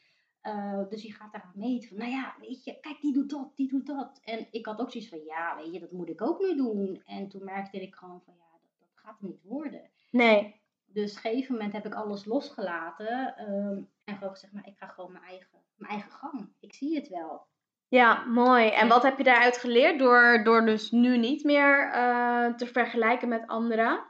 dus 0.88 1.02
je 1.02 1.12
gaat 1.12 1.32
daar 1.32 1.52
meten 1.54 1.88
van, 1.88 1.98
nou 1.98 2.10
ja, 2.10 2.36
weet 2.40 2.64
je, 2.64 2.80
kijk, 2.80 3.00
die 3.00 3.12
doet 3.12 3.30
dat, 3.30 3.56
die 3.56 3.68
doet 3.68 3.86
dat. 3.86 4.20
En 4.24 4.46
ik 4.50 4.66
had 4.66 4.80
ook 4.80 4.90
zoiets 4.90 5.10
van, 5.10 5.24
ja, 5.24 5.56
weet 5.56 5.72
je, 5.72 5.80
dat 5.80 5.90
moet 5.90 6.08
ik 6.08 6.22
ook 6.22 6.40
nu 6.40 6.56
doen. 6.56 7.02
En 7.06 7.28
toen 7.28 7.44
merkte 7.44 7.80
ik 7.80 7.94
gewoon 7.94 8.22
van, 8.24 8.34
ja, 8.38 8.46
gaat 8.94 9.18
het 9.20 9.28
niet 9.28 9.42
worden. 9.42 9.90
Nee. 10.10 10.60
Dus 10.86 11.10
op 11.10 11.24
een 11.24 11.30
gegeven 11.30 11.54
moment 11.54 11.72
heb 11.72 11.86
ik 11.86 11.94
alles 11.94 12.24
losgelaten 12.24 13.36
ehm, 13.36 13.82
en 14.04 14.16
gewoon 14.16 14.30
gezegd, 14.30 14.52
maar 14.52 14.66
ik 14.66 14.76
ga 14.76 14.86
gewoon 14.86 15.12
mijn 15.12 15.24
eigen, 15.24 15.58
mijn 15.74 15.92
eigen 15.92 16.10
gang. 16.10 16.48
Ik 16.60 16.74
zie 16.74 16.94
het 16.94 17.08
wel. 17.08 17.46
Ja, 17.88 18.24
mooi. 18.24 18.68
En 18.68 18.88
wat 18.88 19.02
heb 19.02 19.18
je 19.18 19.24
daaruit 19.24 19.58
geleerd 19.58 19.98
door, 19.98 20.40
door 20.44 20.64
dus 20.64 20.90
nu 20.90 21.18
niet 21.18 21.44
meer 21.44 21.86
uh, 21.94 22.54
te 22.54 22.66
vergelijken 22.66 23.28
met 23.28 23.46
anderen? 23.46 24.04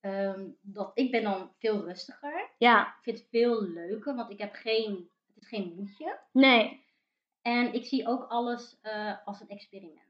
Um, 0.00 0.56
dat, 0.60 0.90
ik 0.94 1.10
ben 1.10 1.22
dan 1.22 1.50
veel 1.58 1.84
rustiger. 1.84 2.50
Ja. 2.58 2.86
Ik 2.86 3.02
vind 3.02 3.18
het 3.18 3.28
veel 3.30 3.62
leuker, 3.62 4.14
want 4.14 4.30
ik 4.30 4.38
heb 4.38 4.54
geen, 4.54 5.10
het 5.34 5.42
is 5.42 5.48
geen 5.48 5.72
moedje. 5.76 6.18
Nee. 6.32 6.84
En 7.42 7.74
ik 7.74 7.84
zie 7.84 8.06
ook 8.06 8.24
alles 8.28 8.78
uh, 8.82 9.14
als 9.24 9.40
een 9.40 9.48
experiment. 9.48 10.00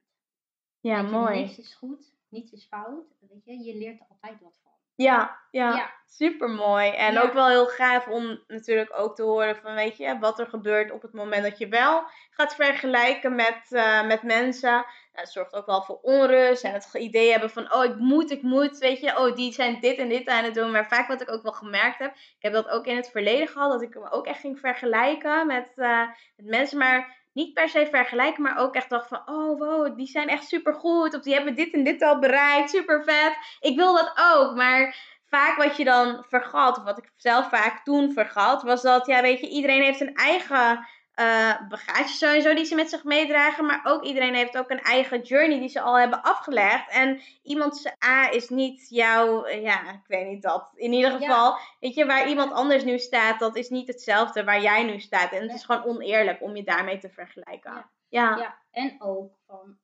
Ja, 0.81 1.03
mooi. 1.03 1.41
Niks 1.41 1.59
is 1.59 1.75
goed, 1.75 2.13
niets 2.29 2.53
is 2.53 2.65
fout. 2.65 3.05
Weet 3.21 3.45
je, 3.45 3.65
je 3.65 3.77
leert 3.77 4.01
er 4.01 4.07
altijd 4.09 4.41
wat 4.41 4.59
van. 4.63 4.66
Ja, 4.97 5.41
ja, 5.51 5.77
ja. 5.77 5.91
super 6.07 6.49
mooi. 6.51 6.91
En 6.91 7.19
ook 7.19 7.33
wel 7.33 7.49
heel 7.49 7.67
gaaf 7.67 8.07
om 8.07 8.43
natuurlijk 8.47 8.91
ook 8.99 9.17
te 9.17 9.23
horen 9.23 9.57
van, 9.57 9.75
weet 9.75 9.97
je, 9.97 10.19
wat 10.19 10.39
er 10.39 10.47
gebeurt 10.47 10.91
op 10.91 11.03
het 11.03 11.13
moment 11.13 11.43
dat 11.43 11.59
je 11.59 11.69
wel 11.69 12.05
gaat 12.31 12.55
vergelijken 12.55 13.35
met, 13.35 13.67
uh, 13.71 14.07
met 14.07 14.23
mensen. 14.23 14.71
Nou, 14.71 14.85
het 15.13 15.33
zorgt 15.33 15.55
ook 15.55 15.67
wel 15.67 15.83
voor 15.83 15.99
onrust 16.03 16.65
en 16.65 16.73
het 16.73 16.95
idee 16.95 17.31
hebben 17.31 17.51
van, 17.51 17.75
oh, 17.75 17.85
ik 17.85 17.97
moet, 17.97 18.31
ik 18.31 18.43
moet, 18.43 18.79
weet 18.79 19.01
je, 19.01 19.19
oh, 19.19 19.35
die 19.35 19.53
zijn 19.53 19.81
dit 19.81 19.99
en 19.99 20.09
dit 20.09 20.29
aan 20.29 20.45
het 20.45 20.55
doen. 20.55 20.71
Maar 20.71 20.89
vaak 20.89 21.09
wat 21.09 21.21
ik 21.21 21.31
ook 21.31 21.43
wel 21.43 21.53
gemerkt 21.53 21.99
heb, 21.99 22.15
ik 22.15 22.37
heb 22.39 22.53
dat 22.53 22.69
ook 22.69 22.87
in 22.87 22.97
het 22.97 23.11
verleden 23.11 23.49
gehad, 23.49 23.71
dat 23.71 23.83
ik 23.83 23.95
me 23.95 24.11
ook 24.11 24.27
echt 24.27 24.41
ging 24.41 24.59
vergelijken 24.59 25.47
met, 25.47 25.73
uh, 25.77 26.09
met 26.37 26.47
mensen, 26.47 26.79
maar 26.79 27.25
niet 27.37 27.55
per 27.55 27.69
se 27.69 27.87
vergelijken, 27.91 28.43
maar 28.43 28.59
ook 28.59 28.75
echt 28.75 28.91
dacht 28.91 29.09
van, 29.09 29.23
oh 29.27 29.59
wow, 29.59 29.97
die 29.97 30.07
zijn 30.07 30.29
echt 30.29 30.49
super 30.49 30.75
goed. 30.75 31.15
Of 31.15 31.23
die 31.23 31.35
hebben 31.35 31.55
dit 31.55 31.73
en 31.73 31.85
dit 31.85 32.03
al 32.03 32.19
bereikt, 32.19 32.71
super 32.71 33.05
vet. 33.05 33.37
Ik 33.61 33.77
wil 33.77 33.95
dat 33.95 34.13
ook. 34.35 34.55
Maar 34.55 34.97
vaak 35.29 35.57
wat 35.57 35.77
je 35.77 35.85
dan 35.85 36.25
vergat, 36.29 36.79
of 36.79 36.85
wat 36.85 36.99
ik 36.99 37.13
zelf 37.17 37.49
vaak 37.49 37.85
toen 37.85 38.13
vergat, 38.13 38.63
was 38.63 38.83
dat, 38.83 39.07
ja 39.07 39.23
weet 39.23 39.41
je, 39.41 39.49
iedereen 39.49 39.83
heeft 39.83 40.01
een 40.01 40.15
eigen 40.15 40.87
uh, 41.21 41.69
bagage 41.69 42.17
sowieso 42.17 42.55
die 42.55 42.65
ze 42.65 42.75
met 42.75 42.91
zich 42.91 43.05
meedragen. 43.05 43.67
Maar 43.67 43.81
ook 43.85 44.05
iedereen 44.05 44.35
heeft 44.35 44.59
ook 44.59 44.71
een 44.71 44.81
eigen 44.81 45.21
journey 45.21 45.59
die 45.59 45.69
ze 45.69 45.81
al 45.81 45.99
hebben 45.99 46.23
afgelegd. 46.23 46.91
En 46.91 47.21
iemands 47.43 47.87
A 48.05 48.31
is 48.31 48.49
niet 48.49 48.87
jouw, 48.89 49.49
ja, 49.49 49.93
ik 49.93 50.07
weet 50.07 50.27
niet 50.27 50.43
dat. 50.43 50.73
In 50.75 50.93
ieder 50.93 51.11
geval, 51.11 51.57
weet 51.81 51.95
je, 51.95 52.07
waar 52.07 52.29
iemand 52.29 52.53
anders 52.53 52.85
nu 52.85 52.99
staat, 52.99 53.39
dat 53.39 53.57
is 53.57 53.69
niet 53.69 53.87
hetzelfde 53.87 54.45
waar 54.45 54.63
jij 54.63 54.85
nu 54.85 55.01
staat. 55.01 55.33
En 55.33 55.43
het 55.43 55.55
is 55.55 55.65
gewoon 55.65 55.85
oneerlijk 55.85 56.43
om 56.43 56.57
je 56.57 56.65
daarmee 56.65 56.99
te 56.99 57.11
vergelijken. 57.11 57.73
Ja. 57.73 57.87
ja. 58.09 58.37
ja. 58.37 58.59
en 58.71 58.97
ook 58.99 59.33
van, 59.47 59.77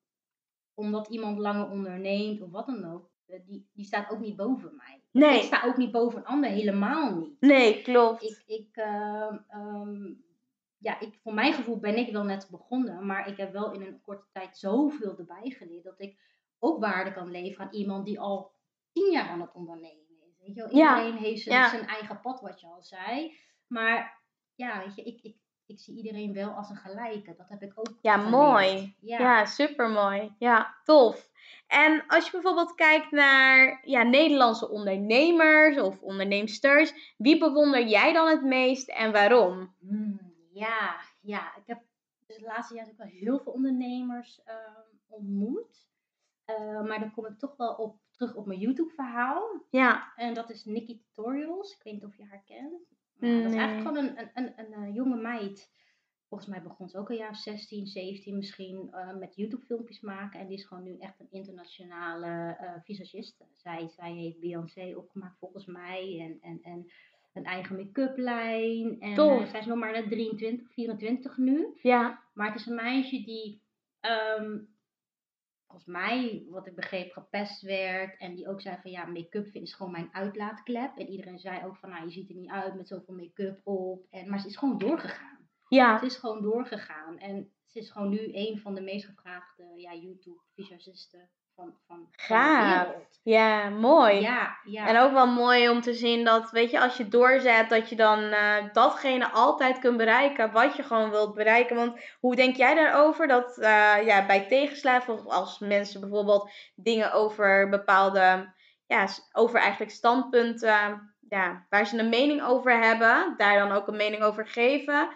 omdat 0.75 1.09
iemand 1.09 1.39
langer 1.39 1.71
onderneemt 1.71 2.43
of 2.43 2.51
wat 2.51 2.67
dan 2.67 2.93
ook, 2.93 3.11
eh, 3.27 3.39
die, 3.47 3.69
die 3.73 3.85
staat 3.85 4.11
ook 4.11 4.21
niet 4.21 4.37
boven 4.37 4.77
mij. 4.77 5.01
Nee. 5.11 5.37
Ik 5.37 5.43
sta 5.43 5.63
ook 5.65 5.77
niet 5.77 5.93
boven 5.93 6.19
een 6.19 6.27
ander, 6.27 6.51
helemaal 6.51 7.15
niet. 7.15 7.41
Nee, 7.41 7.83
klopt. 7.83 8.23
Ik, 8.23 8.43
ik 8.47 8.77
uh, 8.77 9.33
um, 9.55 10.25
ja, 10.83 11.01
ik, 11.01 11.19
voor 11.23 11.35
mijn 11.35 11.53
gevoel 11.53 11.79
ben 11.79 11.97
ik 11.97 12.13
wel 12.13 12.25
net 12.25 12.49
begonnen, 12.51 13.07
maar 13.07 13.29
ik 13.29 13.37
heb 13.37 13.53
wel 13.53 13.73
in 13.73 13.83
een 13.83 14.01
korte 14.01 14.27
tijd 14.33 14.59
zoveel 14.59 15.19
erbij 15.19 15.51
geleerd 15.51 15.85
dat 15.85 16.01
ik 16.01 16.19
ook 16.59 16.81
waarde 16.81 17.13
kan 17.13 17.31
leveren 17.31 17.67
aan 17.67 17.75
iemand 17.75 18.07
die 18.07 18.21
al 18.21 18.53
tien 18.93 19.13
jaar 19.13 19.29
aan 19.29 19.41
het 19.41 19.53
ondernemen 19.53 20.07
is. 20.09 20.39
Weet 20.39 20.55
je 20.55 20.61
wel? 20.61 20.71
Iedereen 20.71 21.17
heeft 21.17 21.43
zijn, 21.43 21.69
zijn, 21.69 21.87
eigen 21.87 22.21
pad, 22.21 22.41
wat 22.41 22.61
je 22.61 22.67
al 22.67 22.83
zei. 22.83 23.39
Maar 23.67 24.21
ja, 24.55 24.79
weet 24.79 24.95
je, 24.95 25.03
ik, 25.03 25.21
ik, 25.23 25.37
ik 25.67 25.79
zie 25.79 25.97
iedereen 25.97 26.33
wel 26.33 26.51
als 26.51 26.71
een 26.71 26.77
gelijke. 26.77 27.35
Dat 27.37 27.49
heb 27.49 27.63
ik 27.63 27.73
ook. 27.75 27.99
Ja, 28.01 28.17
mooi. 28.17 28.97
Ja, 29.01 29.19
ja 29.19 29.45
super 29.45 29.89
mooi. 29.89 30.35
Ja, 30.39 30.75
tof. 30.85 31.31
En 31.67 32.05
als 32.07 32.25
je 32.25 32.31
bijvoorbeeld 32.31 32.75
kijkt 32.75 33.11
naar 33.11 33.81
ja, 33.85 34.03
Nederlandse 34.03 34.71
ondernemers 34.71 35.81
of 35.81 36.01
onderneemsters, 36.01 37.15
wie 37.17 37.39
bewonder 37.39 37.87
jij 37.87 38.13
dan 38.13 38.29
het 38.29 38.43
meest 38.43 38.89
en 38.89 39.13
waarom? 39.13 39.75
Hmm. 39.81 40.22
Ja, 40.53 41.01
ja. 41.21 41.57
Ik 41.57 41.67
heb 41.67 41.83
dus 42.27 42.37
het 42.37 42.45
laatste 42.47 42.75
jaar 42.75 42.89
ook 42.89 42.97
wel 42.97 43.07
heel 43.07 43.39
veel 43.39 43.53
ondernemers 43.53 44.41
uh, 44.47 44.79
ontmoet. 45.09 45.91
Uh, 46.47 46.83
maar 46.83 47.01
dan 47.01 47.13
kom 47.13 47.27
ik 47.27 47.39
toch 47.39 47.57
wel 47.57 47.75
op, 47.75 48.01
terug 48.11 48.35
op 48.35 48.47
mijn 48.47 48.61
YouTube-verhaal. 48.61 49.67
Ja. 49.71 50.13
En 50.17 50.35
dat 50.35 50.51
is 50.51 50.65
Nikki 50.65 50.99
Tutorials. 50.99 51.73
Ik 51.73 51.83
weet 51.83 51.93
niet 51.93 52.05
of 52.05 52.17
je 52.17 52.25
haar 52.25 52.43
kent. 52.45 52.91
Maar 53.19 53.43
Dat 53.43 53.51
is 53.51 53.57
eigenlijk 53.57 53.89
gewoon 53.89 53.97
een, 54.05 54.19
een, 54.19 54.31
een, 54.35 54.53
een, 54.57 54.73
een, 54.73 54.93
jonge 54.93 55.17
meid. 55.17 55.71
Volgens 56.29 56.51
mij 56.51 56.63
begon 56.63 56.89
ze 56.89 56.99
ook 56.99 57.11
een 57.11 57.17
jaar 57.17 57.37
16, 57.37 57.87
17 57.87 58.37
misschien 58.37 58.89
uh, 58.91 59.17
met 59.17 59.35
YouTube-filmpjes 59.37 60.01
maken. 60.01 60.41
En 60.41 60.47
die 60.47 60.57
is 60.57 60.65
gewoon 60.65 60.83
nu 60.83 60.99
echt 60.99 61.21
een 61.21 61.31
internationale 61.31 62.57
visagiste. 62.85 63.47
Zij, 63.53 63.89
zij 63.89 64.13
heeft 64.13 64.41
Beyoncé 64.41 64.95
opgemaakt 64.97 65.39
volgens 65.39 65.67
mij. 65.67 66.21
En, 66.21 66.41
en, 66.41 66.63
en 66.63 66.93
een 67.33 67.45
eigen 67.45 67.77
make-up 67.77 68.17
lijn. 68.17 69.01
En 69.01 69.11
uh, 69.11 69.47
zij 69.47 69.61
is 69.61 69.67
nog 69.67 69.79
maar 69.79 69.93
net 69.93 70.11
23, 70.11 70.73
24 70.73 71.37
nu. 71.37 71.79
Ja. 71.83 72.23
Maar 72.35 72.47
het 72.47 72.61
is 72.61 72.67
een 72.67 72.75
meisje 72.75 73.23
die 73.25 73.63
um, 74.01 74.69
volgens 75.73 75.93
mij, 75.93 76.45
wat 76.49 76.67
ik 76.67 76.75
begreep, 76.75 77.13
gepest 77.13 77.63
werd. 77.63 78.17
En 78.19 78.35
die 78.35 78.49
ook 78.49 78.61
zei 78.61 78.77
van 78.83 78.91
ja, 78.91 79.05
make-up 79.07 79.55
is 79.55 79.75
gewoon 79.75 79.93
mijn 79.93 80.09
uitlaatklep. 80.13 80.97
En 80.97 81.09
iedereen 81.09 81.39
zei 81.39 81.65
ook 81.65 81.77
van 81.77 81.91
nou, 81.91 82.05
je 82.05 82.11
ziet 82.11 82.29
er 82.29 82.35
niet 82.35 82.51
uit 82.51 82.75
met 82.75 82.89
zoveel 82.89 83.15
make-up 83.15 83.61
op. 83.67 84.07
En, 84.11 84.29
maar 84.29 84.41
ze 84.41 84.49
is 84.49 84.57
gewoon 84.57 84.79
doorgegaan. 84.79 85.49
Ja. 85.69 85.99
Ze 85.99 86.05
is 86.05 86.17
gewoon 86.17 86.43
doorgegaan. 86.43 87.19
En 87.19 87.53
ze 87.67 87.79
is 87.79 87.91
gewoon 87.91 88.09
nu 88.09 88.29
een 88.33 88.59
van 88.59 88.75
de 88.75 88.81
meest 88.81 89.07
gevraagde 89.07 89.65
ja, 89.77 89.95
YouTube-visagisten 89.95 91.29
van, 91.55 91.75
van, 91.87 91.97
van 91.97 92.09
Gaaf. 92.11 93.02
Ja, 93.25 93.69
mooi. 93.69 94.21
Ja, 94.21 94.59
ja. 94.65 94.87
En 94.87 94.99
ook 94.99 95.13
wel 95.13 95.27
mooi 95.27 95.69
om 95.69 95.81
te 95.81 95.95
zien 95.95 96.25
dat, 96.25 96.51
weet 96.51 96.71
je, 96.71 96.81
als 96.81 96.97
je 96.97 97.09
doorzet, 97.09 97.69
dat 97.69 97.89
je 97.89 97.97
dan 97.97 98.23
eh, 98.23 98.65
datgene 98.73 99.31
altijd 99.31 99.79
kunt 99.79 99.97
bereiken 99.97 100.53
wat 100.53 100.77
je 100.77 100.83
gewoon 100.83 101.11
wilt 101.11 101.35
bereiken. 101.35 101.77
Want 101.77 102.01
hoe 102.21 102.37
denk 102.37 102.57
jij 102.57 102.75
daarover 102.75 103.27
dat 103.27 103.59
eh, 103.59 103.97
ja, 104.05 104.27
bij 104.27 104.47
tegenslagen, 104.49 105.15
of 105.15 105.27
als 105.27 105.59
mensen 105.59 106.01
bijvoorbeeld 106.01 106.51
dingen 106.75 107.13
over 107.13 107.69
bepaalde, 107.69 108.55
ja, 108.87 109.07
over 109.33 109.61
eigenlijk 109.61 109.93
standpunten, 109.93 111.13
ja, 111.29 111.67
waar 111.69 111.87
ze 111.87 111.99
een 111.99 112.09
mening 112.09 112.43
over 112.43 112.79
hebben, 112.79 113.35
daar 113.37 113.59
dan 113.59 113.73
ook 113.73 113.89
een 113.89 113.97
mening 113.97 114.23
over 114.23 114.47
geven. 114.47 115.09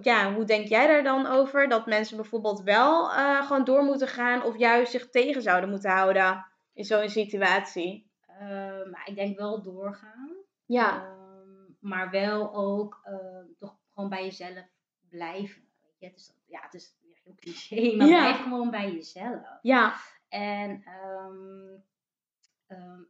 Ja, 0.00 0.32
hoe 0.32 0.44
denk 0.44 0.68
jij 0.68 0.86
daar 0.86 1.02
dan 1.02 1.26
over? 1.26 1.68
Dat 1.68 1.86
mensen 1.86 2.16
bijvoorbeeld 2.16 2.62
wel 2.62 3.12
eh, 3.12 3.46
gewoon 3.46 3.64
door 3.64 3.82
moeten 3.82 4.08
gaan 4.08 4.42
of 4.42 4.58
juist 4.58 4.90
zich 4.90 5.10
tegen 5.10 5.42
zouden 5.42 5.70
moeten 5.70 5.90
houden 5.90 6.52
in 6.74 6.84
zo'n 6.84 7.08
situatie? 7.08 8.10
Ehm, 8.26 8.90
maar 8.90 9.02
ik 9.08 9.14
denk 9.14 9.38
wel 9.38 9.62
doorgaan. 9.62 10.30
Ja. 10.66 11.04
Ehm, 11.06 11.72
maar 11.80 12.10
wel 12.10 12.54
ook 12.54 13.00
ehm, 13.04 13.46
toch 13.58 13.76
gewoon 13.92 14.08
bij 14.08 14.24
jezelf 14.24 14.66
blijven. 15.08 15.62
Je? 15.98 16.06
Het 16.06 16.16
is, 16.16 16.34
ja, 16.46 16.60
het 16.62 16.74
is 16.74 16.96
heel 17.24 17.34
cliché, 17.34 17.76
maar 17.96 18.06
Ja. 18.06 18.20
blijf 18.20 18.42
gewoon 18.42 18.70
bij 18.70 18.92
jezelf. 18.92 19.58
Ja, 19.62 19.94
En, 20.28 20.82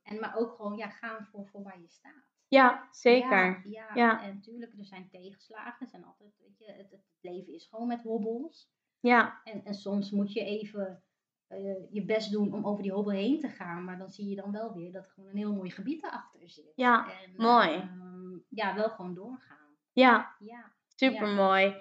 en 0.02 0.20
maar 0.20 0.36
ook 0.36 0.54
gewoon 0.56 0.76
ja, 0.76 0.88
gaan 0.88 1.24
voor, 1.26 1.46
voor 1.46 1.62
waar 1.62 1.80
je 1.80 1.88
staat. 1.88 2.24
ja, 2.48 2.88
zeker. 2.90 3.46
Ja, 3.48 3.62
ja. 3.64 3.90
Ja. 3.94 4.22
en 4.22 4.34
natuurlijk, 4.34 4.72
er 4.78 4.84
zijn 4.84 5.08
tegenslagen. 5.08 5.80
Er 5.80 5.88
zijn 5.88 6.04
altijd, 6.04 6.32
weet 6.38 6.58
je, 6.58 6.72
het, 6.72 6.90
het 6.90 7.00
leven 7.20 7.52
is 7.54 7.66
gewoon 7.66 7.86
met 7.86 8.02
hobbels. 8.02 8.72
Ja, 9.00 9.40
En, 9.44 9.64
en 9.64 9.74
soms 9.74 10.10
moet 10.10 10.32
je 10.32 10.44
even 10.44 11.02
eh, 11.48 11.92
je 11.92 12.04
best 12.04 12.32
doen 12.32 12.52
om 12.54 12.66
over 12.66 12.82
die 12.82 12.92
hobbel 12.92 13.12
heen 13.12 13.40
te 13.40 13.48
gaan. 13.48 13.84
Maar 13.84 13.98
dan 13.98 14.10
zie 14.10 14.28
je 14.28 14.36
dan 14.36 14.52
wel 14.52 14.72
weer 14.74 14.92
dat 14.92 15.04
er 15.04 15.10
gewoon 15.10 15.30
een 15.30 15.36
heel 15.36 15.52
mooi 15.54 15.70
gebied 15.70 16.04
erachter 16.04 16.48
zit. 16.48 16.72
Ja, 16.74 17.06
En, 17.22 17.32
mooi. 17.36 17.68
ehm, 17.74 18.38
ja, 18.48 18.74
wel 18.74 18.88
gewoon 18.88 19.14
doorgaan. 19.14 19.76
ja, 19.92 20.34
Ja. 20.38 20.72
super 20.96 21.28
mooi. 21.28 21.74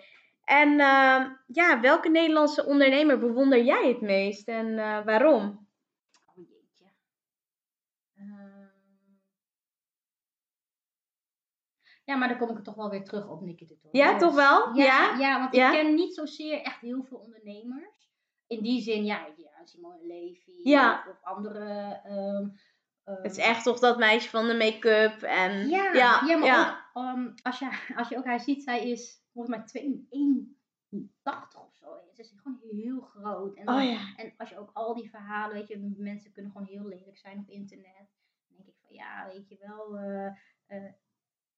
En 0.43 0.69
ehm, 0.79 1.29
ja, 1.47 1.79
welke 1.81 2.09
Nederlandse 2.09 2.65
ondernemer 2.65 3.19
bewonder 3.19 3.63
jij 3.63 3.87
het 3.87 4.01
meest 4.01 4.47
en 4.47 4.77
eh, 4.79 5.05
waarom? 5.05 5.67
Oh 6.25 6.35
jeetje. 6.49 6.85
Ehm. 8.15 8.61
Ja, 12.05 12.15
maar 12.15 12.27
dan 12.27 12.37
kom 12.37 12.49
ik 12.49 12.57
er 12.57 12.63
toch 12.63 12.75
wel 12.75 12.89
weer 12.89 13.03
terug 13.03 13.27
op 13.29 13.41
Nicky 13.41 13.65
de. 13.65 13.77
Ja, 13.91 14.17
toch 14.17 14.35
wel? 14.35 14.75
Ja, 14.75 14.83
Ja? 14.85 15.17
ja? 15.19 15.39
want 15.39 15.55
Ja? 15.55 15.71
ik 15.71 15.79
ken 15.79 15.95
niet 15.95 16.15
zozeer 16.15 16.61
echt 16.61 16.79
heel 16.81 17.03
veel 17.03 17.17
ondernemers. 17.17 18.11
In 18.47 18.61
die 18.63 18.81
zin, 18.81 19.05
ja, 19.05 19.25
ja 19.37 19.51
Simone 19.67 20.05
Levy 20.07 20.59
Ja. 20.63 21.05
of, 21.09 21.23
andere... 21.23 21.99
ehm, 22.03 22.47
Het 23.03 23.31
is 23.31 23.37
echt 23.37 23.63
toch 23.63 23.79
dat 23.79 23.97
meisje 23.97 24.29
van 24.29 24.47
de 24.47 24.53
make-up 24.57 25.21
en 25.21 25.67
Ja, 25.69 25.83
ja, 25.93 26.21
ja, 26.25 26.37
maar 26.37 26.47
ja. 26.47 26.85
ook 26.93 27.03
ehm, 27.03 27.29
als, 27.41 27.59
je, 27.59 27.69
als 27.95 28.09
je 28.09 28.17
ook 28.17 28.25
haar 28.25 28.39
ziet, 28.39 28.63
zij 28.63 28.89
is 28.89 29.21
volgens 29.33 29.55
mij 29.57 29.65
281 29.65 31.61
of 31.61 31.75
zo. 31.75 31.87
Ze 32.13 32.21
is 32.21 32.33
gewoon 32.43 32.59
heel 32.71 33.01
groot. 33.01 33.55
En, 33.57 33.65
dan- 33.65 33.75
Oh 33.75 33.83
ja. 33.89 34.13
en 34.15 34.33
als 34.37 34.49
je 34.49 34.57
ook 34.59 34.69
al 34.73 34.93
die 34.93 35.09
verhalen, 35.09 35.55
weet 35.55 35.67
je, 35.67 35.93
mensen 35.97 36.31
kunnen 36.31 36.51
gewoon 36.51 36.67
heel 36.67 36.85
lelijk 36.87 37.17
zijn 37.17 37.39
op 37.39 37.49
internet. 37.49 38.09
Dan 38.47 38.57
denk 38.57 38.67
ik 38.67 38.75
van 38.81 38.95
ja, 38.95 39.27
weet 39.33 39.47
je 39.49 39.57
wel, 39.59 39.97
eh, 39.97 40.25
eh, 40.67 40.91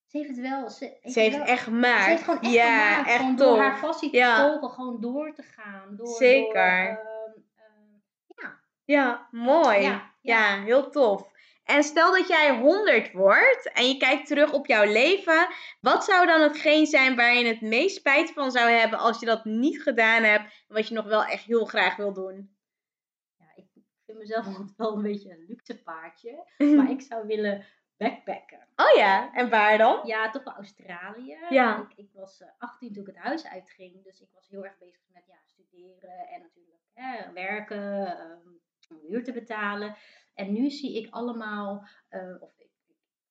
ze 0.05 0.17
heeft 0.17 0.29
het 0.29 0.39
wel. 0.39 0.69
Ze, 0.69 0.97
Ze 1.03 1.19
heeft 1.19 1.37
wel- 1.37 1.45
echt 1.45 1.63
Ze 1.63 1.69
gemaakt. 1.69 2.05
heeft 2.05 2.23
gewoon 2.23 2.41
echt 2.41 2.53
ja, 2.53 2.89
gemaakt, 2.89 3.07
echt 3.09 3.17
gewoon 3.19 3.35
door 3.35 3.57
haar 3.57 3.79
passie 3.79 4.09
te 4.11 4.17
Ja. 4.17 4.49
volgen, 4.49 4.69
gewoon 4.69 5.01
door 5.01 5.33
te 5.33 5.43
gaan. 5.43 5.95
Door, 5.95 6.07
Zeker. 6.07 6.85
Door, 6.95 7.05
ehm, 7.05 7.14
ja, 8.85 9.27
mooi. 9.31 9.81
Ja, 9.81 10.11
Ja, 10.21 10.63
heel 10.63 10.89
tof. 10.89 11.33
En 11.63 11.83
stel 11.83 12.11
dat 12.11 12.27
jij 12.27 12.57
100 12.59 13.11
wordt 13.11 13.71
en 13.73 13.87
je 13.87 13.97
kijkt 13.97 14.27
terug 14.27 14.53
op 14.53 14.65
jouw 14.65 14.91
leven, 14.91 15.47
wat 15.81 16.05
zou 16.05 16.25
dan 16.25 16.41
hetgeen 16.41 16.85
zijn 16.85 17.15
waar 17.15 17.33
je 17.33 17.45
het 17.45 17.61
meest 17.61 17.95
spijt 17.95 18.31
van 18.31 18.51
zou 18.51 18.69
hebben 18.69 18.99
als 18.99 19.19
je 19.19 19.25
dat 19.25 19.45
niet 19.45 19.81
gedaan 19.81 20.23
hebt, 20.23 20.63
wat 20.67 20.87
je 20.87 20.93
nog 20.93 21.05
wel 21.05 21.23
echt 21.23 21.43
heel 21.43 21.65
graag 21.65 21.95
wil 21.95 22.13
doen? 22.13 22.55
ja, 23.37 23.45
ik 23.55 23.67
vind 24.05 24.17
mezelf 24.17 24.45
altijd 24.57 24.73
wel 24.77 24.95
een 24.95 25.01
beetje 25.01 25.31
een 25.31 25.45
luxe 25.47 25.83
paardje. 25.83 26.45
Maar 26.77 26.89
ik 26.89 27.01
zou 27.01 27.27
willen 27.27 27.65
backpacken. 27.97 28.67
Oh 28.75 28.95
ja, 28.95 29.33
en 29.33 29.49
waar 29.49 29.77
dan? 29.77 30.01
Ja, 30.03 30.29
toch 30.29 30.43
wel 30.43 30.53
Australië. 30.53 31.37
Ja. 31.49 31.81
Ik, 31.81 31.97
ik 31.97 32.09
was 32.13 32.41
eh, 32.41 32.47
18 32.57 32.93
toen 32.93 33.07
ik 33.07 33.13
het 33.13 33.23
huis 33.23 33.47
uitging. 33.47 34.03
Dus 34.03 34.21
ik 34.21 34.29
was 34.33 34.47
heel 34.49 34.63
erg 34.63 34.77
bezig 34.77 35.01
met 35.13 35.23
ja, 35.27 35.37
studeren 35.45 36.27
en 36.27 36.41
natuurlijk 36.41 36.79
hè, 36.93 37.33
werken, 37.33 38.17
ehm, 38.17 38.49
om 38.89 39.07
huur 39.07 39.23
te 39.23 39.33
betalen. 39.33 39.95
En 40.33 40.53
nu 40.53 40.69
zie 40.69 40.97
ik 40.97 41.13
allemaal, 41.13 41.87
eh, 42.09 42.35
of 42.39 42.53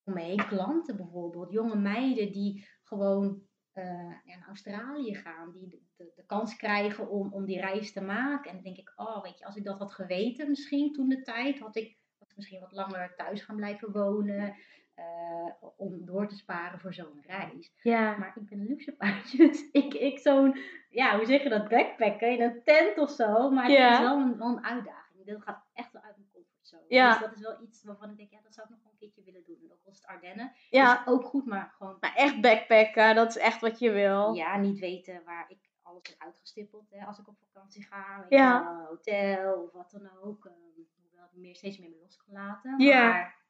om 0.04 0.14
me 0.14 0.20
heen 0.20 0.46
klanten 0.46 0.96
bijvoorbeeld, 0.96 1.52
jonge 1.52 1.76
meiden 1.76 2.32
die 2.32 2.68
gewoon 2.82 3.42
eh, 3.72 3.84
naar 4.24 4.44
Australië 4.46 5.14
gaan. 5.14 5.52
Die 5.52 5.68
de, 5.68 5.80
de, 5.96 6.12
de 6.16 6.24
kans 6.26 6.56
krijgen 6.56 7.08
om, 7.10 7.32
om 7.32 7.44
die 7.44 7.60
reis 7.60 7.92
te 7.92 8.00
maken. 8.00 8.50
En 8.50 8.54
dan 8.54 8.64
denk 8.64 8.76
ik, 8.76 8.92
oh 8.96 9.22
weet 9.22 9.38
je, 9.38 9.44
als 9.44 9.56
ik 9.56 9.64
dat 9.64 9.78
had 9.78 9.92
geweten 9.92 10.48
misschien 10.48 10.92
toen 10.92 11.08
de 11.08 11.22
tijd, 11.22 11.58
had 11.58 11.76
ik, 11.76 11.96
misschien 12.36 12.60
wat 12.60 12.72
langer 12.72 13.14
thuis 13.16 13.42
gaan 13.42 13.56
blijven 13.56 13.92
wonen. 13.92 14.54
eh, 14.94 15.68
om 15.76 16.04
door 16.04 16.28
te 16.28 16.36
sparen 16.36 16.80
voor 16.80 16.94
zo'n 16.94 17.22
reis. 17.26 17.72
Ja. 17.82 18.16
Maar 18.16 18.32
ik 18.36 18.48
ben 18.48 18.58
een 18.58 18.66
luxe 18.66 18.92
paardje, 18.92 19.36
dus 19.48 19.70
ik, 19.72 19.94
ik 19.94 20.18
zo'n, 20.18 20.56
ja, 20.90 21.16
hoe 21.16 21.26
zeg 21.26 21.42
je 21.42 21.48
dat, 21.48 21.68
backpacken 21.68 22.30
in 22.32 22.42
een 22.42 22.62
tent 22.64 22.98
of 22.98 23.10
zo. 23.10 23.50
Maar 23.50 23.64
het 23.68 23.92
is 23.92 23.98
wel 23.98 24.20
een, 24.20 24.38
wel 24.38 24.48
een 24.48 24.64
uitdaging. 24.64 25.03
Dat 25.24 25.42
gaat 25.42 25.64
echt 25.72 25.92
wel 25.92 26.02
uit 26.02 26.16
mijn 26.16 26.30
comfortzone. 26.32 26.84
Ja. 26.88 27.10
Dus 27.10 27.20
dat 27.20 27.32
is 27.34 27.40
wel 27.40 27.62
iets 27.62 27.82
waarvan 27.84 28.10
ik 28.10 28.16
denk, 28.16 28.30
ja, 28.30 28.40
dat 28.42 28.54
zou 28.54 28.66
ik 28.66 28.72
nog 28.72 28.82
wel 28.82 28.92
een 28.92 28.98
keertje 28.98 29.22
willen 29.22 29.44
doen. 29.46 29.58
En 29.62 29.72
ook 29.72 29.84
al 29.84 29.90
is 29.92 29.96
het 29.98 30.06
Ardennen. 30.06 30.52
Ja, 30.70 31.00
Is 31.00 31.06
ook 31.06 31.24
goed, 31.24 31.46
maar 31.46 31.74
gewoon, 31.76 31.96
maar 32.00 32.14
echt 32.14 32.40
backpacken, 32.40 33.14
dat 33.14 33.28
is 33.28 33.36
echt 33.36 33.60
wat 33.60 33.78
je 33.78 33.90
wil. 33.90 34.32
ja, 34.34 34.56
niet 34.56 34.78
weten 34.78 35.22
waar 35.24 35.44
ik 35.48 35.58
alles 35.82 36.08
heb 36.08 36.16
uitgestippeld. 36.18 36.90
Hè, 36.90 37.06
als 37.06 37.18
ik 37.18 37.28
op 37.28 37.36
vakantie 37.52 37.82
ga, 37.82 38.18
weet 38.20 38.38
Ja. 38.38 38.64
wel, 38.64 38.84
hotel 38.86 39.62
of 39.62 39.72
wat 39.72 39.90
dan 39.90 40.10
ook. 40.22 40.44
ehm, 40.44 40.54
hoewel 41.02 41.24
ik 41.24 41.32
meer, 41.40 41.56
steeds 41.56 41.78
meer 41.78 41.90
me 41.90 41.98
los 42.02 42.16
kan 42.16 42.34
laten. 42.34 42.78
Ja. 42.78 43.08
Maar 43.08 43.42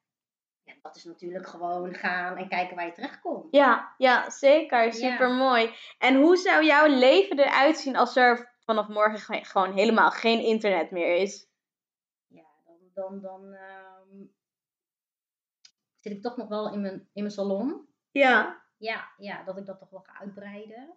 ja, 0.63 0.75
dat 0.83 0.97
is 0.97 1.05
natuurlijk 1.05 1.47
gewoon 1.47 1.95
gaan 1.95 2.37
en 2.37 2.49
kijken 2.49 2.77
waar 2.77 2.87
je 2.87 2.93
terechtkomt. 2.93 3.47
Ja, 3.51 3.95
ja, 3.99 4.31
zeker. 4.31 4.93
Super 4.93 5.31
mooi. 5.31 5.71
En 5.99 6.15
hoe 6.17 6.37
zou 6.37 6.65
jouw 6.65 6.87
leven 6.87 7.39
eruit 7.39 7.77
zien 7.79 7.97
als 7.97 8.17
er 8.17 8.53
vanaf 8.59 8.89
morgen 8.89 9.19
ge- 9.19 9.45
gewoon 9.45 9.73
helemaal 9.73 10.11
geen 10.11 10.41
internet 10.41 10.91
meer 10.91 11.17
is? 11.17 11.47
Dan, 12.95 13.21
dan, 13.21 13.53
ehm, 13.53 14.25
zit 16.01 16.13
ik 16.13 16.23
toch 16.23 16.37
nog 16.37 16.49
wel 16.49 16.73
in 16.73 16.81
mijn, 16.81 16.95
in 16.95 17.23
mijn 17.23 17.31
salon. 17.31 17.89
Ja. 18.11 18.63
Ja, 18.77 19.09
ja, 19.17 19.45
dat 19.45 19.59
ik 19.59 19.67
dat 19.67 19.79
toch 19.79 19.91
wel 19.91 20.01
ga 20.01 20.19
uitbreiden. 20.19 20.95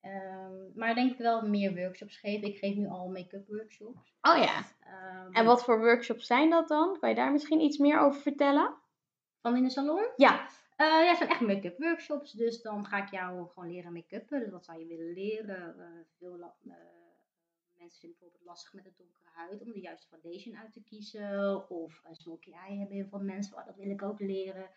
Ehm, 0.00 0.54
maar 0.74 0.94
denk 0.94 1.12
ik 1.12 1.18
wel 1.18 1.48
meer 1.48 1.74
workshops 1.74 2.16
geven. 2.16 2.48
Ik 2.48 2.58
geef 2.58 2.74
nu 2.76 2.88
al 2.88 3.08
make-up 3.10 3.48
workshops. 3.48 4.14
Oh 4.20 4.36
ja. 4.36 4.62
Ehm, 4.80 5.32
En 5.32 5.44
wat 5.44 5.64
voor 5.64 5.78
workshops 5.78 6.26
zijn 6.26 6.50
dat 6.50 6.68
dan? 6.68 6.98
Kan 7.00 7.08
je 7.08 7.14
daar 7.14 7.32
misschien 7.32 7.60
iets 7.60 7.78
meer 7.78 7.98
over 7.98 8.20
vertellen? 8.20 8.74
Van 9.40 9.56
in 9.56 9.62
de 9.62 9.70
salon? 9.70 10.08
Ja. 10.16 10.48
Eh, 10.76 10.86
ja, 10.86 11.08
het 11.08 11.16
zijn 11.16 11.30
echt 11.30 11.40
make-up 11.40 11.78
workshops. 11.78 12.32
Dus 12.32 12.62
dan 12.62 12.86
ga 12.86 13.02
ik 13.02 13.10
jou 13.10 13.48
gewoon 13.48 13.70
leren 13.70 13.92
make-uppen. 13.92 14.40
Dus 14.40 14.50
wat 14.50 14.64
zou 14.64 14.78
je 14.78 14.86
willen 14.86 15.12
leren? 15.12 15.80
Eh, 15.80 15.86
veel 16.18 16.40
eh, 16.40 16.74
mensen 17.80 18.00
vinden 18.00 18.18
bijvoorbeeld 18.18 18.50
lastig 18.50 18.72
met 18.72 18.86
een 18.86 18.94
donkere 18.96 19.28
huid 19.34 19.62
om 19.62 19.72
de 19.72 19.80
juiste 19.80 20.08
foundation 20.08 20.56
uit 20.56 20.72
te 20.72 20.82
kiezen. 20.82 21.70
Of 21.70 22.00
een 22.04 22.16
smoky 22.16 22.52
eye 22.52 22.78
hebben 22.78 22.96
heel 22.96 23.08
veel 23.08 23.20
mensen. 23.20 23.56
Oh, 23.56 23.66
dat 23.66 23.76
wil 23.76 23.90
ik 23.90 24.02
ook 24.02 24.20
leren. 24.20 24.70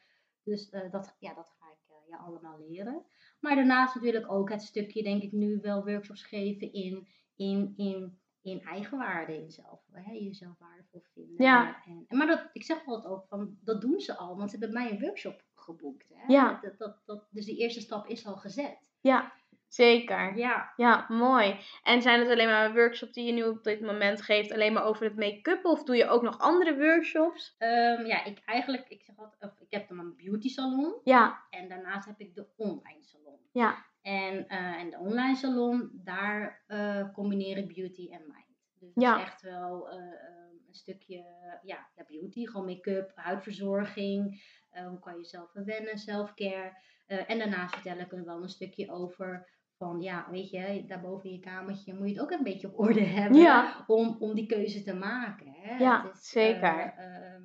Dus 0.44 0.70
eh, 0.70 0.92
dat, 0.92 1.16
ja, 1.20 1.34
dat 1.34 1.50
ga 1.60 1.66
ik 1.72 1.84
jou 2.08 2.22
allemaal 2.22 2.60
leren. 2.68 3.06
Maar 3.40 3.56
daarnaast 3.56 3.96
natuurlijk 3.96 4.32
ook 4.32 4.50
het 4.50 4.62
stukje, 4.62 5.04
denk 5.04 5.24
ik, 5.24 5.32
nu 5.32 5.60
wel 5.62 5.86
workshops 5.86 6.24
geven 6.24 6.74
in, 6.74 7.08
in, 7.36 7.74
in, 7.78 8.20
in 8.42 8.62
eigenwaarde. 8.62 9.38
In 9.38 9.52
zelf, 9.52 9.82
hè, 9.92 10.12
jezelf 10.12 10.58
waardevol 10.60 11.02
vinden. 11.14 11.46
Ja. 11.46 11.84
En, 11.86 12.06
en, 12.08 12.18
maar 12.18 12.28
dat, 12.28 12.50
ik 12.54 12.64
zeg 12.64 12.86
altijd 12.86 13.14
ook, 13.14 13.26
van, 13.28 13.58
dat 13.62 13.82
doen 13.82 14.00
ze 14.00 14.18
al. 14.18 14.38
Want 14.38 14.52
ze 14.52 14.58
hebben 14.58 14.74
mij 14.78 14.92
een 14.92 15.00
workshop 15.00 15.44
geboekt. 15.56 16.10
Hè? 16.14 16.34
Ja. 16.34 16.60
Dat, 16.62 16.78
dat, 16.78 17.02
dat, 17.06 17.28
dus 17.32 17.46
die 17.46 17.58
eerste 17.58 17.82
stap 17.82 18.08
is 18.08 18.26
al 18.26 18.36
gezet. 18.36 18.92
Ja, 19.02 19.34
zeker. 19.74 20.38
Ja. 20.38 20.74
Ja, 20.76 21.06
mooi. 21.10 21.60
En 21.84 22.02
zijn 22.02 22.20
het 22.20 22.30
alleen 22.30 22.48
maar 22.48 22.74
workshops 22.74 23.12
die 23.14 23.26
je 23.26 23.32
nu 23.32 23.44
op 23.44 23.64
dit 23.64 23.82
moment 23.82 24.22
geeft, 24.22 24.52
alleen 24.52 24.74
maar 24.74 24.84
over 24.84 25.04
het 25.06 25.16
make-up? 25.16 25.66
Of 25.66 25.84
doe 25.84 25.96
je 25.96 26.08
ook 26.08 26.22
nog 26.22 26.40
andere 26.40 26.78
workshops? 26.78 27.56
Ehm, 27.58 28.06
ja, 28.06 28.24
ik 28.26 28.42
eigenlijk, 28.46 28.88
ik 28.90 29.04
zeg 29.04 29.18
altijd, 29.18 29.52
of 29.52 29.60
ik 29.60 29.72
heb 29.72 29.88
dan 29.88 30.00
een 30.00 30.16
beauty 30.16 30.50
salon. 30.50 31.00
Ja, 31.04 31.44
En 31.50 31.68
daarnaast 31.70 32.08
heb 32.08 32.20
ik 32.20 32.36
de 32.36 32.48
online 32.58 33.04
salon. 33.04 33.40
ja, 33.52 33.86
En, 34.02 34.48
eh, 34.48 34.58
en 34.82 34.90
de 34.90 34.98
online 34.98 35.36
salon, 35.36 35.90
daar 35.94 36.64
eh, 36.68 37.10
combineer 37.14 37.58
ik 37.58 37.74
beauty 37.74 38.10
en 38.12 38.22
mind. 38.22 38.42
Dus 38.80 38.92
Ja. 38.96 39.16
is 39.16 39.22
echt 39.24 39.42
wel 39.42 39.90
eh, 39.90 39.98
ehm, 39.98 40.56
een 40.68 40.74
stukje 40.76 41.26
ja, 41.64 41.88
beauty, 42.08 42.46
gewoon 42.46 42.66
make-up, 42.66 43.12
huidverzorging. 43.16 44.42
hoe 44.90 45.00
kan 45.00 45.14
je 45.14 45.20
jezelf 45.20 45.52
verwennen, 45.52 45.98
self-care. 45.98 46.78
Eh, 47.06 47.30
en 47.30 47.38
daarnaast 47.38 47.74
vertel 47.74 47.98
ik 47.98 48.12
er 48.12 48.26
wel 48.26 48.42
een 48.44 48.50
stukje 48.50 48.92
over 48.92 49.50
van, 49.84 50.02
ja, 50.02 50.28
weet 50.32 50.50
je, 50.50 50.84
daarboven 50.88 51.30
in 51.30 51.36
je 51.36 51.40
kamertje 51.42 51.94
moet 51.94 52.08
je 52.08 52.14
het 52.14 52.24
ook 52.24 52.32
een 52.32 52.44
beetje 52.44 52.68
op 52.68 52.80
orde 52.80 53.04
hebben 53.20 53.40
Ja. 53.42 53.84
om, 53.88 54.16
om 54.20 54.34
die 54.36 54.46
keuze 54.46 54.84
te 54.84 54.94
maken. 54.96 55.48
Hè? 55.58 55.78
Ja, 55.78 56.10
is, 56.14 56.30
zeker. 56.30 56.94
eh, 56.98 57.16
ehm, 57.34 57.44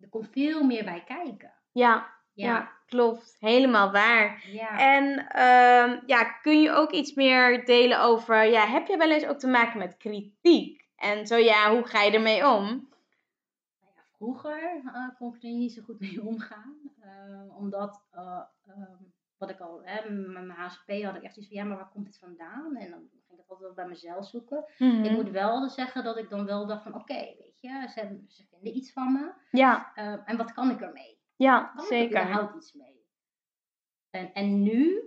er 0.00 0.08
komt 0.08 0.28
veel 0.32 0.64
meer 0.64 0.84
bij 0.84 1.04
kijken. 1.04 1.52
Ja, 1.72 2.14
ja. 2.32 2.46
Ja, 2.46 2.72
klopt. 2.86 3.36
Helemaal 3.40 3.90
waar. 3.92 4.44
ja. 4.46 4.78
En 4.96 5.28
ehm, 5.28 6.02
ja, 6.06 6.24
kun 6.24 6.60
je 6.60 6.70
ook 6.72 6.90
iets 6.92 7.14
meer 7.14 7.64
delen 7.64 8.00
over, 8.02 8.44
ja, 8.44 8.66
heb 8.66 8.86
je 8.86 8.96
wel 8.96 9.10
eens 9.10 9.26
ook 9.26 9.38
te 9.38 9.46
maken 9.48 9.78
met 9.78 9.96
kritiek? 9.96 10.84
En 10.96 11.26
zo 11.26 11.36
ja, 11.36 11.70
hoe 11.74 11.86
ga 11.86 12.02
je 12.02 12.10
ermee 12.12 12.48
om? 12.48 12.64
Nou 12.66 14.06
vroeger 14.16 14.80
eh, 14.94 15.08
kon 15.18 15.34
ik 15.34 15.42
er 15.42 15.48
niet 15.50 15.72
zo 15.72 15.82
goed 15.82 16.00
mee 16.00 16.22
omgaan. 16.26 16.74
eh, 17.00 17.56
omdat, 17.58 18.02
eh, 18.10 18.40
ehm, 18.66 19.02
wat 19.38 19.50
ik 19.50 19.60
al, 19.60 19.80
hè, 19.84 20.10
met 20.10 20.44
mijn 20.46 20.50
HSP 20.58 20.90
had 21.02 21.16
ik 21.16 21.22
echt 21.22 21.36
iets 21.36 21.46
van, 21.48 21.56
ja, 21.56 21.64
maar 21.64 21.76
waar 21.76 21.90
komt 21.90 22.06
het 22.06 22.18
vandaan? 22.18 22.76
En 22.76 22.90
dan 22.90 22.98
ging 23.08 23.22
ik 23.22 23.28
dat 23.28 23.38
altijd 23.38 23.60
wel 23.60 23.74
bij 23.74 23.86
mezelf 23.86 24.26
zoeken. 24.26 24.64
Mhm. 24.78 25.04
Ik 25.04 25.10
moet 25.10 25.30
wel 25.30 25.68
zeggen 25.68 26.04
dat 26.04 26.16
ik 26.18 26.28
dan 26.28 26.46
wel 26.46 26.66
dacht 26.66 26.82
van, 26.82 26.94
oké, 26.94 27.14
weet 27.14 27.60
je, 27.60 27.88
ze, 27.88 28.24
ze 28.28 28.46
vinden 28.46 28.76
iets 28.76 28.92
van 28.92 29.12
me. 29.12 29.32
Ja, 29.50 29.94
eh, 29.94 30.18
en 30.24 30.36
wat 30.36 30.52
kan 30.52 30.70
ik 30.70 30.80
ermee? 30.80 31.14
ja, 31.36 31.60
Kan 31.64 31.74
ik 31.84 31.90
er 31.90 31.96
zeker. 31.96 32.20
überhaupt 32.22 32.54
iets 32.56 32.72
mee? 32.72 33.04
En, 34.10 34.32
en 34.32 34.62
nu, 34.62 35.02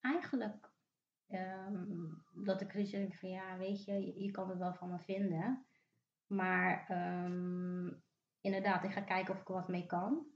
eigenlijk, 0.00 0.70
ehm, 1.28 1.84
dat 2.44 2.60
ik 2.60 2.70
zoiets 2.72 2.90
denk 2.90 3.14
van, 3.14 3.28
ja, 3.28 3.56
weet 3.56 3.84
je, 3.84 3.92
je, 3.92 4.22
je 4.22 4.30
kan 4.30 4.50
er 4.50 4.58
wel 4.58 4.74
van 4.74 4.90
me 4.90 4.98
vinden. 4.98 5.66
Maar 6.26 6.84
ehm, 6.88 7.88
inderdaad, 8.40 8.84
ik 8.84 8.90
ga 8.92 9.00
kijken 9.00 9.34
of 9.34 9.40
ik 9.40 9.48
er 9.48 9.54
wat 9.54 9.68
mee 9.68 9.86
kan. 9.86 10.26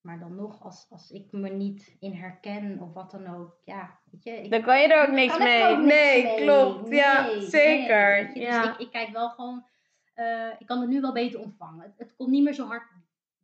Maar 0.00 0.18
dan 0.18 0.34
nog, 0.34 0.62
als, 0.62 0.86
als 0.90 1.10
ik 1.10 1.32
me 1.32 1.48
niet 1.48 1.96
in 1.98 2.12
herken 2.12 2.80
of 2.80 2.92
wat 2.92 3.10
dan 3.10 3.26
ook, 3.26 3.56
ja, 3.64 3.98
weet 4.10 4.24
je. 4.24 4.30
Ik, 4.30 4.50
Dan 4.50 4.62
kan 4.62 4.80
je 4.80 4.88
er 4.94 5.08
ook 5.08 5.14
niks 5.14 5.38
mee. 5.38 5.64
ook 5.66 5.78
Nee, 5.78 6.24
mee. 6.24 6.36
klopt. 6.44 6.88
ja, 6.90 7.26
Nee, 7.26 7.40
zeker. 7.42 8.24
nee, 8.24 8.34
je. 8.34 8.40
ja. 8.40 8.62
Dus 8.62 8.72
ik, 8.72 8.78
ik 8.78 8.90
kijk 8.90 9.08
wel 9.08 9.28
gewoon, 9.30 9.66
eh, 10.14 10.48
ik 10.58 10.66
kan 10.66 10.80
het 10.80 10.88
nu 10.90 11.00
wel 11.00 11.12
beter 11.12 11.40
ontvangen. 11.40 11.82
Het, 11.82 11.94
het 11.98 12.14
komt 12.16 12.30
niet 12.30 12.42
meer 12.44 12.54
zo 12.54 12.66
hard 12.66 12.82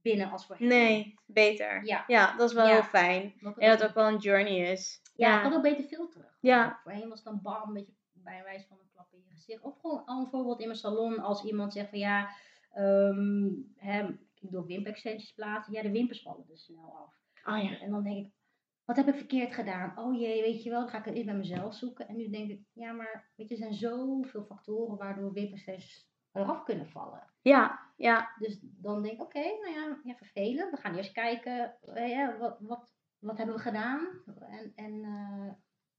binnen 0.03 0.31
als 0.31 0.47
voorheen. 0.47 0.69
Nee, 0.69 1.15
beter. 1.27 1.85
Ja. 1.85 2.05
Ja, 2.07 2.37
dat 2.37 2.49
is 2.49 2.55
wel 2.55 2.67
Ja. 2.67 2.73
heel 2.73 2.83
fijn. 2.83 3.35
En 3.57 3.69
dat 3.79 3.85
ook- 3.85 3.95
wel 3.95 4.07
een 4.09 4.19
journey 4.19 4.57
is. 4.71 5.01
Ja, 5.17 5.29
Ja. 5.29 5.37
ik 5.37 5.43
kan 5.43 5.53
ook 5.55 5.63
beter 5.63 5.85
filteren. 5.85 6.31
Ja. 6.41 6.81
Voorheen 6.83 7.09
was 7.09 7.19
het 7.19 7.25
dan 7.29 7.41
bam, 7.43 7.63
een 7.69 7.73
beetje 7.75 7.93
bij 8.13 8.39
een 8.39 8.45
wijze 8.45 8.67
van 8.69 8.77
een 8.81 8.91
klap 8.93 9.13
in 9.13 9.19
je 9.29 9.35
gezicht. 9.35 9.63
Of 9.63 9.81
gewoon 9.81 10.05
al 10.05 10.21
een 10.21 10.27
voorbeeld 10.31 10.61
in 10.61 10.67
mijn 10.67 10.79
salon 10.79 11.19
als 11.19 11.45
iemand 11.45 11.73
zegt 11.73 11.89
van 11.89 11.99
ja, 11.99 12.29
ehm, 12.73 13.49
hè, 13.77 14.07
ik 14.47 14.53
doe 14.53 15.33
plaatsen. 15.35 15.73
Ja, 15.73 15.83
de 15.83 15.91
wimpers 15.91 16.23
vallen 16.23 16.47
dus 16.47 16.65
snel 16.65 16.97
af. 16.97 17.15
Oh 17.55 17.63
ja. 17.63 17.79
En 17.81 17.91
dan 17.91 18.03
denk 18.03 18.27
ik, 18.27 18.33
wat 18.85 18.97
heb 18.97 19.09
ik 19.09 19.15
verkeerd 19.15 19.55
gedaan? 19.55 19.99
Oh 19.99 20.21
jee, 20.21 20.43
weet 20.43 20.63
je 20.63 20.71
wel, 20.71 20.81
dan 20.81 20.89
ga 20.89 20.99
ik 20.99 21.05
het 21.05 21.15
eerst 21.15 21.27
bij 21.27 21.37
mezelf 21.37 21.75
zoeken. 21.75 22.09
En 22.09 22.17
nu 22.17 22.31
denk 22.31 22.51
ik, 22.51 22.61
ja, 22.73 22.93
maar 22.93 23.31
weet 23.37 23.49
je, 23.49 23.55
er 23.55 23.61
zijn 23.61 23.75
zoveel 23.75 24.45
factoren 24.45 24.97
waardoor 24.97 25.33
wimpextensions 25.33 26.09
eraf 26.33 26.63
kunnen 26.63 26.89
vallen. 26.89 27.31
Ja, 27.43 27.93
ja. 27.97 28.35
Dus 28.39 28.59
dan 28.63 29.03
denk 29.03 29.15
ik, 29.15 29.23
oké, 29.23 29.41
nou 29.41 29.71
ja, 29.71 30.01
ja, 30.05 30.15
vervelend. 30.15 30.71
We 30.71 30.77
gaan 30.77 30.95
eerst 30.95 31.13
kijken, 31.13 31.79
eh, 31.81 32.09
ja, 32.09 32.39
wat, 32.39 32.61
wat, 32.61 32.95
wat 33.19 33.37
hebben 33.37 33.55
we 33.55 33.61
gedaan? 33.61 34.23
En, 34.41 34.73
en 34.75 35.05
eh, 35.05 35.53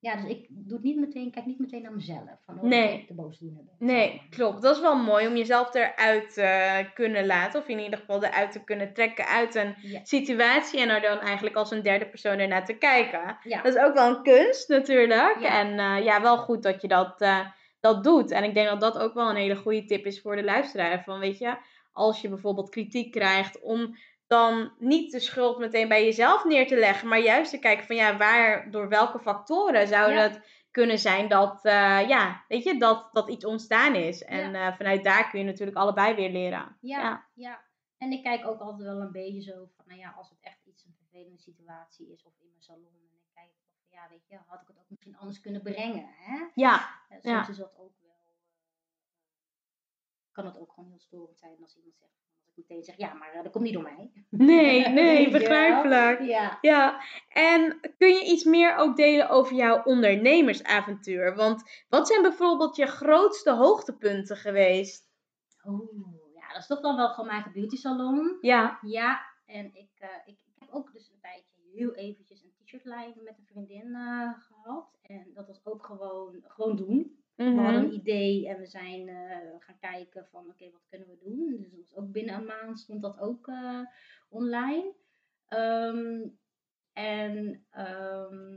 ja, 0.08 0.16
dus 0.16 0.30
ik 0.30 0.45
doe 0.49 0.74
het 0.78 0.84
niet 0.84 0.97
meteen, 0.99 1.32
kijk 1.32 1.45
niet 1.45 1.60
meteen 1.60 1.82
naar 1.82 1.93
mezelf. 1.93 2.30
Van, 2.45 2.55
oh, 2.55 2.64
Nee. 2.64 2.93
ik 2.99 3.08
de 3.08 3.14
boosdoener 3.14 3.64
ben. 3.64 3.88
Nee, 3.88 4.22
klopt. 4.30 4.62
Dat 4.62 4.76
is 4.76 4.82
wel 4.82 4.95
mooi 5.03 5.28
om 5.28 5.36
jezelf 5.36 5.74
eruit 5.74 6.34
te 6.34 6.89
kunnen 6.93 7.26
laten. 7.26 7.60
Of 7.62 7.68
in 7.68 7.80
ieder 7.80 7.99
geval 7.99 8.24
eruit 8.24 8.51
te 8.51 8.64
kunnen 8.64 8.93
trekken 8.93 9.26
uit 9.26 9.55
een 9.55 9.76
Ja. 9.82 9.99
situatie. 10.03 10.80
En 10.82 10.89
er 10.89 11.01
dan 11.01 11.20
eigenlijk 11.20 11.55
als 11.55 11.72
een 11.72 11.82
derde 11.84 12.05
persoon 12.08 12.38
ernaar 12.39 12.66
te 12.66 12.74
kijken. 12.78 13.38
Ja, 13.43 13.62
Dat 13.62 13.76
is 13.76 13.82
ook 13.82 13.93
wel 13.93 14.08
een 14.10 14.24
kunst 14.24 14.70
natuurlijk. 14.70 15.38
Ja. 15.39 15.60
En 15.60 15.80
eh, 15.80 16.03
ja, 16.05 16.22
wel 16.22 16.38
goed 16.38 16.64
dat 16.64 16.82
je 16.82 16.88
dat, 16.88 17.22
eh, 17.22 17.39
dat 17.80 18.03
doet. 18.03 18.32
En 18.32 18.43
ik 18.43 18.53
denk 18.53 18.68
dat 18.68 18.82
dat 18.82 18.97
ook 18.99 19.14
wel 19.14 19.30
een 19.30 19.36
hele 19.36 19.55
goede 19.55 19.86
tip 19.86 20.05
is 20.05 20.22
voor 20.22 20.36
de 20.36 20.43
luisteraar. 20.43 21.03
Van 21.03 21.20
weet 21.20 21.38
je, 21.38 21.58
als 21.91 22.22
je 22.22 22.30
bijvoorbeeld 22.30 22.70
kritiek 22.70 23.12
krijgt, 23.12 23.62
om 23.62 23.97
dan 24.28 24.73
niet 24.80 25.11
de 25.11 25.19
schuld 25.19 25.57
meteen 25.57 25.88
bij 25.88 26.03
jezelf 26.03 26.43
neer 26.45 26.67
te 26.67 26.75
leggen. 26.75 27.07
Maar 27.07 27.19
juist 27.19 27.51
te 27.51 27.59
kijken 27.59 27.86
van 27.86 27.95
ja, 27.95 28.17
waar, 28.17 28.71
door 28.71 28.89
welke 28.89 29.19
factoren 29.19 29.88
zou 29.88 30.11
Ja. 30.11 30.21
het 30.21 30.65
kunnen 30.71 30.99
zijn 30.99 31.28
dat, 31.28 31.65
eh, 31.65 32.07
ja, 32.07 32.45
weet 32.47 32.63
je, 32.63 32.80
dat, 32.80 33.09
dat 33.11 33.30
iets 33.30 33.45
ontstaan 33.45 33.95
is. 33.95 34.23
En 34.23 34.55
eh, 34.55 34.75
vanuit 34.78 35.03
daar 35.03 35.30
kun 35.30 35.39
je 35.39 35.45
natuurlijk 35.45 35.78
allebei 35.78 36.15
weer 36.15 36.30
leren. 36.32 36.78
ja, 36.82 36.99
Ja. 37.01 37.28
ja. 37.34 37.65
En 37.97 38.11
ik 38.11 38.23
kijk 38.23 38.45
ook 38.47 38.59
altijd 38.59 38.88
wel 38.89 39.01
een 39.01 39.11
beetje 39.11 39.41
zo 39.41 39.69
van, 39.75 39.86
nou 39.88 39.99
ja, 39.99 40.13
als 40.17 40.30
het 40.30 40.38
echt 40.41 40.65
iets 40.65 40.84
een 40.86 40.95
vervelende 40.97 41.38
situatie 41.39 42.11
is 42.11 42.23
of 42.25 42.34
in 42.39 42.47
mijn 42.49 42.61
salon. 42.61 42.93
En 42.93 43.15
ik 43.17 43.23
kijk 43.34 43.51
van, 43.59 43.69
ja, 43.89 44.07
weet 44.09 44.28
je, 44.28 44.38
had 44.47 44.61
ik 44.61 44.67
het 44.67 44.78
ook 44.80 44.89
misschien 44.89 45.17
anders 45.17 45.39
kunnen 45.39 45.61
brengen, 45.61 46.05
hè? 46.17 46.45
Ja, 46.53 46.89
Eh, 47.09 47.17
soms 47.21 47.49
is 47.49 47.57
dat 47.57 47.75
ook 47.78 47.93
wel, 48.01 48.36
kan 50.32 50.45
het 50.45 50.57
ook 50.59 50.71
gewoon 50.73 50.89
heel 50.89 50.99
storend 50.99 51.38
zijn 51.38 51.57
als 51.61 51.75
iemand 51.75 51.95
zegt, 51.97 52.11
meteen 52.58 52.84
zeg, 52.84 52.97
ja, 52.97 53.14
maar 53.14 53.34
eh, 53.34 53.43
dat 53.43 53.51
komt 53.51 53.64
niet 53.64 53.74
door 53.74 53.84
mij. 53.84 54.12
nee, 54.30 54.88
nee, 55.01 55.32
begrijpelijk. 55.32 56.22
Ja. 56.22 56.58
Ja, 56.62 57.01
en 57.30 57.80
kun 57.97 58.14
je 58.14 58.26
iets 58.26 58.43
meer 58.43 58.76
ook 58.76 58.95
delen 58.95 59.30
over 59.30 59.55
jouw 59.55 59.84
ondernemersavontuur? 59.84 61.36
Want 61.36 61.86
wat 61.89 62.08
zijn 62.08 62.22
bijvoorbeeld 62.22 62.76
je 62.76 62.86
grootste 62.86 63.51
hoogtepunten 63.51 64.38
geweest? 64.38 65.10
Oeh, 65.66 66.36
ja, 66.36 66.47
dat 66.47 66.62
is 66.62 66.68
toch 66.68 66.82
dan 66.82 66.95
wel 66.95 67.10
gewoon 67.10 67.26
mijn 67.26 67.38
eigen 67.38 67.60
beauty 67.60 67.76
salon. 67.76 68.38
Ja, 68.41 68.80
Ja, 68.82 69.22
en 69.45 69.66
ik, 69.66 69.91
eh, 69.99 70.10
ik, 70.26 70.38
ik 70.45 70.55
heb 70.60 70.70
ook 70.72 70.93
dus 70.93 71.10
een 71.10 71.20
tijdje 71.22 71.58
heel 71.74 71.93
eventjes 71.93 72.43
een 72.43 72.53
t-shirtlijn 72.64 73.14
met 73.24 73.38
een 73.38 73.45
vriendin 73.45 73.95
eh, 73.95 74.32
gehad. 74.39 74.97
En 75.01 75.32
dat 75.34 75.47
was 75.47 75.66
ook 75.66 75.86
gewoon, 75.86 76.43
gewoon 76.43 76.76
doen. 76.76 77.26
We 77.36 77.43
hadden 77.43 77.64
mhm. 77.64 77.84
een 77.84 77.93
idee 77.93 78.47
en 78.47 78.60
we 78.60 78.66
zijn 78.66 79.08
eh, 79.08 79.38
gaan 79.60 79.78
kijken 79.98 80.28
van 80.32 80.50
oké, 80.50 80.70
wat 80.72 80.86
kunnen 80.89 81.08
we 81.08 81.18
doen. 81.24 81.56
Dus 81.60 81.70
dat 81.72 81.80
was 81.80 81.95
ook 81.95 82.12
binnen 82.12 82.36
een 82.36 82.45
maand 82.45 82.80
stond 82.80 83.02
dat 83.02 83.20
ook 83.20 83.48
eh, 83.48 83.80
online. 84.30 84.93
Ehm, 85.48 86.28
en 86.93 87.66
ehm, 87.72 88.56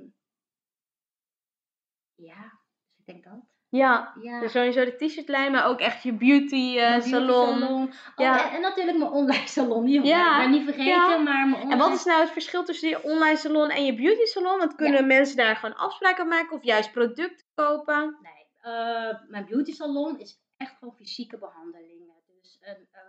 ja, 2.15 2.43
dus 2.89 2.99
ik 2.99 3.05
denk 3.07 3.25
dat. 3.25 3.41
ja. 3.69 4.15
Ja. 4.23 4.41
Dus 4.41 4.53
sowieso 4.53 4.85
de 4.85 4.97
t-shirtlijn, 4.97 5.53
maar 5.53 5.67
ook 5.67 5.81
echt 5.81 6.03
je 6.03 6.13
beauty 6.13 6.79
eh, 6.79 6.91
beauty 6.91 7.09
salon. 7.09 7.63
Oh, 7.63 7.93
Ja. 8.17 8.49
en, 8.49 8.55
en 8.55 8.61
natuurlijk 8.61 8.99
mijn 8.99 9.11
online 9.11 9.47
salon. 9.47 9.85
Die 9.85 10.05
Ja, 10.05 10.39
ben 10.39 10.51
niet 10.51 10.65
vergeten, 10.65 10.87
ja. 10.87 11.17
maar 11.19 11.49
mijn 11.49 11.55
online 11.55 11.73
En 11.73 11.79
wat 11.79 11.93
is 11.93 12.05
nou 12.05 12.21
het 12.21 12.31
verschil 12.31 12.65
tussen 12.65 12.89
je 12.89 13.03
online 13.03 13.37
salon 13.37 13.71
en 13.71 13.85
je 13.85 13.95
beauty 13.95 14.25
salon? 14.25 14.59
Want 14.59 14.75
kunnen 14.75 15.07
mensen 15.07 15.37
daar 15.37 15.57
gewoon 15.57 15.77
afspraken 15.77 16.29
maken 16.29 16.57
of 16.57 16.65
juist 16.65 16.93
producten 16.93 17.47
kopen? 17.55 18.17
Nee, 18.23 18.73
eh, 18.73 19.15
mijn 19.29 19.47
beauty 19.47 19.73
salon 19.73 20.19
is 20.19 20.41
echt 20.61 20.77
gewoon 20.79 20.95
fysieke 20.97 21.39
behandelingen. 21.39 22.15
Dus 22.27 22.59
een 22.61 22.87
eh 22.91 23.01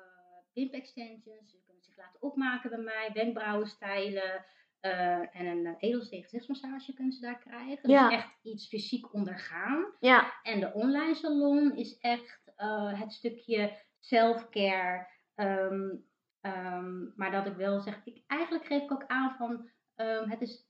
pimp 0.53 0.73
extensions, 0.73 1.51
ze 1.51 1.61
kunnen 1.65 1.83
zich 1.83 1.97
laten 1.97 2.21
opmaken 2.21 2.69
bij 2.69 2.79
mij, 2.79 3.09
wenkbrauwen 3.13 3.67
stylen. 3.67 4.45
eh, 4.79 5.35
en 5.35 5.45
een 5.45 5.65
uh, 5.65 5.73
edelsteen 5.79 6.23
gezichtsmassage 6.23 6.93
kunnen 6.93 7.13
ze 7.13 7.21
daar 7.21 7.39
krijgen. 7.39 7.89
Ja. 7.89 8.07
Dus 8.09 8.17
echt 8.17 8.37
iets 8.41 8.67
fysiek 8.67 9.13
ondergaan. 9.13 9.85
Ja, 9.99 10.33
En 10.43 10.59
de 10.59 10.73
online 10.73 11.15
salon 11.15 11.75
is 11.75 11.97
echt 11.97 12.51
eh, 12.55 12.99
het 12.99 13.11
stukje 13.13 13.77
self-care. 13.99 15.07
ehm, 15.35 15.95
ehm, 16.41 17.03
maar 17.15 17.31
dat 17.31 17.45
ik 17.45 17.55
wel 17.55 17.79
zeg, 17.79 18.01
ik, 18.03 18.23
eigenlijk 18.27 18.65
geef 18.65 18.81
ik 18.81 18.91
ook 18.91 19.05
aan 19.07 19.35
van 19.37 19.69
ehm, 19.95 20.29
het 20.29 20.41
is 20.41 20.65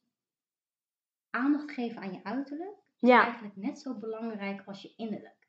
aandacht 1.29 1.71
geven 1.71 2.01
aan 2.01 2.13
je 2.13 2.23
uiterlijk. 2.23 2.77
Is 2.99 3.09
Ja. 3.09 3.23
eigenlijk 3.23 3.55
net 3.55 3.79
zo 3.79 3.97
belangrijk 3.99 4.61
als 4.67 4.82
je 4.82 4.93
innerlijk. 4.97 5.40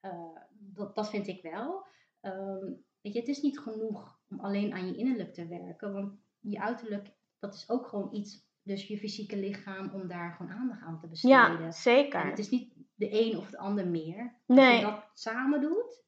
Eh, 0.00 0.36
dat, 0.58 0.94
dat 0.94 1.10
vind 1.10 1.26
ik 1.26 1.42
wel. 1.42 1.86
Ehm, 2.20 2.64
weet 3.00 3.12
je, 3.12 3.18
het 3.18 3.28
is 3.28 3.40
niet 3.42 3.58
genoeg 3.58 4.18
om 4.30 4.40
alleen 4.40 4.72
aan 4.72 4.86
je 4.86 4.96
innerlijk 4.96 5.34
te 5.34 5.46
werken. 5.46 5.92
Want 5.92 6.12
je 6.40 6.60
uiterlijk, 6.60 7.08
dat 7.38 7.54
is 7.54 7.68
ook 7.70 7.86
gewoon 7.86 8.14
iets, 8.14 8.46
dus 8.62 8.86
je 8.86 8.98
fysieke 8.98 9.36
lichaam, 9.36 9.90
om 9.94 10.08
daar 10.08 10.32
gewoon 10.32 10.52
aandacht 10.52 10.82
aan 10.82 11.00
te 11.00 11.08
besteden. 11.08 11.36
ja 11.36 11.60
En 11.60 11.72
zeker. 11.72 12.26
het 12.26 12.38
is 12.38 12.50
niet 12.50 12.72
de 12.94 13.20
een 13.26 13.36
of 13.38 13.50
de 13.50 13.58
ander 13.58 13.86
meer. 13.86 14.20
Als 14.46 14.58
Nee. 14.58 14.76
je 14.76 14.82
dat 14.84 15.10
samen 15.14 15.60
doet, 15.60 16.02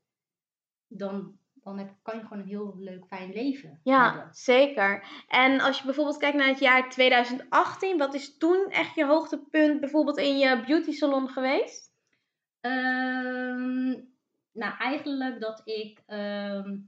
dan, 0.86 1.38
dan 1.54 1.78
heb, 1.78 1.94
kan 2.02 2.16
je 2.16 2.22
gewoon 2.22 2.38
een 2.42 2.48
heel 2.48 2.74
leuk, 2.78 3.06
fijn 3.06 3.32
leven 3.32 3.80
Ja, 3.82 4.12
hebben. 4.14 4.34
zeker. 4.34 5.04
En 5.28 5.60
als 5.60 5.78
je 5.78 5.84
bijvoorbeeld 5.84 6.16
kijkt 6.16 6.36
naar 6.36 6.48
het 6.48 6.58
jaar 6.58 6.90
2018, 6.90 7.98
wat 7.98 8.14
is 8.14 8.36
toen 8.36 8.66
echt 8.70 8.94
je 8.94 9.06
hoogtepunt 9.06 9.80
bijvoorbeeld 9.80 10.18
in 10.18 10.38
je 10.38 10.64
beauty 10.66 10.92
salon 10.92 11.28
geweest? 11.28 11.89
Ehm, 12.60 13.88
nou, 14.52 14.76
eigenlijk 14.78 15.40
dat 15.40 15.60
ik... 15.64 16.02
ehm, 16.06 16.78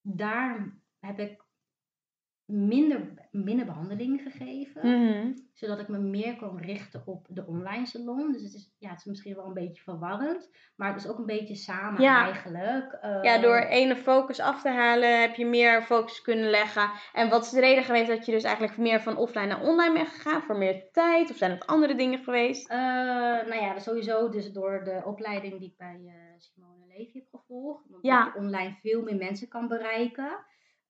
daar 0.00 0.78
heb 0.98 1.18
ik 1.18 1.45
minder, 2.46 3.28
minder 3.30 3.66
behandelingen 3.66 4.18
gegeven. 4.18 5.00
Mhm. 5.00 5.32
Zodat 5.52 5.78
ik 5.78 5.88
me 5.88 5.98
meer 5.98 6.36
kon 6.36 6.58
richten 6.60 7.02
op 7.06 7.26
de 7.30 7.46
online 7.46 7.86
salon. 7.86 8.32
Dus 8.32 8.42
het 8.42 8.52
is, 8.54 8.74
ja, 8.78 8.88
het 8.90 8.98
is 8.98 9.04
misschien 9.04 9.34
wel 9.34 9.44
een 9.46 9.54
beetje 9.54 9.82
verwarrend. 9.82 10.50
Maar 10.76 10.92
het 10.92 11.04
is 11.04 11.08
ook 11.10 11.18
een 11.18 11.26
beetje 11.26 11.54
samen 11.54 12.02
Ja. 12.02 12.24
eigenlijk. 12.24 12.92
Eh, 12.92 13.18
Ja, 13.22 13.38
door 13.38 13.56
ene 13.58 13.96
focus 13.96 14.40
af 14.40 14.62
te 14.62 14.68
halen 14.68 15.20
heb 15.20 15.34
je 15.34 15.46
meer 15.46 15.82
focus 15.82 16.20
kunnen 16.22 16.50
leggen. 16.50 16.90
En 17.12 17.28
wat 17.28 17.44
is 17.44 17.50
de 17.50 17.60
reden 17.60 17.84
geweest 17.84 18.08
dat 18.08 18.26
je 18.26 18.32
dus 18.32 18.42
eigenlijk 18.44 18.76
meer 18.78 19.00
van 19.00 19.16
offline 19.16 19.46
naar 19.46 19.62
online 19.62 19.94
bent 19.94 20.08
gegaan? 20.08 20.42
Voor 20.42 20.58
meer 20.58 20.88
tijd? 20.92 21.30
Of 21.30 21.36
zijn 21.36 21.50
het 21.50 21.66
andere 21.66 21.94
dingen 21.94 22.18
geweest? 22.24 22.70
Eh, 22.70 22.76
nou 23.48 23.54
ja, 23.54 23.78
sowieso 23.78 24.28
dus 24.28 24.52
door 24.52 24.84
de 24.84 25.02
opleiding 25.04 25.58
die 25.58 25.68
ik 25.68 25.76
bij 25.76 26.00
eh, 26.04 26.12
Simone 26.38 26.86
Levy 26.88 27.18
heb 27.18 27.26
gevolgd. 27.30 27.84
Omdat 27.86 28.02
Ja. 28.02 28.32
je 28.34 28.40
online 28.40 28.76
veel 28.82 29.02
meer 29.02 29.16
mensen 29.16 29.48
kan 29.48 29.68
bereiken. 29.68 30.44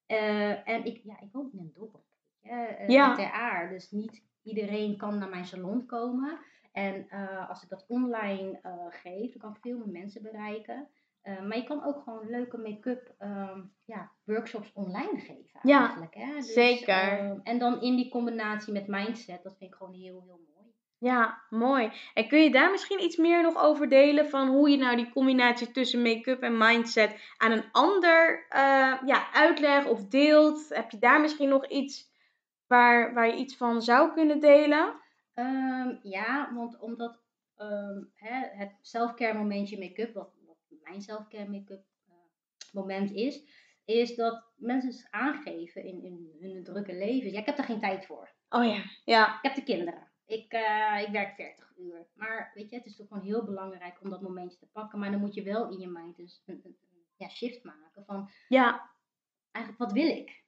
Eh, 0.07 0.67
en 0.69 0.85
ik, 0.85 1.01
ja, 1.03 1.19
ik 1.19 1.29
woon 1.31 1.49
in 1.53 1.59
een 1.59 1.71
dorp. 1.73 1.99
Uh, 2.43 2.87
Ja. 2.87 3.15
Ter 3.15 3.31
aar, 3.31 3.69
dus 3.69 3.91
niet 3.91 4.23
iedereen 4.43 4.97
kan 4.97 5.17
naar 5.17 5.29
mijn 5.29 5.45
salon 5.45 5.85
komen. 5.85 6.39
En 6.71 7.09
eh, 7.09 7.49
als 7.49 7.63
ik 7.63 7.69
dat 7.69 7.85
online 7.87 8.59
geef, 8.89 9.31
dan 9.31 9.41
kan 9.41 9.51
ik 9.51 9.61
veel 9.61 9.77
meer 9.77 10.01
mensen 10.01 10.21
bereiken. 10.21 10.87
Maar 11.23 11.57
je 11.57 11.63
kan 11.63 11.83
ook 11.83 12.03
gewoon 12.03 12.29
leuke 12.29 12.57
make-up 12.57 13.13
ehm, 13.17 13.61
ja, 13.85 14.11
workshops 14.23 14.73
online 14.73 15.19
geven 15.19 15.59
Ja, 15.63 15.79
eigenlijk. 15.79 16.13
Hè? 16.15 16.33
Dus, 16.33 16.53
zeker. 16.53 16.87
ehm, 16.95 17.39
en 17.43 17.59
dan 17.59 17.81
in 17.81 17.95
die 17.95 18.09
combinatie 18.09 18.73
met 18.73 18.87
mindset, 18.87 19.43
dat 19.43 19.57
vind 19.57 19.71
ik 19.71 19.77
gewoon 19.77 19.93
heel, 19.93 20.23
heel 20.25 20.41
mooi. 20.53 20.56
Ja, 20.99 21.41
mooi. 21.49 21.91
En 22.13 22.27
kun 22.27 22.43
je 22.43 22.51
daar 22.51 22.71
misschien 22.71 23.03
iets 23.03 23.15
meer 23.15 23.41
nog 23.41 23.57
over 23.57 23.89
delen 23.89 24.29
van 24.29 24.47
hoe 24.47 24.69
je 24.69 24.77
nou 24.77 24.95
die 24.95 25.09
combinatie 25.09 25.71
tussen 25.71 26.01
make-up 26.01 26.41
en 26.41 26.57
mindset 26.57 27.33
aan 27.37 27.51
een 27.51 27.71
ander 27.71 28.45
eh, 28.49 28.97
ja, 29.05 29.31
uitlegt 29.33 29.87
of 29.87 30.07
deelt? 30.07 30.69
Heb 30.69 30.91
je 30.91 30.97
daar 30.99 31.21
misschien 31.21 31.49
nog 31.49 31.67
iets 31.67 32.11
waar, 32.67 33.13
waar 33.13 33.27
je 33.27 33.35
iets 33.35 33.57
van 33.57 33.81
zou 33.81 34.13
kunnen 34.13 34.39
delen? 34.39 34.93
Ehm, 35.33 35.95
ja, 36.01 36.53
want 36.53 36.79
omdat 36.79 37.19
ehm, 37.55 38.03
hè, 38.13 38.47
het 38.57 38.71
selfcare 38.81 39.37
momentje 39.37 39.79
make-up, 39.79 40.13
wat, 40.13 40.29
wat 40.45 40.57
mijn 40.83 41.01
selfcare 41.01 41.49
make-up 41.49 41.83
eh, 42.07 42.13
moment 42.73 43.11
is, 43.11 43.43
is 43.85 44.15
dat 44.15 44.43
mensen 44.55 45.07
aangeven 45.11 45.83
in, 45.83 46.03
in 46.03 46.35
hun 46.39 46.63
drukke 46.63 46.93
leven. 46.93 47.31
Ja, 47.31 47.39
ik 47.39 47.45
heb 47.45 47.55
daar 47.55 47.65
geen 47.65 47.79
tijd 47.79 48.05
voor. 48.05 48.29
Oh 48.49 48.65
ja. 48.65 48.83
Ja. 49.05 49.27
Ik 49.27 49.39
heb 49.41 49.55
de 49.55 49.63
kinderen. 49.63 50.07
Ik, 50.27 50.51
eh, 50.53 51.01
ik 51.01 51.09
werk 51.11 51.35
40 51.35 51.73
uur. 51.77 52.07
Maar 52.13 52.51
weet 52.53 52.69
je, 52.69 52.75
het 52.75 52.85
is 52.85 52.95
toch 52.95 53.07
gewoon 53.07 53.23
heel 53.23 53.43
belangrijk 53.43 54.01
om 54.01 54.09
dat 54.09 54.21
momentje 54.21 54.57
te 54.57 54.67
pakken. 54.71 54.99
Maar 54.99 55.11
dan 55.11 55.19
moet 55.19 55.33
je 55.33 55.43
wel 55.43 55.69
in 55.71 55.79
je 55.79 55.87
mind 55.87 56.15
dus 56.15 56.41
een, 56.45 56.61
een, 56.63 56.77
een 56.91 57.05
ja, 57.15 57.29
shift 57.29 57.63
maken 57.63 58.05
van 58.05 58.29
Ja. 58.47 58.89
eigenlijk 59.51 59.85
wat 59.85 59.93
wil 59.99 60.07
ik? 60.17 60.43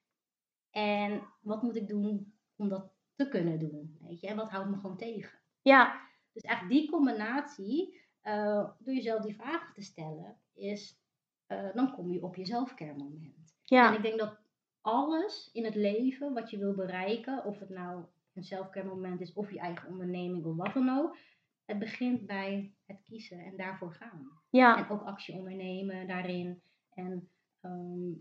En 0.72 1.24
wat 1.42 1.62
moet 1.62 1.76
ik 1.76 1.88
doen 1.88 2.34
om 2.56 2.70
dat 2.70 2.92
te 3.16 3.30
kunnen 3.30 3.60
doen? 3.60 3.98
Weet 4.02 4.20
je? 4.20 4.28
En 4.28 4.36
wat 4.36 4.50
houdt 4.50 4.70
me 4.70 4.78
gewoon 4.78 4.98
tegen? 4.98 5.40
Ja. 5.62 6.08
Dus 6.34 6.42
eigenlijk 6.44 6.80
die 6.82 6.90
combinatie, 6.92 8.02
eh, 8.22 8.70
door 8.80 8.94
jezelf 8.94 9.22
die 9.22 9.36
vragen 9.36 9.74
te 9.74 9.82
stellen, 9.82 10.38
is, 10.54 11.00
eh, 11.46 11.74
dan 11.74 11.94
kom 11.94 12.12
je 12.12 12.24
op 12.24 12.36
je 12.36 12.46
zelfcare 12.46 12.94
moment. 12.98 13.36
En 13.66 13.78
Ja. 13.78 13.96
ik 13.96 14.02
denk 14.02 14.20
dat 14.20 14.38
alles 14.82 15.50
in 15.54 15.66
het 15.66 15.76
leven 15.76 16.34
wat 16.34 16.50
je 16.50 16.58
wil 16.58 16.74
bereiken, 16.74 17.44
of 17.46 17.60
het 17.60 17.70
nou 17.70 18.06
een 18.40 18.46
selfcare 18.46 18.88
moment 18.88 19.22
is, 19.22 19.34
of 19.34 19.52
je 19.52 19.60
eigen 19.60 19.90
onderneming 19.90 20.46
of 20.46 20.56
wat 20.56 20.74
dan 20.74 20.90
ook, 20.90 21.18
het 21.66 21.80
begint 21.80 22.26
bij 22.26 22.74
het 22.86 23.02
kiezen 23.04 23.40
en 23.40 23.58
daarvoor 23.58 23.94
gaan. 23.94 24.32
Ja. 24.50 24.78
En 24.78 24.90
ook 24.90 25.04
actie 25.04 25.36
ondernemen 25.36 26.08
daarin. 26.08 26.62
En 26.94 27.30
ehm, 27.62 28.12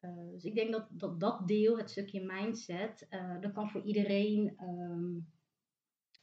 eh, 0.00 0.30
dus 0.32 0.44
ik 0.44 0.54
denk 0.54 0.72
dat, 0.72 0.86
dat 0.90 1.20
dat 1.20 1.48
deel, 1.48 1.78
het 1.78 1.90
stukje 1.90 2.24
mindset, 2.24 3.06
eh, 3.08 3.40
dat 3.40 3.52
kan 3.52 3.70
voor 3.70 3.82
iedereen 3.82 4.54
ehm, 4.56 5.10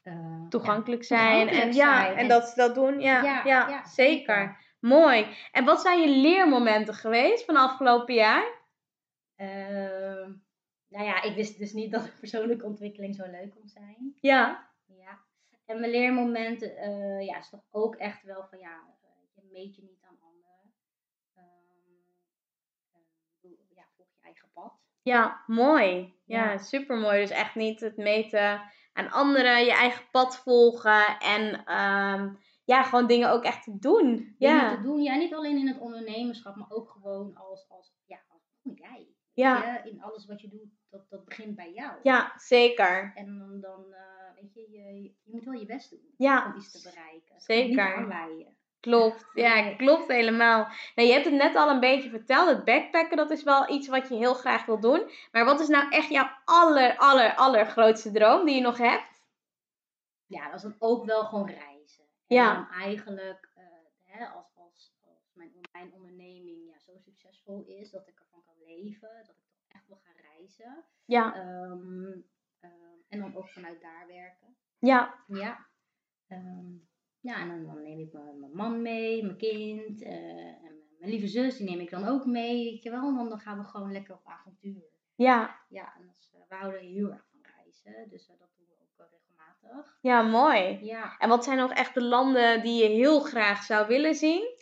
eh, 0.01 0.47
Toegankelijk 0.49 1.01
ja, 1.01 1.07
zijn. 1.07 1.47
En, 1.47 1.73
ja, 1.73 2.01
zijn. 2.03 2.17
en 2.17 2.27
dat 2.27 2.47
ze 2.47 2.55
dat 2.55 2.75
doen. 2.75 2.99
Ja, 2.99 3.23
ja, 3.23 3.45
Ja, 3.45 3.69
ja, 3.69 3.85
zeker. 3.85 3.85
zeker. 3.85 4.57
Mooi. 4.79 5.27
En 5.51 5.65
wat 5.65 5.81
zijn 5.81 6.01
je 6.01 6.21
leermomenten 6.21 6.93
geweest 6.93 7.45
van 7.45 7.55
afgelopen 7.55 8.13
jaar? 8.13 8.57
Nou 10.89 11.05
ja, 11.05 11.21
ik 11.23 11.35
wist 11.35 11.57
dus 11.57 11.73
niet 11.73 11.91
dat 11.91 12.19
persoonlijke 12.19 12.65
ontwikkeling 12.65 13.15
zo 13.15 13.25
leuk 13.25 13.51
kon 13.51 13.67
zijn. 13.69 14.17
Ja. 14.21 14.69
Ja. 14.85 15.19
En 15.65 15.79
mijn 15.79 15.91
leermomenten, 15.91 16.75
eh, 16.77 17.25
ja, 17.25 17.37
is 17.37 17.49
toch 17.49 17.63
ook 17.71 17.95
echt 17.95 18.23
wel 18.23 18.45
van 18.49 18.59
ja, 18.59 18.83
eh, 19.01 19.09
je 19.35 19.49
meet 19.51 19.75
je 19.75 19.81
niet 19.81 20.01
aan 20.03 20.17
anderen. 20.21 20.73
Ehm, 21.35 21.45
eh, 23.41 23.49
ja, 23.75 23.83
volg 23.95 24.07
je 24.11 24.19
eigen 24.23 24.49
pad. 24.53 24.73
Ja, 25.01 25.43
mooi. 25.47 26.13
Ja, 26.25 26.51
Ja. 26.51 26.57
super 26.57 26.97
mooi. 26.97 27.19
Dus 27.19 27.29
echt 27.29 27.55
niet 27.55 27.79
het 27.79 27.97
meten 27.97 28.61
aan 28.93 29.11
anderen, 29.11 29.65
je 29.65 29.71
eigen 29.73 30.05
pad 30.11 30.37
volgen 30.37 31.17
en 31.19 31.65
ehm, 31.65 32.33
ja, 32.65 32.83
gewoon 32.83 33.07
dingen 33.07 33.31
ook 33.31 33.43
echt 33.43 33.63
te 33.63 33.77
doen. 33.79 34.05
Dingen 34.15 34.55
Ja, 34.55 34.75
te 34.75 34.81
doen. 34.81 35.01
Ja, 35.01 35.15
niet 35.15 35.33
alleen 35.33 35.57
in 35.57 35.67
het 35.67 35.79
ondernemerschap, 35.79 36.55
maar 36.55 36.71
ook 36.71 36.89
gewoon 36.89 37.35
als, 37.35 37.65
als, 37.69 37.93
ja, 38.05 38.19
als 38.27 38.41
jij. 38.75 39.07
ja, 39.33 39.63
Ja, 39.63 39.83
in 39.83 40.01
alles 40.01 40.25
wat 40.25 40.41
je 40.41 40.47
doet, 40.49 40.78
dat, 40.89 41.09
dat 41.09 41.25
begint 41.25 41.55
bij 41.55 41.71
jou. 41.71 41.99
ja, 42.03 42.33
zeker. 42.35 43.11
En 43.15 43.37
dan, 43.39 43.59
dan 43.61 43.93
eh, 43.93 44.33
weet 44.41 44.53
je, 44.53 44.71
je, 44.71 45.01
je 45.03 45.31
moet 45.31 45.43
wel 45.43 45.53
je 45.53 45.65
best 45.65 45.89
doen 45.89 46.13
Ja, 46.17 46.45
om 46.45 46.55
iets 46.57 46.71
te 46.71 46.89
bereiken. 46.89 47.35
Het 47.35 47.47
niet 47.47 47.57
zeker. 47.67 47.95
aanwaaien. 47.95 48.57
Klopt, 48.79 49.25
ja, 49.33 49.75
klopt 49.75 50.07
helemaal. 50.07 50.67
Nou, 50.95 51.07
je 51.07 51.13
hebt 51.13 51.25
het 51.25 51.33
net 51.33 51.55
al 51.55 51.69
een 51.69 51.79
beetje 51.79 52.09
verteld. 52.09 52.49
Het 52.49 52.65
backpacken, 52.65 53.17
dat 53.17 53.31
is 53.31 53.43
wel 53.43 53.69
iets 53.71 53.87
wat 53.87 54.07
je 54.07 54.15
heel 54.15 54.33
graag 54.33 54.65
wil 54.65 54.79
doen. 54.79 55.11
Maar 55.31 55.45
wat 55.45 55.59
is 55.59 55.67
nou 55.67 55.89
echt 55.89 56.09
jouw 56.09 56.29
aller, 56.45 56.97
aller, 56.97 57.35
allergrootste 57.35 58.11
droom 58.11 58.45
die 58.45 58.55
je 58.55 58.61
nog 58.61 58.77
hebt? 58.77 59.21
Ja, 60.25 60.45
dat 60.45 60.55
is 60.55 60.61
dan 60.61 60.75
ook 60.79 61.05
wel 61.05 61.23
gewoon 61.25 61.47
reizen. 61.49 62.03
En 62.27 62.35
Ja. 62.35 62.53
dan 62.53 62.67
eigenlijk, 62.71 63.49
eh, 63.55 63.63
hè, 64.03 64.25
als, 64.25 64.55
als, 64.55 64.93
als 65.07 65.31
mijn 65.33 65.51
online 65.55 65.95
onderneming 65.95 66.65
ja, 66.67 66.79
zo 66.79 66.91
succesvol 66.97 67.63
is, 67.67 67.91
dat 67.91 68.07
ik 68.07 68.19
ervan 68.19 68.43
kan 68.45 68.55
leven, 68.65 69.09
dat 69.25 69.35
ik 69.37 69.47
wil 69.89 69.99
gaan 70.03 70.15
reizen. 70.35 70.85
Ja, 71.05 71.33
Ehm, 71.35 72.11
ehm, 72.59 72.97
en 73.07 73.19
dan 73.19 73.35
ook 73.35 73.49
vanuit 73.49 73.81
daar 73.81 74.07
werken. 74.07 74.55
ja, 74.79 75.23
Ja. 75.27 75.67
Ehm, 76.27 76.71
ja, 77.19 77.39
en 77.41 77.47
dan, 77.47 77.65
dan 77.65 77.81
neem 77.83 77.99
ik 77.99 78.13
mijn, 78.13 78.51
man 78.53 78.81
mee, 78.81 79.23
mijn 79.23 79.37
kind, 79.37 80.01
eh, 80.01 80.47
en 80.63 80.83
mijn 80.99 81.11
lieve 81.11 81.27
zus, 81.27 81.57
die 81.57 81.69
neem 81.69 81.79
ik 81.79 81.89
dan 81.89 82.07
ook 82.07 82.25
mee, 82.25 82.63
weet 82.71 82.83
je 82.83 82.89
wel. 82.89 83.07
En 83.19 83.29
dan, 83.29 83.39
gaan 83.39 83.57
we 83.57 83.63
gewoon 83.63 83.91
lekker 83.91 84.13
op 84.15 84.25
avontuur. 84.27 84.83
ja, 85.15 85.59
Ja, 85.69 85.95
en 85.95 86.09
is, 86.09 86.31
eh, 86.33 86.39
we 86.49 86.55
houden 86.55 86.81
heel 86.81 87.11
erg 87.11 87.25
van 87.31 87.39
reizen, 87.55 88.09
dus 88.09 88.27
eh, 88.29 88.39
dat 88.39 88.49
doen 88.55 88.65
we 88.67 89.03
ook 89.03 89.09
regelmatig. 89.11 89.97
ja, 90.01 90.21
mooi. 90.21 90.85
Ja, 90.85 91.17
En 91.17 91.29
wat 91.29 91.43
zijn 91.43 91.57
nog 91.57 91.71
echt 91.73 91.93
de 91.93 92.03
landen 92.03 92.61
die 92.61 92.83
je 92.83 92.89
heel 92.89 93.19
graag 93.19 93.63
zou 93.63 93.87
willen 93.87 94.15
zien? 94.15 94.57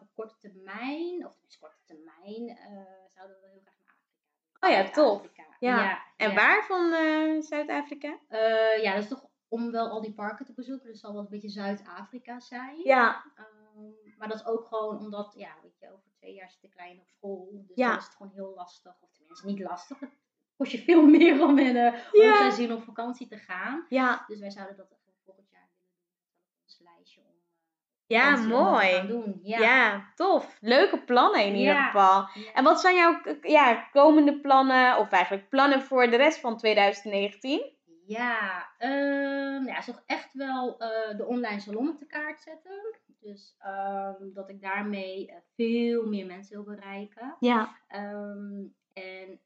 op 0.00 0.08
korte 0.14 0.36
termijn, 0.38 1.26
of 1.26 1.32
tenminste 1.32 1.58
korte 1.60 1.82
termijn, 1.84 2.48
eh, 2.48 3.04
zouden 3.08 3.40
we 3.40 3.46
heel 3.48 3.60
graag 3.64 3.78
naar 3.84 3.94
Afrika. 3.96 4.51
Oh 4.64 4.70
ja, 4.70 4.90
tof. 4.90 5.30
Ja. 5.58 6.02
En 6.16 6.28
ja. 6.28 6.34
waar 6.34 6.64
van 6.64 6.92
eh, 6.92 7.40
Zuid-Afrika? 7.40 8.18
Eh, 8.28 8.82
ja, 8.82 8.94
dat 8.94 9.02
is 9.02 9.08
toch 9.08 9.24
om 9.48 9.70
wel 9.70 9.88
al 9.88 10.00
die 10.00 10.12
parken 10.14 10.46
te 10.46 10.52
bezoeken, 10.52 10.86
dus 10.90 11.00
zal 11.00 11.12
wel 11.12 11.22
een 11.22 11.28
beetje 11.28 11.48
Zuid-Afrika 11.48 12.40
zijn. 12.40 12.76
Ja, 12.84 13.24
Ehm, 13.34 14.16
maar 14.18 14.28
dat 14.28 14.36
is 14.40 14.46
ook 14.46 14.66
gewoon 14.66 14.98
omdat, 14.98 15.32
ja, 15.36 15.54
weet 15.62 15.78
je, 15.78 15.92
over 15.92 16.10
twee 16.16 16.34
jaar 16.34 16.50
zit 16.50 16.60
de 16.60 16.68
kleine 16.68 17.00
op 17.00 17.08
school. 17.08 17.48
Dus 17.66 17.76
Ja. 17.76 17.88
dan 17.88 17.98
is 17.98 18.04
het 18.04 18.14
gewoon 18.14 18.32
heel 18.32 18.52
lastig. 18.54 18.94
Of 19.00 19.12
tenminste 19.12 19.46
niet 19.46 19.60
lastig. 19.60 20.00
Het 20.00 20.10
kost 20.56 20.72
je 20.72 20.78
veel 20.78 21.06
meer 21.16 21.42
om 21.42 21.58
in 21.58 21.76
een 21.76 21.94
Ja. 22.12 22.74
op 22.74 22.82
vakantie 22.82 23.26
te 23.28 23.36
gaan. 23.38 23.86
ja, 23.88 24.24
Dus 24.26 24.38
wij 24.40 24.50
zouden 24.50 24.76
dat 24.76 24.88
voor 24.88 25.14
volgend 25.24 25.50
jaar 25.50 25.68
willen 25.72 25.86
doen. 25.90 26.02
Dat 26.10 26.20
staat 26.20 26.46
op 26.46 26.62
ons 26.62 26.78
lijstje 26.80 27.20
om, 27.20 27.26
eh, 27.26 28.01
ja, 28.16 28.36
mooi. 28.36 29.06
doen. 29.06 29.40
Ja. 29.42 29.58
Ja. 29.58 30.12
tof. 30.14 30.56
Leuke 30.60 30.98
plannen 30.98 31.44
in 31.44 31.54
ieder 31.54 31.74
Ja. 31.74 31.84
geval. 31.84 32.28
En 32.54 32.64
wat 32.64 32.80
zijn 32.80 32.94
jouw 32.96 33.20
ja, 33.42 33.88
komende 33.92 34.40
plannen, 34.40 34.96
of 34.98 35.10
eigenlijk 35.10 35.48
plannen 35.48 35.82
voor 35.82 36.10
de 36.10 36.16
rest 36.16 36.40
van 36.40 36.56
2019? 36.56 37.80
Ja, 38.06 38.68
ehm, 38.78 39.66
ja, 39.66 39.80
toch 39.80 40.02
echt 40.06 40.32
wel 40.32 40.78
eh, 40.80 41.16
de 41.16 41.26
online 41.26 41.60
salon 41.60 41.88
op 41.88 41.98
de 41.98 42.06
kaart 42.06 42.40
zetten. 42.40 42.96
Dus 43.20 43.56
ehm, 43.58 44.32
dat 44.34 44.48
ik 44.50 44.60
daarmee 44.60 45.28
eh, 45.30 45.36
veel 45.56 46.06
meer 46.06 46.26
mensen 46.26 46.56
wil 46.64 46.74
bereiken. 46.74 47.36
Ja, 47.40 47.76
Ehm, 47.88 48.62
en 48.92 49.40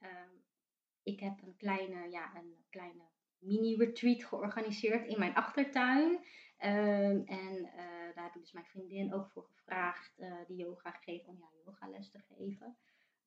ik 1.03 1.21
heb 1.21 1.33
een 1.43 1.55
kleine, 1.59 2.11
ja, 2.11 2.31
een 2.35 2.55
kleine 2.71 3.03
mini-retreat 3.39 4.25
georganiseerd 4.25 5.07
in 5.07 5.19
mijn 5.19 5.35
achtertuin. 5.35 6.19
Ehm, 6.57 7.20
en 7.26 7.70
eh, 7.76 8.14
daar 8.14 8.24
heb 8.24 8.34
ik 8.34 8.40
dus 8.40 8.52
mijn 8.52 8.66
vriendin 8.66 9.14
ook 9.14 9.30
voor 9.30 9.48
gevraagd, 9.54 10.18
eh, 10.18 10.32
die 10.46 10.57
yoga 10.57 10.90
geeft, 10.90 11.28
om 11.28 11.36
ja, 11.38 11.46
yogales 11.64 12.11
te 12.11 12.18
geven. 12.18 12.76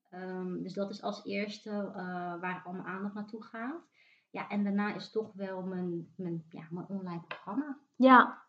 Ehm, 0.10 0.62
dus 0.62 0.74
dat 0.74 0.90
is 0.90 1.02
als 1.02 1.26
eerste 1.26 1.70
eh, 1.70 2.40
waar 2.40 2.62
al 2.66 2.74
mijn 2.74 2.86
aandacht 2.86 3.14
naartoe 3.14 3.44
gaat. 3.44 3.88
Ja, 4.30 4.50
en 4.50 4.64
daarna 4.64 4.96
is 4.96 5.12
toch 5.12 5.34
wel 5.34 5.62
mijn, 5.62 6.14
mijn, 6.16 6.46
ja, 6.50 6.68
mijn 6.70 6.88
online 6.88 7.22
programma 7.28 7.80
ja, 7.96 8.44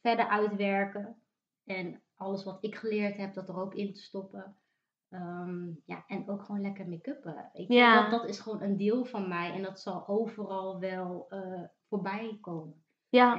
verder 0.00 0.28
uitwerken. 0.28 1.22
En 1.64 2.02
alles 2.14 2.44
wat 2.44 2.64
ik 2.64 2.74
geleerd 2.74 3.16
heb, 3.16 3.34
dat 3.34 3.48
er 3.48 3.56
ook 3.56 3.74
in 3.74 3.92
te 3.92 4.00
stoppen. 4.00 4.56
Ehm, 5.08 5.66
ja, 5.84 6.04
en 6.06 6.28
ook 6.28 6.44
gewoon 6.44 6.60
lekker 6.60 6.88
make-uppen. 6.88 7.50
Ja. 7.52 8.00
Dat, 8.00 8.10
dat 8.10 8.28
is 8.28 8.40
gewoon 8.40 8.62
een 8.62 8.76
deel 8.76 9.04
van 9.04 9.28
mij 9.28 9.52
en 9.52 9.62
dat 9.62 9.80
zal 9.80 10.08
overal 10.08 10.78
wel 10.78 11.28
voorbij 11.88 12.38
komen. 12.40 12.84
Ja, 13.08 13.34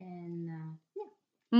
en 0.00 0.44
eh, 0.48 1.00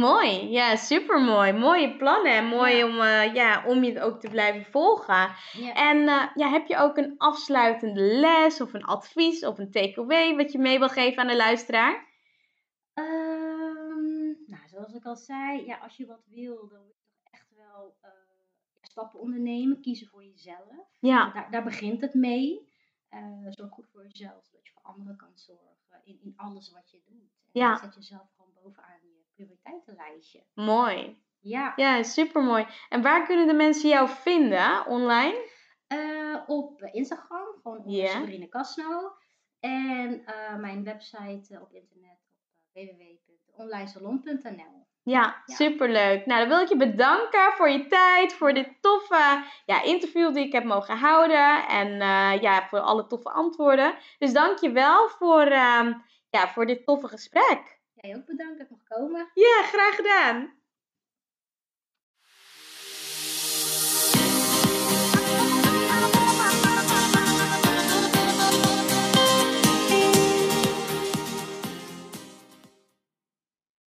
mooi. 0.00 0.48
Ja, 0.50 0.76
super 0.76 1.20
mooi. 1.20 1.52
Mooie 1.52 1.96
plannen 1.96 2.32
en 2.32 2.46
mooi 2.46 2.76
Ja. 2.76 2.84
om, 2.86 3.00
eh, 3.00 3.34
ja, 3.34 3.64
om 3.66 3.84
je 3.84 4.00
ook 4.00 4.20
te 4.20 4.28
blijven 4.28 4.70
volgen. 4.72 5.28
ja, 5.52 5.72
En 5.74 6.08
eh, 6.08 6.26
ja, 6.34 6.48
heb 6.48 6.66
je 6.66 6.76
ook 6.76 6.96
een 6.96 7.14
afsluitende 7.18 8.00
les 8.00 8.60
of 8.60 8.74
een 8.74 8.84
advies 8.84 9.44
of 9.44 9.58
een 9.58 9.70
takeaway 9.70 10.36
wat 10.36 10.52
je 10.52 10.58
mee 10.58 10.78
wil 10.78 10.88
geven 10.88 11.22
aan 11.22 11.28
de 11.28 11.36
luisteraar? 11.36 12.08
Ehm, 12.94 14.26
nou, 14.46 14.68
zoals 14.68 14.92
ik 14.94 15.04
al 15.04 15.16
zei, 15.16 15.64
ja, 15.66 15.76
als 15.76 15.96
je 15.96 16.06
wat 16.06 16.24
wil, 16.30 16.68
dan 16.68 16.80
moet 16.86 16.96
je 16.96 17.04
toch 17.12 17.32
echt 17.32 17.48
wel 17.56 17.94
stappen 18.80 19.20
ondernemen, 19.20 19.80
kiezen 19.80 20.06
voor 20.06 20.24
jezelf. 20.24 20.88
Ja, 21.00 21.30
Daar, 21.32 21.50
daar 21.50 21.62
begint 21.64 22.00
het 22.00 22.14
mee. 22.14 22.68
Zorg 23.50 23.70
goed 23.70 23.88
voor 23.92 24.02
jezelf, 24.02 24.44
zodat 24.44 24.66
je 24.66 24.72
voor 24.72 24.82
anderen 24.82 25.16
kan 25.16 25.32
zorgen 25.34 25.79
in, 26.04 26.18
in 26.22 26.32
alles 26.36 26.72
wat 26.72 26.90
je 26.90 27.00
doet. 27.06 27.30
En 27.52 27.60
Ja. 27.60 27.76
zet 27.76 27.94
jezelf 27.94 28.30
gewoon 28.36 28.52
bovenaan 28.62 28.98
je 29.02 29.22
prioriteitenlijstje. 29.34 30.44
mooi. 30.54 31.22
Ja, 31.42 31.72
Ja, 31.76 32.02
super 32.02 32.42
mooi. 32.42 32.66
En 32.88 33.02
waar 33.02 33.26
kunnen 33.26 33.46
de 33.46 33.52
mensen 33.54 33.88
jou 33.88 34.08
vinden 34.08 34.86
online? 34.86 35.48
eh, 35.86 36.36
op 36.46 36.82
Instagram, 36.82 37.46
gewoon 37.62 37.78
onder. 37.84 38.08
Sabrine 38.08 38.48
Casno. 38.48 39.12
En 39.60 40.24
eh, 40.26 40.56
mijn 40.56 40.84
website 40.84 41.54
eh, 41.54 41.62
op 41.62 41.72
internet 41.72 42.18
op 42.28 42.36
www.onlinesalon.nl. 42.72 44.86
Ja, 45.10 45.42
Ja. 45.46 45.54
superleuk. 45.54 46.26
Nou, 46.26 46.40
dan 46.40 46.48
wil 46.48 46.60
ik 46.60 46.68
je 46.68 46.76
bedanken 46.76 47.52
voor 47.52 47.68
je 47.68 47.86
tijd, 47.86 48.32
voor 48.32 48.52
dit 48.54 48.68
toffe 48.80 49.44
ja, 49.66 49.82
interview 49.82 50.34
die 50.34 50.46
ik 50.46 50.52
heb 50.52 50.64
mogen 50.64 50.96
houden 50.98 51.68
en 51.68 52.00
eh, 52.00 52.40
ja, 52.40 52.66
voor 52.68 52.80
alle 52.80 53.06
toffe 53.06 53.30
antwoorden. 53.30 53.94
Dus 54.18 54.32
dank 54.32 54.58
je 54.58 54.70
wel 54.72 55.08
voor, 55.08 55.42
ehm, 55.42 55.92
ja, 56.30 56.48
voor 56.48 56.66
dit 56.66 56.84
toffe 56.86 57.08
gesprek. 57.08 57.78
Jij 57.94 58.16
ook 58.16 58.26
bedankt 58.26 58.58
dat 58.58 58.66
ik 58.66 58.76
mag 58.76 58.98
komen. 58.98 59.30
Ja, 59.34 59.62
graag 59.62 59.94
gedaan. 59.94 60.52